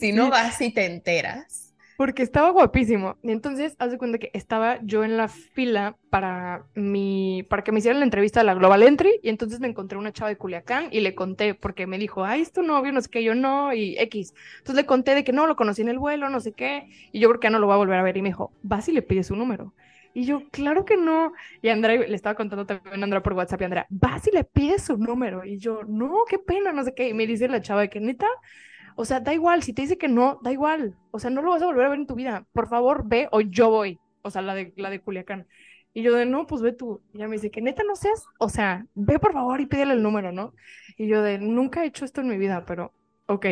si 0.00 0.12
no 0.12 0.30
vas 0.30 0.60
y 0.62 0.72
te 0.72 0.86
enteras 0.86 1.73
porque 1.96 2.22
estaba 2.22 2.50
guapísimo. 2.50 3.16
Y 3.22 3.30
entonces, 3.30 3.76
haz 3.78 3.90
de 3.90 3.98
cuenta 3.98 4.18
que 4.18 4.30
estaba 4.32 4.80
yo 4.82 5.04
en 5.04 5.16
la 5.16 5.28
fila 5.28 5.96
para 6.10 6.66
mi, 6.74 7.44
para 7.48 7.62
que 7.62 7.72
me 7.72 7.78
hicieran 7.78 8.00
la 8.00 8.04
entrevista 8.04 8.40
de 8.40 8.46
la 8.46 8.54
Global 8.54 8.82
Entry, 8.82 9.20
y 9.22 9.28
entonces 9.28 9.60
me 9.60 9.68
encontré 9.68 9.98
una 9.98 10.12
chava 10.12 10.28
de 10.28 10.36
Culiacán 10.36 10.88
y 10.90 11.00
le 11.00 11.14
conté, 11.14 11.54
porque 11.54 11.86
me 11.86 11.98
dijo, 11.98 12.24
ay, 12.24 12.42
es 12.42 12.52
tu 12.52 12.62
novio, 12.62 12.92
no 12.92 13.00
sé 13.00 13.08
qué, 13.10 13.22
yo 13.22 13.34
no, 13.34 13.72
y 13.72 13.96
X. 13.98 14.34
Entonces 14.58 14.82
le 14.82 14.86
conté 14.86 15.14
de 15.14 15.24
que 15.24 15.32
no, 15.32 15.46
lo 15.46 15.56
conocí 15.56 15.82
en 15.82 15.88
el 15.88 15.98
vuelo, 15.98 16.28
no 16.28 16.40
sé 16.40 16.52
qué, 16.52 16.88
y 17.12 17.20
yo 17.20 17.28
creo 17.28 17.40
que 17.40 17.46
ya 17.46 17.50
no 17.50 17.58
lo 17.58 17.66
voy 17.66 17.74
a 17.74 17.78
volver 17.78 17.98
a 17.98 18.02
ver. 18.02 18.16
Y 18.16 18.22
me 18.22 18.30
dijo, 18.30 18.52
vas 18.62 18.88
y 18.88 18.92
le 18.92 19.02
pides 19.02 19.28
su 19.28 19.36
número. 19.36 19.74
Y 20.16 20.24
yo, 20.26 20.48
claro 20.50 20.84
que 20.84 20.96
no. 20.96 21.32
Y 21.60 21.68
Andrea, 21.70 22.06
le 22.06 22.14
estaba 22.14 22.36
contando 22.36 22.64
también 22.64 23.00
a 23.00 23.04
Andrea 23.04 23.22
por 23.22 23.32
WhatsApp, 23.32 23.60
y 23.62 23.64
Andrea, 23.64 23.86
vas 23.90 24.26
y 24.28 24.30
le 24.30 24.44
pides 24.44 24.84
su 24.84 24.96
número. 24.96 25.44
Y 25.44 25.58
yo, 25.58 25.82
no, 25.88 26.22
qué 26.28 26.38
pena, 26.38 26.72
no 26.72 26.84
sé 26.84 26.94
qué. 26.94 27.08
Y 27.08 27.14
me 27.14 27.26
dice 27.26 27.48
la 27.48 27.60
chava 27.60 27.80
de 27.80 27.90
que 27.90 28.00
neta, 28.00 28.28
o 28.96 29.04
sea, 29.04 29.20
da 29.20 29.34
igual, 29.34 29.62
si 29.62 29.72
te 29.72 29.82
dice 29.82 29.98
que 29.98 30.08
no, 30.08 30.38
da 30.42 30.52
igual. 30.52 30.96
O 31.10 31.18
sea, 31.18 31.30
no 31.30 31.42
lo 31.42 31.50
vas 31.50 31.62
a 31.62 31.66
volver 31.66 31.86
a 31.86 31.88
ver 31.90 31.98
en 31.98 32.06
tu 32.06 32.14
vida. 32.14 32.46
Por 32.52 32.68
favor, 32.68 33.06
ve 33.06 33.28
o 33.32 33.40
yo 33.40 33.70
voy. 33.70 33.98
O 34.22 34.30
sea, 34.30 34.42
la 34.42 34.54
de, 34.54 34.72
la 34.76 34.90
de 34.90 35.00
Culiacán. 35.00 35.46
Y 35.92 36.02
yo 36.02 36.14
de, 36.14 36.26
no, 36.26 36.46
pues 36.46 36.62
ve 36.62 36.72
tú. 36.72 37.00
Y 37.12 37.18
ella 37.18 37.28
me 37.28 37.36
dice, 37.36 37.50
que 37.50 37.60
neta 37.60 37.82
no 37.84 37.96
seas, 37.96 38.24
o 38.38 38.48
sea, 38.48 38.86
ve 38.94 39.18
por 39.18 39.32
favor 39.32 39.60
y 39.60 39.66
pídele 39.66 39.94
el 39.94 40.02
número, 40.02 40.32
¿no? 40.32 40.54
Y 40.96 41.06
yo 41.06 41.22
de, 41.22 41.38
nunca 41.38 41.84
he 41.84 41.86
hecho 41.86 42.04
esto 42.04 42.20
en 42.20 42.28
mi 42.28 42.36
vida, 42.36 42.64
pero, 42.66 42.92
ok. 43.26 43.46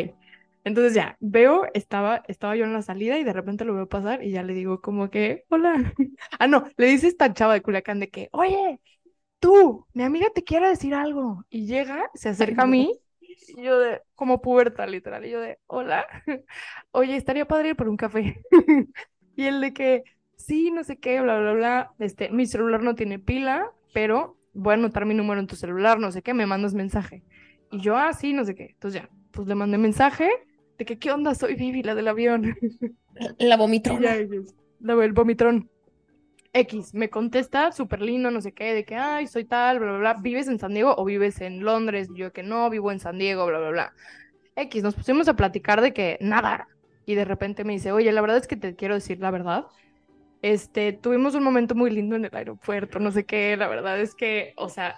Entonces 0.65 0.95
ya, 0.95 1.17
veo, 1.21 1.67
estaba, 1.75 2.23
estaba 2.29 2.57
yo 2.57 2.65
en 2.65 2.73
la 2.73 2.83
salida 2.83 3.19
y 3.19 3.25
de 3.25 3.33
repente 3.33 3.65
lo 3.65 3.75
veo 3.75 3.89
pasar 3.89 4.23
y 4.25 4.31
ya 4.31 4.43
le 4.43 4.55
digo 4.55 4.81
como 4.81 5.11
que, 5.11 5.45
hola. 5.51 5.75
ah, 6.39 6.47
no, 6.47 6.65
le 6.77 6.87
dice 6.87 7.09
esta 7.09 7.33
chava 7.33 7.55
de 7.55 7.63
Culiacán 7.63 8.01
de 8.01 8.11
que, 8.11 8.29
oye, 8.33 8.81
tú, 9.39 9.87
mi 9.93 10.05
amiga 10.05 10.29
te 10.35 10.45
quiere 10.45 10.69
decir 10.69 10.95
algo. 10.95 11.45
Y 11.51 11.67
llega, 11.67 12.11
se 12.15 12.29
acerca 12.29 12.63
a 12.63 12.67
mí 12.67 12.93
y 13.49 13.63
yo 13.63 13.79
de, 13.79 14.01
como 14.15 14.41
puberta, 14.41 14.87
literal. 14.87 15.25
Y 15.25 15.31
yo 15.31 15.41
de, 15.41 15.59
hola, 15.67 16.07
oye, 16.93 17.17
estaría 17.17 17.47
padre 17.47 17.71
ir 17.71 17.77
por 17.77 17.89
un 17.89 17.97
café. 17.97 18.41
y 19.37 19.45
él 19.45 19.61
de 19.61 19.73
que, 19.73 20.05
sí, 20.37 20.71
no 20.71 20.85
sé 20.85 20.99
qué, 20.99 21.21
bla, 21.21 21.39
bla, 21.39 21.53
bla. 21.53 21.93
Este, 21.99 22.31
mi 22.31 22.47
celular 22.47 22.83
no 22.83 22.95
tiene 22.95 23.19
pila, 23.19 23.71
pero 23.93 24.37
voy 24.55 24.73
a 24.73 24.75
anotar 24.75 25.07
mi 25.07 25.15
número 25.15 25.41
en 25.41 25.47
tu 25.47 25.57
celular, 25.57 25.99
no 25.99 26.13
sé 26.13 26.23
qué, 26.23 26.35
me 26.35 26.47
mandas 26.47 26.75
mensaje. 26.75 27.23
Y 27.71 27.81
yo, 27.81 27.97
ah, 27.97 28.13
sí, 28.13 28.33
no 28.33 28.45
sé 28.45 28.55
qué. 28.55 28.71
Entonces 28.73 29.03
ya, 29.03 29.11
pues 29.31 29.49
le 29.49 29.55
mandé 29.55 29.79
mensaje 29.79 30.31
de 30.79 30.85
que, 30.85 30.99
¿qué 30.99 31.11
onda? 31.11 31.35
Soy 31.35 31.55
Vivi, 31.55 31.83
la 31.83 31.95
del 31.95 32.09
avión. 32.09 32.57
La 33.39 33.59
vomitrón. 33.59 34.01
La, 34.01 34.15
el 34.15 35.13
vomitrón. 35.13 35.71
X, 36.55 36.93
me 36.93 37.09
contesta 37.09 37.73
súper 37.73 38.03
lindo, 38.03 38.31
no 38.31 38.41
sé 38.43 38.53
qué, 38.53 38.75
de 38.75 38.85
que, 38.85 38.95
ay, 38.95 39.27
soy 39.27 39.45
tal, 39.45 39.79
bla, 39.79 39.93
bla, 39.93 39.99
bla. 39.99 40.15
¿Vives 40.21 40.49
en 40.49 40.59
San 40.59 40.75
Diego 40.75 40.95
o 40.97 41.05
vives 41.05 41.41
en 41.41 41.65
Londres? 41.65 42.09
Yo 42.15 42.33
que 42.33 42.43
no, 42.43 42.69
vivo 42.69 42.93
en 42.93 43.01
San 43.01 43.19
Diego, 43.19 43.47
bla, 43.47 43.59
bla, 43.59 43.71
bla. 43.71 43.93
X, 44.57 44.83
nos 44.83 44.95
pusimos 44.95 45.29
a 45.29 45.37
platicar 45.37 45.81
de 45.81 45.95
que 45.95 46.19
nada. 46.21 46.69
Y 47.07 47.15
de 47.15 47.25
repente 47.25 47.65
me 47.65 47.73
dice, 47.73 47.91
oye, 47.91 48.12
la 48.12 48.21
verdad 48.21 48.37
es 48.37 48.47
que 48.47 48.57
te 48.57 48.77
quiero 48.77 48.95
decir 48.95 49.19
la 49.19 49.31
verdad. 49.31 49.67
Este, 50.43 50.93
tuvimos 50.93 51.35
un 51.35 51.43
momento 51.43 51.75
muy 51.75 51.91
lindo 51.91 52.17
en 52.17 52.25
el 52.27 52.35
aeropuerto, 52.35 52.99
no 52.99 53.12
sé 53.12 53.25
qué, 53.25 53.57
la 53.57 53.69
verdad 53.69 54.01
es 54.01 54.15
que, 54.15 54.53
o 54.57 54.69
sea, 54.69 54.97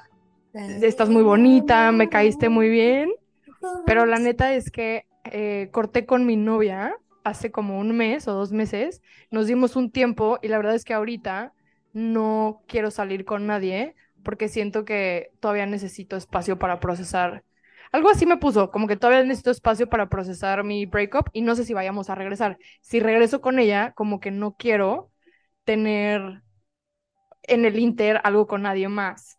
estás 0.54 1.10
muy 1.10 1.22
bonita, 1.22 1.92
me 1.92 2.08
caíste 2.08 2.48
muy 2.48 2.70
bien, 2.70 3.12
pero 3.84 4.06
la 4.06 4.18
neta 4.18 4.54
es 4.54 4.70
que 4.70 5.06
eh, 5.24 5.68
corté 5.70 6.06
con 6.06 6.24
mi 6.24 6.36
novia 6.36 6.96
hace 7.24 7.50
como 7.50 7.78
un 7.78 7.96
mes 7.96 8.28
o 8.28 8.32
dos 8.32 8.52
meses, 8.52 9.02
nos 9.30 9.46
dimos 9.46 9.76
un 9.76 9.90
tiempo 9.90 10.38
y 10.42 10.48
la 10.48 10.58
verdad 10.58 10.74
es 10.74 10.84
que 10.84 10.94
ahorita 10.94 11.52
no 11.92 12.62
quiero 12.68 12.90
salir 12.90 13.24
con 13.24 13.46
nadie 13.46 13.94
porque 14.22 14.48
siento 14.48 14.84
que 14.84 15.30
todavía 15.40 15.66
necesito 15.66 16.16
espacio 16.16 16.58
para 16.58 16.80
procesar. 16.80 17.44
Algo 17.92 18.10
así 18.10 18.26
me 18.26 18.38
puso, 18.38 18.70
como 18.70 18.88
que 18.88 18.96
todavía 18.96 19.22
necesito 19.22 19.50
espacio 19.50 19.88
para 19.88 20.08
procesar 20.08 20.64
mi 20.64 20.86
breakup 20.86 21.28
y 21.32 21.42
no 21.42 21.54
sé 21.54 21.64
si 21.64 21.74
vayamos 21.74 22.10
a 22.10 22.14
regresar. 22.14 22.58
Si 22.80 23.00
regreso 23.00 23.40
con 23.40 23.58
ella, 23.58 23.92
como 23.92 24.20
que 24.20 24.30
no 24.30 24.56
quiero 24.56 25.10
tener 25.64 26.42
en 27.42 27.64
el 27.64 27.78
Inter 27.78 28.20
algo 28.24 28.46
con 28.46 28.62
nadie 28.62 28.88
más. 28.88 29.38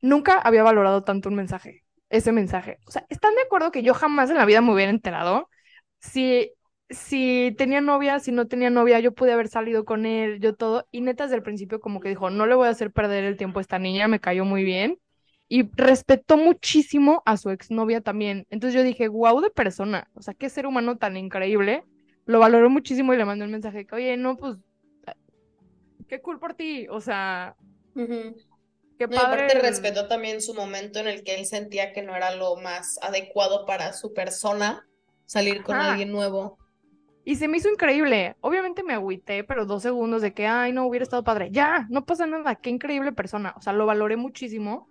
Nunca 0.00 0.38
había 0.38 0.62
valorado 0.62 1.04
tanto 1.04 1.28
un 1.28 1.34
mensaje, 1.34 1.84
ese 2.08 2.32
mensaje. 2.32 2.78
O 2.86 2.90
sea, 2.90 3.04
¿están 3.10 3.34
de 3.34 3.42
acuerdo 3.42 3.70
que 3.70 3.82
yo 3.82 3.92
jamás 3.92 4.30
en 4.30 4.36
la 4.36 4.46
vida 4.46 4.62
me 4.62 4.72
hubiera 4.72 4.90
enterado 4.90 5.50
si 6.00 6.52
si 6.94 7.54
tenía 7.58 7.80
novia, 7.80 8.18
si 8.20 8.32
no 8.32 8.46
tenía 8.48 8.70
novia, 8.70 9.00
yo 9.00 9.12
pude 9.14 9.32
haber 9.32 9.48
salido 9.48 9.84
con 9.84 10.06
él, 10.06 10.40
yo 10.40 10.54
todo. 10.54 10.86
Y 10.90 11.00
neta, 11.02 11.24
desde 11.24 11.36
el 11.36 11.42
principio, 11.42 11.80
como 11.80 12.00
que 12.00 12.08
dijo, 12.08 12.30
no 12.30 12.46
le 12.46 12.54
voy 12.54 12.68
a 12.68 12.70
hacer 12.70 12.92
perder 12.92 13.24
el 13.24 13.36
tiempo 13.36 13.58
a 13.58 13.62
esta 13.62 13.78
niña, 13.78 14.08
me 14.08 14.20
cayó 14.20 14.44
muy 14.44 14.64
bien. 14.64 14.98
Y 15.48 15.70
respetó 15.76 16.36
muchísimo 16.36 17.22
a 17.26 17.36
su 17.36 17.50
exnovia 17.50 18.00
también. 18.00 18.46
Entonces 18.50 18.74
yo 18.74 18.82
dije, 18.82 19.08
wow, 19.08 19.40
de 19.40 19.50
persona. 19.50 20.08
O 20.14 20.22
sea, 20.22 20.34
qué 20.34 20.48
ser 20.48 20.66
humano 20.66 20.96
tan 20.96 21.16
increíble. 21.16 21.84
Lo 22.26 22.38
valoró 22.40 22.70
muchísimo 22.70 23.12
y 23.14 23.18
le 23.18 23.24
mandó 23.26 23.44
el 23.44 23.50
mensaje 23.50 23.86
que, 23.86 23.94
oye, 23.94 24.16
no, 24.16 24.36
pues, 24.36 24.56
qué 26.08 26.20
cool 26.20 26.38
por 26.38 26.54
ti. 26.54 26.86
O 26.90 27.00
sea, 27.00 27.56
Ujú. 27.94 28.36
qué 28.98 29.08
No, 29.08 29.20
aparte 29.20 29.52
padre. 29.52 29.58
el- 29.58 29.62
respetó 29.62 30.08
también 30.08 30.40
su 30.40 30.54
momento 30.54 30.98
en 30.98 31.08
el 31.08 31.24
que 31.24 31.34
él 31.34 31.46
sentía 31.46 31.92
que 31.92 32.02
no 32.02 32.16
era 32.16 32.34
lo 32.34 32.56
más 32.56 32.98
adecuado 33.02 33.66
para 33.66 33.92
su 33.92 34.12
persona 34.14 34.86
salir 35.26 35.62
con 35.62 35.76
alguien 35.76 36.10
nuevo. 36.10 36.58
Y 37.24 37.36
se 37.36 37.48
me 37.48 37.56
hizo 37.58 37.70
increíble. 37.70 38.36
Obviamente 38.40 38.82
me 38.82 38.94
agüité, 38.94 39.44
pero 39.44 39.64
dos 39.66 39.82
segundos 39.82 40.20
de 40.22 40.34
que, 40.34 40.46
ay, 40.46 40.72
no, 40.72 40.86
hubiera 40.86 41.04
estado 41.04 41.24
padre. 41.24 41.48
Ya, 41.50 41.86
no 41.90 42.04
pasa 42.04 42.26
nada. 42.26 42.54
Qué 42.56 42.70
increíble 42.70 43.12
persona. 43.12 43.54
O 43.56 43.62
sea, 43.62 43.72
lo 43.72 43.86
valoré 43.86 44.16
muchísimo. 44.16 44.88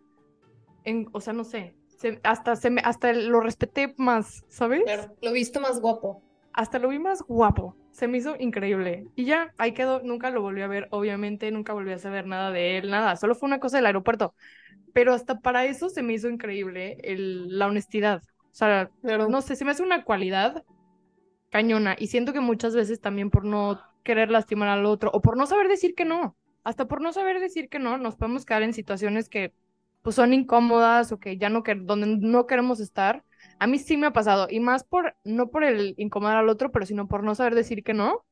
En, 0.83 1.07
o 1.13 1.21
sea, 1.21 1.33
no 1.33 1.43
sé. 1.43 1.75
se- 1.99 2.19
hasta, 2.23 2.55
se 2.57 2.69
me, 2.69 2.81
hasta 2.83 3.13
lo 3.13 3.39
respeté 3.39 3.93
más, 3.97 4.43
¿sabes? 4.49 4.83
Claro, 4.83 5.15
lo 5.21 5.31
viste 5.31 5.59
más 5.59 5.79
guapo. 5.79 6.21
Hasta 6.53 6.79
lo 6.79 6.89
vi 6.89 6.99
más 6.99 7.21
guapo. 7.23 7.75
Se 7.91 8.07
me 8.07 8.17
hizo 8.17 8.35
increíble. 8.39 9.07
Y 9.15 9.25
ya, 9.25 9.53
ahí 9.57 9.73
quedó. 9.73 10.01
Nunca 10.01 10.29
lo 10.31 10.41
volví 10.41 10.61
a 10.61 10.67
ver, 10.67 10.87
obviamente. 10.91 11.51
Nunca 11.51 11.73
volví 11.73 11.91
a 11.91 11.99
saber 11.99 12.25
nada 12.27 12.51
de 12.51 12.77
él, 12.79 12.89
nada. 12.89 13.15
Solo 13.15 13.35
fue 13.35 13.47
una 13.47 13.59
cosa 13.59 13.77
del 13.77 13.85
aeropuerto. 13.85 14.35
Pero 14.93 15.13
hasta 15.13 15.39
para 15.39 15.65
eso 15.65 15.89
se 15.89 16.03
me 16.03 16.13
hizo 16.13 16.29
increíble 16.29 16.97
el, 17.03 17.57
la 17.59 17.67
honestidad. 17.67 18.21
O 18.51 18.55
sea, 18.55 18.91
Claro. 19.01 19.27
no 19.27 19.41
sé, 19.41 19.55
se 19.55 19.65
me 19.65 19.71
hace 19.71 19.83
una 19.83 20.03
cualidad 20.03 20.63
cañona. 21.53 21.95
Y 21.99 22.07
siento 22.07 22.33
que 22.33 22.39
muchas 22.41 22.75
veces 22.75 22.99
también 23.01 23.29
por 23.29 23.45
no 23.45 23.81
querer 24.03 24.31
lastimar 24.31 24.69
al 24.69 24.85
otro 24.85 25.11
o 25.13 25.21
por 25.21 25.37
no 25.37 25.45
saber 25.47 25.67
decir 25.69 25.95
que 25.95 26.05
no, 26.05 26.35
hasta 26.63 26.87
por 26.87 27.01
no 27.01 27.13
saber 27.13 27.39
decir 27.39 27.69
que 27.69 27.79
no, 27.79 27.97
nos 27.97 28.15
podemos 28.15 28.45
quedar 28.45 28.63
en 28.63 28.73
situaciones 28.73 29.29
que 29.29 29.53
pues 30.01 30.15
son 30.17 30.33
incómodas 30.33 31.11
o 31.13 31.19
que 31.19 31.37
ya 31.37 31.49
no 31.49 31.63
donde 31.83 32.07
no 32.07 32.45
queremos 32.47 32.79
estar. 32.81 33.23
A 33.59 33.67
mí 33.67 33.79
sí 33.79 33.97
me 33.97 34.07
ha 34.07 34.13
pasado 34.13 34.47
y 34.49 34.59
más 34.59 34.83
por 34.83 35.15
no 35.23 35.49
por 35.51 35.63
el 35.63 35.95
incomodar 35.97 36.37
al 36.37 36.49
otro, 36.49 36.71
pero 36.71 36.85
sino 36.85 37.07
por 37.07 37.23
no 37.23 37.35
saber 37.35 37.55
decir 37.55 37.83
que 37.83 37.93
no, 37.93 38.25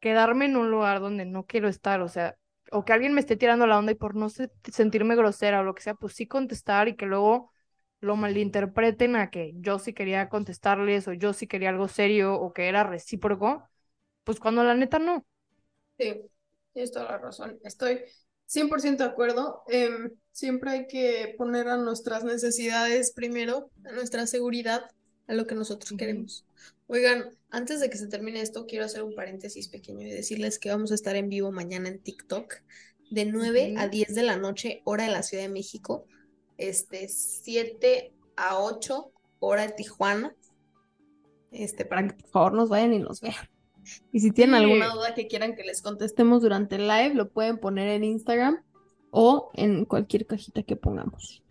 quedarme 0.00 0.46
en 0.46 0.56
un 0.56 0.70
lugar 0.70 1.00
donde 1.00 1.24
no 1.26 1.46
quiero 1.46 1.68
estar, 1.68 2.00
o 2.02 2.08
sea, 2.08 2.36
o 2.72 2.84
que 2.84 2.92
alguien 2.92 3.14
me 3.14 3.20
esté 3.20 3.36
tirando 3.36 3.66
la 3.66 3.78
onda 3.78 3.92
y 3.92 3.94
por 3.96 4.16
no 4.16 4.28
se- 4.30 4.50
sentirme 4.72 5.16
grosera 5.16 5.60
o 5.60 5.64
lo 5.64 5.74
que 5.74 5.82
sea, 5.82 5.94
pues 5.94 6.14
sí 6.14 6.26
contestar 6.26 6.88
y 6.88 6.96
que 6.96 7.06
luego 7.06 7.51
lo 8.02 8.16
malinterpreten 8.16 9.16
a 9.16 9.30
que 9.30 9.54
yo 9.56 9.80
sí 9.80 9.94
quería 9.94 10.30
contestarles 10.30 11.08
o 11.08 11.14
yo 11.14 11.34
sí 11.34 11.48
quería 11.48 11.70
algo 11.70 11.88
serio 11.88 12.34
o 12.36 12.54
que 12.54 12.68
era 12.68 12.84
recíproco, 12.84 13.68
pues 14.24 14.40
cuando 14.40 14.64
la 14.64 14.74
neta 14.74 14.98
no. 15.00 15.26
Sí, 15.98 16.22
tienes 16.72 16.92
toda 16.92 17.06
la 17.06 17.18
razón. 17.18 17.58
Estoy 17.64 18.00
100% 18.46 19.04
de 19.04 19.10
acuerdo. 19.10 19.62
Em, 19.68 20.10
siempre 20.32 20.70
hay 20.70 20.86
que 20.86 21.34
poner 21.38 21.68
a 21.68 21.76
nuestras 21.76 22.24
necesidades 22.24 23.12
primero, 23.12 23.70
a 23.84 23.92
nuestra 23.92 24.26
seguridad, 24.26 24.82
a 25.26 25.34
lo 25.34 25.46
que 25.46 25.54
nosotros 25.54 25.92
queremos. 25.96 26.46
Oigan, 26.86 27.30
antes 27.50 27.80
de 27.80 27.88
que 27.90 27.98
se 27.98 28.08
termine 28.08 28.40
esto, 28.40 28.66
quiero 28.66 28.84
hacer 28.84 29.02
un 29.02 29.14
paréntesis 29.14 29.68
pequeño 29.68 30.06
y 30.06 30.10
decirles 30.10 30.58
que 30.58 30.70
vamos 30.70 30.92
a 30.92 30.94
estar 30.94 31.16
en 31.16 31.28
vivo 31.28 31.52
mañana 31.52 31.88
en 31.88 32.02
TikTok 32.02 32.54
de 33.10 33.24
9 33.26 33.72
a 33.76 33.86
Ujú. 33.86 33.88
10 33.88 34.14
de 34.14 34.22
la 34.22 34.36
noche, 34.36 34.82
hora 34.84 35.04
de 35.04 35.10
la 35.10 35.22
Ciudad 35.22 35.44
de 35.44 35.48
México, 35.50 36.06
este 36.68 37.08
7 37.08 38.12
a 38.36 38.58
8, 38.58 39.10
hora 39.40 39.66
de 39.66 39.72
Tijuana, 39.72 40.34
este, 41.50 41.84
para 41.84 42.06
que 42.08 42.14
por 42.14 42.30
favor 42.30 42.52
nos 42.54 42.68
vayan 42.68 42.92
y 42.94 42.98
nos 42.98 43.20
vean. 43.20 43.34
Y 44.12 44.20
si 44.20 44.30
tienen 44.30 44.54
alguna 44.54 44.86
Sí. 44.90 44.92
duda 44.96 45.14
que 45.14 45.26
quieran 45.26 45.54
que 45.56 45.64
les 45.64 45.82
contestemos 45.82 46.40
durante 46.42 46.76
el 46.76 46.86
live, 46.86 47.14
lo 47.14 47.28
pueden 47.30 47.58
poner 47.58 47.88
en 47.88 48.04
Instagram 48.04 48.62
o 49.10 49.50
en 49.54 49.84
cualquier 49.84 50.24
cajita 50.26 50.62
que 50.62 50.76
pongamos. 50.76 51.42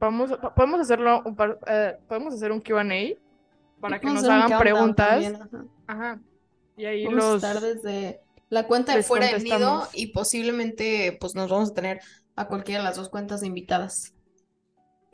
Vamos, 0.00 0.32
a- 0.32 0.54
podemos 0.54 0.80
hacerlo 0.80 1.22
un 1.24 1.36
par- 1.36 1.58
eh, 1.66 1.96
podemos 2.08 2.34
hacer 2.34 2.52
un 2.52 2.60
Q&A 2.60 3.16
para 3.80 4.00
que 4.00 4.06
nos 4.08 4.24
a 4.24 4.44
hagan 4.46 4.58
preguntas. 4.58 5.08
también, 5.08 5.36
ajá. 5.36 5.64
Ajá. 5.86 6.20
Y 6.76 6.86
ahí 6.86 7.04
Vamos 7.04 7.24
a 7.24 7.26
los 7.28 7.44
estar 7.44 7.60
desde 7.62 8.20
la 8.48 8.66
cuenta 8.66 8.96
de 8.96 9.02
fuera 9.02 9.26
del 9.28 9.44
nido 9.44 9.86
y 9.92 10.06
posiblemente 10.08 11.16
pues 11.20 11.34
nos 11.34 11.50
vamos 11.50 11.70
a 11.70 11.74
tener 11.74 12.00
a 12.34 12.48
cualquiera 12.48 12.80
de 12.80 12.84
las 12.88 12.96
dos 12.96 13.10
cuentas 13.10 13.42
de 13.42 13.46
invitadas. 13.46 14.13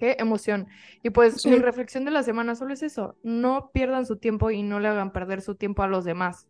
Qué 0.01 0.17
emoción. 0.19 0.69
Y 1.05 1.11
pues 1.13 1.45
mi 1.47 1.59
Sí. 1.59 1.61
reflexión 1.61 2.05
de 2.07 2.13
la 2.13 2.25
semana 2.25 2.57
solo 2.57 2.75
es 2.75 2.83
eso. 2.83 3.19
No 3.23 3.71
pierdan 3.73 4.07
su 4.07 4.17
tiempo 4.19 4.51
y 4.51 4.65
no 4.65 4.81
le 4.81 4.89
hagan 4.89 5.13
perder 5.13 5.43
su 5.43 5.57
tiempo 5.57 5.85
a 5.85 5.89
los 5.89 6.05
demás. 6.07 6.49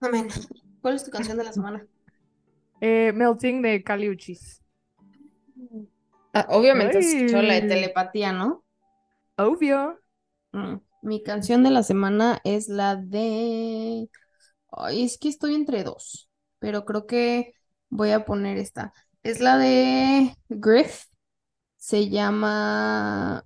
Amén. 0.00 0.28
¿Cuál 0.80 0.94
es 0.94 1.04
tu 1.04 1.10
canción 1.10 1.36
de 1.38 1.42
la 1.44 1.52
semana? 1.52 1.84
Eh, 2.80 3.12
Melting 3.12 3.62
de 3.62 3.82
Kali 3.82 4.08
Uchis. 4.10 4.62
Ah, 6.34 6.46
obviamente 6.50 6.98
has 6.98 7.06
escuchado 7.06 7.42
la 7.42 7.54
de 7.54 7.62
telepatía, 7.62 8.32
¿no? 8.32 8.64
Obvio. 9.38 10.00
Mm, 10.52 10.76
Mi 11.02 11.22
canción 11.22 11.62
de 11.64 11.70
la 11.70 11.82
semana 11.82 12.40
es 12.44 12.68
la 12.68 12.96
de... 12.96 14.08
Ay, 14.72 15.04
es 15.04 15.18
que 15.18 15.28
estoy 15.28 15.54
entre 15.54 15.84
dos, 15.84 16.30
pero 16.58 16.84
creo 16.86 17.06
que 17.06 17.54
voy 17.90 18.12
a 18.12 18.24
poner 18.24 18.58
esta. 18.58 18.92
Es 19.22 19.40
la 19.40 19.58
de 19.58 20.36
Griff. 20.48 21.06
Se 21.84 22.08
llama... 22.08 23.44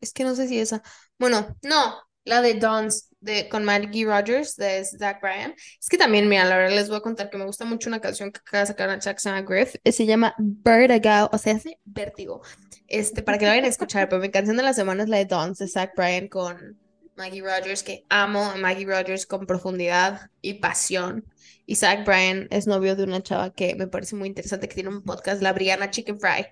Es 0.00 0.14
que 0.14 0.24
no 0.24 0.34
sé 0.34 0.48
si 0.48 0.58
esa... 0.58 0.82
Bueno, 1.18 1.54
no, 1.62 1.94
la 2.24 2.40
de 2.40 2.54
Dance 2.54 3.08
de, 3.20 3.46
con 3.50 3.62
Maggie 3.62 4.06
Rogers 4.06 4.56
de 4.56 4.82
Zach 4.86 5.20
Bryan. 5.20 5.54
Es 5.78 5.90
que 5.90 5.98
también, 5.98 6.26
mira, 6.26 6.46
la 6.46 6.56
verdad 6.56 6.76
les 6.76 6.88
voy 6.88 6.96
a 6.96 7.02
contar 7.02 7.28
que 7.28 7.36
me 7.36 7.44
gusta 7.44 7.66
mucho 7.66 7.90
una 7.90 8.00
canción 8.00 8.32
que 8.32 8.38
acaba 8.38 8.60
de 8.62 8.66
sacar 8.68 8.88
llama 8.88 9.42
Griff. 9.46 9.74
eh, 9.84 9.92
Se 9.92 10.06
llama 10.06 10.34
Vertigo, 10.38 11.28
o 11.30 11.36
sea, 11.36 11.56
hace 11.56 11.78
vértigo. 11.84 12.40
Este, 12.86 13.22
para 13.22 13.36
que 13.36 13.44
la 13.44 13.50
vayan 13.50 13.66
a 13.66 13.68
escuchar, 13.68 14.08
pero 14.08 14.22
mi 14.22 14.30
canción 14.30 14.56
de 14.56 14.62
la 14.62 14.72
semana 14.72 15.02
es 15.02 15.10
la 15.10 15.18
de 15.18 15.26
Dance 15.26 15.62
de 15.62 15.68
Zach 15.68 15.92
Bryan 15.94 16.28
con 16.28 16.80
Maggie 17.16 17.42
Rogers, 17.42 17.82
que 17.82 18.06
amo 18.08 18.44
a 18.46 18.56
Maggie 18.56 18.86
Rogers 18.86 19.26
con 19.26 19.46
profundidad 19.46 20.30
y 20.40 20.54
pasión. 20.54 21.26
Y 21.66 21.76
Zach 21.76 22.06
Bryan 22.06 22.48
es 22.50 22.66
novio 22.66 22.96
de 22.96 23.04
una 23.04 23.22
chava 23.22 23.52
que 23.52 23.74
me 23.74 23.88
parece 23.88 24.16
muy 24.16 24.28
interesante, 24.28 24.68
que 24.68 24.74
tiene 24.74 24.88
un 24.88 25.02
podcast, 25.02 25.42
la 25.42 25.52
Brianna 25.52 25.90
Chicken 25.90 26.18
Fry. 26.18 26.46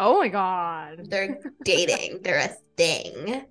Oh 0.00 0.20
my 0.22 0.28
God. 0.30 1.08
They're 1.08 1.38
dating, 1.64 2.22
they're 2.22 2.40
a 2.40 2.56
thing. 2.76 3.44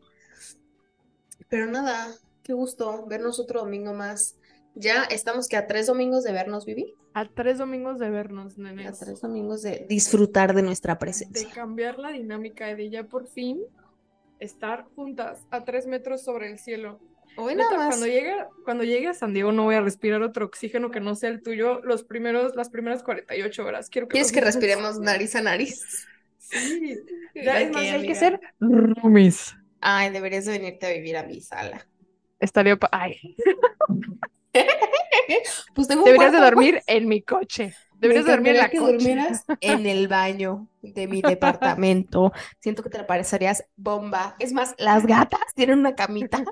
Pero 1.50 1.66
nada, 1.68 2.14
qué 2.44 2.54
gusto 2.54 3.06
vernos 3.08 3.40
otro 3.40 3.62
domingo 3.62 3.94
más. 3.94 4.36
Ya 4.76 5.04
estamos 5.04 5.48
que 5.48 5.58
a 5.58 5.68
tres 5.68 5.88
domingos 5.88 6.24
de 6.24 6.32
vernos, 6.32 6.66
Vivi. 6.66 6.94
A 7.14 7.26
tres 7.28 7.58
domingos 7.58 8.00
de 8.00 8.10
vernos, 8.10 8.58
A 8.58 8.62
nenes. 8.62 9.00
tres 9.00 9.20
domingos 9.22 9.62
de 9.62 9.86
disfrutar 9.90 10.54
de 10.54 10.62
nuestra 10.62 10.94
De 10.94 11.00
presencia. 11.00 11.50
cambiar 11.54 11.98
la 12.00 12.12
dinámica 12.12 12.70
y 12.70 12.76
de 12.76 12.90
ya 12.90 13.04
por 13.04 13.28
fin 13.28 13.60
estar 14.40 14.86
juntas 14.96 15.40
a 15.50 15.66
tres 15.66 15.86
metros 15.88 16.24
sobre 16.24 16.50
el 16.52 16.60
cielo. 16.60 17.00
Hoy 17.36 17.56
Neta, 17.56 17.72
nada 17.72 17.78
más. 17.78 17.88
cuando 17.90 18.08
llegue, 18.08 18.36
cuando 18.64 18.84
llegue 18.84 19.08
a 19.08 19.14
San 19.14 19.34
Diego 19.34 19.52
no 19.52 19.64
voy 19.64 19.76
a 19.76 19.82
respirar 19.82 20.22
otro 20.22 20.46
oxígeno 20.46 20.92
que 20.92 21.00
no 21.00 21.16
sea 21.16 21.30
el 21.30 21.42
tuyo 21.42 21.80
los 21.84 22.04
primeros, 22.04 22.56
las 22.56 22.70
primeras 22.70 23.04
48 23.04 23.66
horas. 23.66 23.90
Quiero 23.90 24.08
que 24.08 24.14
¿Quieres 24.14 24.32
que 24.32 24.42
respiremos 24.42 25.00
nariz 25.00 25.36
a 25.36 25.42
nariz? 25.42 26.06
Sí. 26.50 26.98
Ya, 27.36 27.62
es 27.62 27.72
más, 27.72 27.82
hay 27.84 28.08
que 28.08 28.16
ser 28.16 28.40
roomies. 28.60 29.56
Ay, 29.82 30.10
deberías 30.12 30.46
de 30.46 30.52
venirte 30.54 30.86
a 30.88 30.90
vivir 30.92 31.18
a 31.18 31.24
mi 31.24 31.42
sala. 31.42 31.88
Estaría 32.40 32.76
pa- 32.78 32.90
Ay, 32.92 33.18
Pues 35.76 35.88
tengo 35.88 36.04
deberías 36.04 36.32
de 36.32 36.38
cuarto, 36.40 36.56
dormir 36.56 36.74
pues. 36.86 36.98
en 36.98 37.08
mi 37.08 37.22
coche. 37.22 37.76
Deberías 37.98 38.26
de 38.26 38.32
dormir 38.32 38.52
en 38.54 38.58
la 38.58 38.70
que 38.70 38.78
coche. 38.78 38.94
durmieras 38.94 39.46
en 39.62 39.86
el 39.86 40.08
baño 40.08 40.68
de 40.82 41.08
mi 41.08 41.22
departamento. 41.22 42.32
Siento 42.60 42.82
que 42.84 42.90
te 42.90 42.98
la 42.98 43.08
parecerías 43.08 43.66
bomba. 43.76 44.36
Es 44.40 44.54
más, 44.54 44.76
las 44.78 45.06
gatas 45.06 45.42
tienen 45.56 45.80
una 45.80 45.96
camita. 45.96 46.44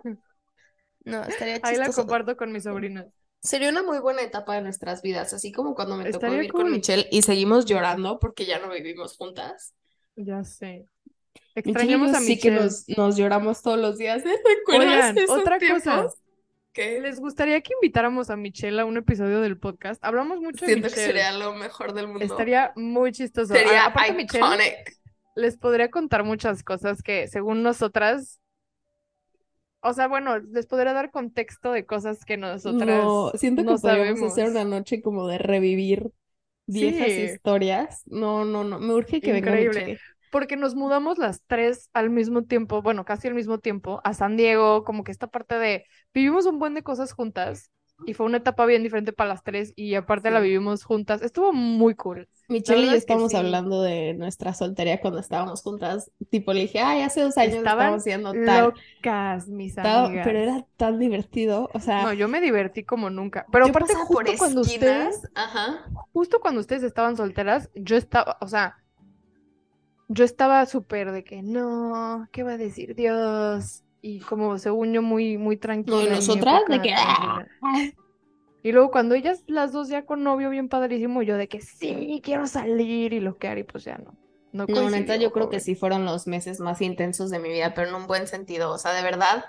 No, 1.05 1.23
estaría 1.23 1.55
Ahí 1.63 1.77
la 1.77 1.85
chistoso. 1.85 2.01
comparto 2.01 2.35
con 2.37 2.51
mis 2.51 2.63
sobrinas. 2.63 3.07
Sería 3.41 3.69
una 3.69 3.81
muy 3.83 3.99
buena 3.99 4.21
etapa 4.21 4.55
de 4.55 4.61
nuestras 4.61 5.01
vidas, 5.01 5.31
así 5.33 5.51
como 5.51 5.73
cuando 5.73 5.95
me 5.95 6.11
tocó 6.11 6.29
vivir 6.29 6.51
con. 6.51 6.69
Michelle 6.71 7.07
y 7.11 7.21
seguimos 7.21 7.65
llorando 7.65 8.19
porque 8.19 8.45
ya 8.45 8.59
no 8.59 8.69
vivimos 8.69 9.15
juntas. 9.15 9.73
Ya 10.17 10.43
sé. 10.43 10.87
Michelle 11.55 11.71
Extrañamos 11.71 12.13
a 12.15 12.19
sí 12.19 12.37
que 12.39 12.51
Michelle. 12.51 12.65
nos, 12.65 12.89
nos 12.97 13.17
lloramos 13.17 13.61
todos 13.61 13.79
los 13.79 13.97
días. 13.97 14.23
¿eh? 14.25 14.29
¿Recuerdas 14.57 15.15
Oigan, 15.15 15.29
otra 15.29 15.57
tiempos? 15.57 15.83
cosa. 15.83 16.13
Que 16.73 17.01
¿Les 17.01 17.19
gustaría 17.19 17.59
que 17.61 17.73
invitáramos 17.73 18.29
a 18.29 18.35
Michelle 18.35 18.79
a 18.81 18.85
un 18.85 18.97
episodio 18.97 19.41
del 19.41 19.57
podcast? 19.57 20.03
Hablamos 20.03 20.39
mucho 20.41 20.65
de 20.65 20.73
siento 20.73 20.89
que 20.89 20.95
Michelle. 20.95 21.07
sería 21.07 21.31
lo 21.31 21.53
mejor 21.55 21.93
del 21.93 22.07
mundo. 22.07 22.23
Estaría 22.23 22.73
muy 22.75 23.11
chistoso. 23.11 23.53
Sería 23.53 23.83
A- 23.85 23.87
aparte, 23.87 24.13
Michelle 24.13 24.83
les 25.35 25.57
podría 25.57 25.89
contar 25.89 26.23
muchas 26.23 26.63
cosas 26.63 27.01
que 27.03 27.27
según 27.27 27.61
nosotras, 27.63 28.39
o 29.81 29.93
sea, 29.93 30.07
bueno, 30.07 30.39
les 30.39 30.65
podría 30.65 30.93
dar 30.93 31.11
contexto 31.11 31.71
de 31.71 31.85
cosas 31.85 32.25
que 32.25 32.37
nosotras 32.37 33.03
No, 33.03 33.31
siento 33.35 33.61
que 33.61 33.65
no 33.71 33.77
podríamos 33.77 33.81
sabemos. 34.19 34.31
hacer 34.31 34.49
una 34.49 34.63
noche 34.63 35.01
como 35.01 35.27
de 35.27 35.37
revivir 35.37 36.11
viejas 36.67 37.17
Sí. 37.17 37.23
historias. 37.23 38.03
No, 38.07 38.45
no, 38.45 38.63
no, 38.63 38.79
me 38.79 38.93
urge 38.93 39.21
que 39.21 39.31
venga 39.33 39.51
Increíble. 39.51 39.79
Michelle. 39.79 39.99
porque 40.29 40.57
nos 40.57 40.75
mudamos 40.75 41.17
las 41.17 41.41
tres 41.47 41.89
al 41.93 42.09
mismo 42.09 42.43
tiempo, 42.45 42.81
bueno, 42.81 43.05
casi 43.05 43.27
al 43.27 43.33
mismo 43.35 43.59
tiempo, 43.59 44.01
a 44.03 44.13
San 44.13 44.37
Diego, 44.37 44.83
como 44.83 45.03
que 45.03 45.11
esta 45.11 45.27
parte 45.27 45.55
de, 45.55 45.85
vivimos 46.13 46.45
un 46.45 46.59
buen 46.59 46.73
de 46.73 46.83
cosas 46.83 47.13
juntas 47.13 47.71
y 48.05 48.13
fue 48.13 48.25
una 48.25 48.37
etapa 48.37 48.65
bien 48.65 48.83
diferente 48.83 49.13
para 49.13 49.29
las 49.29 49.43
tres 49.43 49.73
y 49.75 49.95
aparte 49.95 50.29
la 50.31 50.39
Sí. 50.39 50.41
vivimos 50.41 50.83
juntas, 50.83 51.21
estuvo 51.21 51.53
muy 51.53 51.95
cool. 51.95 52.27
Michelle 52.49 52.81
y 52.83 52.85
yo 52.85 52.91
es 52.91 52.93
que 52.93 52.97
estábamos 53.13 53.31
sí. 53.31 53.37
hablando 53.37 53.81
de 53.81 54.13
nuestra 54.13 54.53
soltería 54.53 55.01
cuando 55.01 55.19
estábamos 55.19 55.61
juntas. 55.61 56.11
Tipo, 56.29 56.53
le 56.53 56.61
dije, 56.61 56.79
ay, 56.79 57.01
hace 57.01 57.21
dos 57.21 57.37
años 57.37 57.55
estábamos 57.55 58.01
haciendo 58.01 58.31
tal. 58.31 58.73
locas, 58.73 59.47
mis 59.49 59.77
Estaba- 59.77 60.05
amigas. 60.05 60.25
pero 60.25 60.39
era 60.39 60.65
tan 60.77 60.97
divertido. 60.99 61.69
O 61.73 61.79
sea, 61.79 62.03
No, 62.03 62.13
yo 62.13 62.27
me 62.27 62.39
divertí 62.39 62.83
como 62.83 63.09
nunca. 63.09 63.45
Pero 63.51 63.65
aparte, 63.65 63.93
justo 63.95 64.13
por 64.13 64.37
cuando 64.37 64.61
esquinas, 64.61 65.15
ustedes, 65.15 65.31
Ajá. 65.35 65.85
justo 66.13 66.39
cuando 66.39 66.61
ustedes 66.61 66.83
estaban 66.83 67.17
solteras, 67.17 67.69
yo 67.75 67.97
estaba, 67.97 68.37
o 68.41 68.47
sea, 68.47 68.77
yo 70.07 70.23
estaba 70.23 70.65
súper 70.67 71.11
de 71.11 71.23
que 71.25 71.41
no, 71.43 72.27
¿qué 72.31 72.43
va 72.43 72.53
a 72.53 72.57
decir 72.57 72.95
Dios? 72.95 73.83
Y 74.01 74.19
como 74.21 74.57
según 74.57 74.93
yo 74.93 75.01
muy, 75.01 75.37
muy 75.37 75.57
tranquila. 75.57 75.97
No, 75.97 76.03
y 76.03 76.09
nosotras 76.11 76.61
de 76.69 76.81
que. 76.81 76.93
tranquila. 76.93 77.47
Y 78.67 78.73
luego 78.73 78.91
cuando 78.91 79.15
ellas 79.15 79.45
las 79.47 79.71
dos 79.71 79.87
ya 79.87 80.05
con 80.05 80.25
novio 80.25 80.49
bien 80.49 80.67
padrísimo, 80.67 81.21
yo 81.21 81.37
de 81.37 81.47
que 81.47 81.61
sí, 81.61 82.19
quiero 82.21 82.47
salir 82.47 83.13
y 83.13 83.21
lo 83.21 83.37
que 83.37 83.47
haré, 83.47 83.63
pues 83.63 83.85
ya 83.85 83.97
no. 83.97 84.13
No 84.51 84.65
No, 84.67 84.89
neta, 84.89 85.15
yo 85.15 85.31
creo 85.31 85.49
que 85.49 85.61
sí 85.61 85.73
fueron 85.73 86.03
los 86.03 86.27
meses 86.27 86.59
más 86.59 86.81
intensos 86.81 87.29
de 87.29 87.39
mi 87.39 87.47
vida, 87.47 87.73
pero 87.73 87.87
en 87.87 87.95
un 87.95 88.07
buen 88.07 88.27
sentido. 88.27 88.73
O 88.73 88.77
sea, 88.77 88.91
de 88.91 89.03
verdad, 89.03 89.45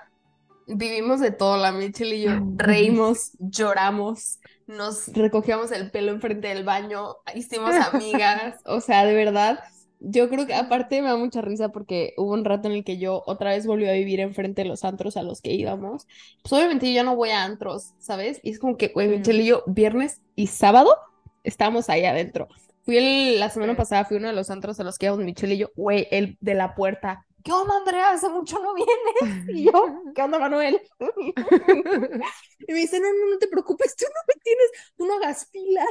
vivimos 0.67 1.19
de 1.19 1.31
todo, 1.31 1.57
la 1.57 1.73
Michelle 1.73 2.15
y 2.15 2.21
yo. 2.21 2.31
Reímos, 2.55 3.31
lloramos, 3.39 4.39
nos 4.67 5.09
recogíamos 5.09 5.73
el 5.73 5.91
pelo 5.91 6.13
enfrente 6.13 6.47
del 6.47 6.63
baño, 6.63 7.17
hicimos 7.35 7.75
amigas. 7.75 8.55
O 8.63 8.79
sea, 8.79 9.03
de 9.03 9.15
verdad, 9.15 9.59
yo 9.99 10.29
creo 10.29 10.47
que 10.47 10.53
aparte 10.55 11.01
me 11.01 11.09
da 11.09 11.17
mucha 11.17 11.41
risa 11.41 11.69
porque 11.69 12.13
hubo 12.17 12.33
un 12.33 12.45
rato 12.45 12.67
en 12.69 12.75
el 12.75 12.83
que 12.83 12.97
yo 12.97 13.23
otra 13.25 13.51
vez 13.51 13.65
volví 13.67 13.87
a 13.87 13.93
vivir 13.93 14.19
enfrente 14.21 14.63
de 14.63 14.67
los 14.69 14.83
antros 14.85 15.17
a 15.17 15.23
los 15.23 15.41
que 15.41 15.51
íbamos. 15.53 16.07
Pues 16.41 16.53
obviamente 16.53 16.87
yo 16.87 16.93
ya 16.95 17.03
no 17.03 17.15
voy 17.15 17.29
a 17.29 17.43
antros, 17.43 17.93
¿sabes? 17.99 18.39
Y 18.43 18.51
es 18.51 18.59
como 18.59 18.77
que, 18.77 18.89
güey. 18.89 19.07
Michelle 19.09 19.43
y 19.43 19.47
yo, 19.47 19.63
viernes 19.67 20.21
y 20.35 20.47
sábado 20.47 20.95
estábamos 21.43 21.89
ahí 21.89 22.05
adentro. 22.05 22.47
Fui 22.83 22.97
el- 22.97 23.39
la 23.39 23.49
semana 23.49 23.75
pasada, 23.75 24.05
fui 24.05 24.17
uno 24.17 24.27
de 24.27 24.33
los 24.33 24.49
antros 24.49 24.79
a 24.79 24.83
los 24.83 24.97
que 24.97 25.07
íbamos 25.07 25.23
Michelle 25.25 25.55
y 25.55 25.57
yo, 25.59 25.67
güey, 25.75 26.07
el 26.11 26.37
de 26.41 26.53
la 26.55 26.75
puerta. 26.75 27.25
¿Qué 27.43 27.51
onda, 27.53 27.73
Andrea? 27.77 28.11
Hace 28.11 28.29
mucho 28.29 28.59
no 28.59 28.73
vienes. 28.73 29.45
Y 29.55 29.65
yo, 29.65 29.71
¿qué 30.15 30.21
onda, 30.21 30.39
Manuel? 30.39 30.79
Y 32.67 32.73
me 32.73 32.79
dice, 32.79 32.99
no, 32.99 33.07
no, 33.11 33.31
no 33.33 33.37
te 33.37 33.47
preocupes, 33.47 33.95
tú 33.95 34.05
no 34.07 34.21
me 34.27 34.41
tienes, 34.41 34.71
tú 34.97 35.05
no 35.05 35.13
hagas 35.15 35.47
fila. 35.51 35.85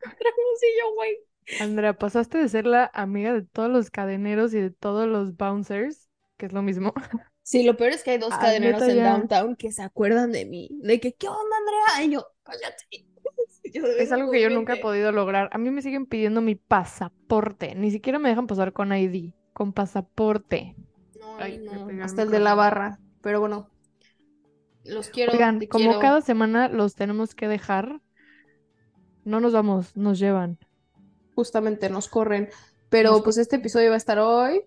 Y 0.02 0.80
yo, 0.80 0.94
güey. 0.94 1.25
Andrea, 1.58 1.96
pasaste 1.98 2.38
de 2.38 2.48
ser 2.48 2.66
la 2.66 2.90
amiga 2.94 3.32
de 3.32 3.42
todos 3.42 3.70
los 3.70 3.90
cadeneros 3.90 4.52
y 4.54 4.60
de 4.60 4.70
todos 4.70 5.06
los 5.08 5.36
bouncers, 5.36 6.08
que 6.36 6.46
es 6.46 6.52
lo 6.52 6.62
mismo. 6.62 6.92
Sí, 7.42 7.62
lo 7.62 7.76
peor 7.76 7.92
es 7.92 8.02
que 8.02 8.10
hay 8.12 8.18
dos 8.18 8.32
Ah, 8.34 8.38
cadeneros 8.38 8.82
en 8.82 8.96
ya. 8.96 9.04
downtown 9.12 9.56
que 9.56 9.70
se 9.70 9.82
acuerdan 9.82 10.32
de 10.32 10.44
mí. 10.46 10.68
De 10.82 10.98
que, 11.00 11.14
¿qué 11.14 11.28
onda, 11.28 11.56
Andrea? 11.58 12.04
Y 12.04 12.12
yo, 12.12 12.26
cállate. 12.42 12.86
Yo 13.72 13.84
Es 13.86 14.12
algo 14.12 14.30
que 14.30 14.40
yo 14.40 14.50
nunca 14.50 14.74
he 14.74 14.76
podido 14.76 15.12
lograr. 15.12 15.48
A 15.52 15.58
mí 15.58 15.70
me 15.70 15.82
siguen 15.82 16.06
pidiendo 16.06 16.40
mi 16.40 16.54
pasaporte. 16.54 17.74
Ni 17.74 17.90
siquiera 17.90 18.18
me 18.18 18.28
dejan 18.28 18.46
pasar 18.46 18.72
con 18.72 18.92
ID, 18.92 19.34
con 19.52 19.72
pasaporte. 19.72 20.76
No, 21.20 21.36
Ay, 21.38 21.58
no, 21.58 21.88
hasta 22.04 22.22
el 22.22 22.30
de 22.30 22.40
la 22.40 22.54
barra. 22.54 23.00
Pero 23.20 23.40
bueno, 23.40 23.70
los 24.84 25.08
quiero, 25.10 25.32
Oigan, 25.32 25.60
como 25.68 25.86
quiero. 25.86 26.00
cada 26.00 26.20
semana 26.22 26.68
los 26.68 26.94
tenemos 26.94 27.34
que 27.34 27.48
dejar, 27.48 28.00
no 29.24 29.40
nos 29.40 29.52
vamos, 29.52 29.96
nos 29.96 30.18
llevan. 30.18 30.58
Justamente 31.36 31.88
nos 31.88 32.08
corren. 32.08 32.48
Pero 32.88 33.12
Nos 33.12 33.22
pues 33.22 33.36
este 33.36 33.56
episodio 33.56 33.90
va 33.90 33.94
a 33.94 33.98
estar 33.98 34.18
hoy. 34.18 34.62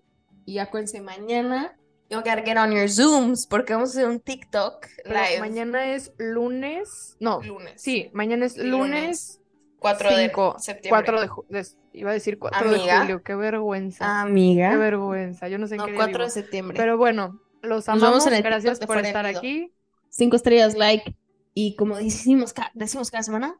Y 0.46 0.58
acuérdense 0.58 1.02
mañana. 1.02 1.76
You 2.08 2.16
gotta 2.18 2.42
get 2.42 2.56
on 2.56 2.72
your 2.72 2.88
Zooms 2.88 3.46
porque 3.46 3.72
vamos 3.74 3.90
a 3.90 3.92
hacer 3.92 4.08
un 4.08 4.18
TikTok 4.20 4.86
Pero 5.04 5.14
live. 5.20 5.40
mañana 5.40 5.92
es 5.94 6.12
lunes. 6.18 7.16
No, 7.20 7.40
Lunes. 7.42 7.80
sí, 7.80 8.10
mañana 8.14 8.46
es 8.46 8.56
lunes 8.56 8.70
Lunes. 8.70 9.40
4 9.78 10.10
de 10.16 10.26
5, 10.28 10.56
septiembre. 10.58 10.90
4 10.90 11.20
de, 11.48 11.60
de- 11.60 11.66
iba 11.92 12.10
a 12.10 12.14
decir 12.14 12.38
4 12.38 12.68
de 12.70 12.76
Amiga. 12.76 13.00
julio, 13.00 13.22
qué 13.22 13.34
vergüenza. 13.36 14.04
Qué 14.04 14.10
Amiga. 14.28 14.76
vergüenza, 14.76 15.48
yo 15.48 15.58
no 15.58 15.66
sé 15.68 15.74
en 15.74 15.78
No, 15.78 15.84
qué 15.86 15.92
día 15.92 15.98
4 16.00 16.12
de 16.18 16.24
vivo. 16.24 16.30
septiembre. 16.30 16.76
Pero 16.76 16.96
bueno, 16.98 17.40
los 17.62 17.86
Nos 17.86 17.86
vemos 17.86 18.02
amamos, 18.02 18.26
en 18.26 18.34
el 18.34 18.42
gracias 18.42 18.80
de 18.80 18.86
por 18.86 18.98
estar 18.98 19.26
aquí. 19.26 19.72
Cinco 20.08 20.34
estrellas, 20.36 20.76
like. 20.76 21.14
Y 21.54 21.76
como 21.76 21.96
decimos, 21.96 22.52
ca- 22.52 22.70
decimos 22.74 23.10
cada 23.12 23.22
semana. 23.22 23.56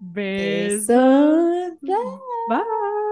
Besos. 0.00 1.72
Besos. 1.82 2.20
Bye. 2.46 3.07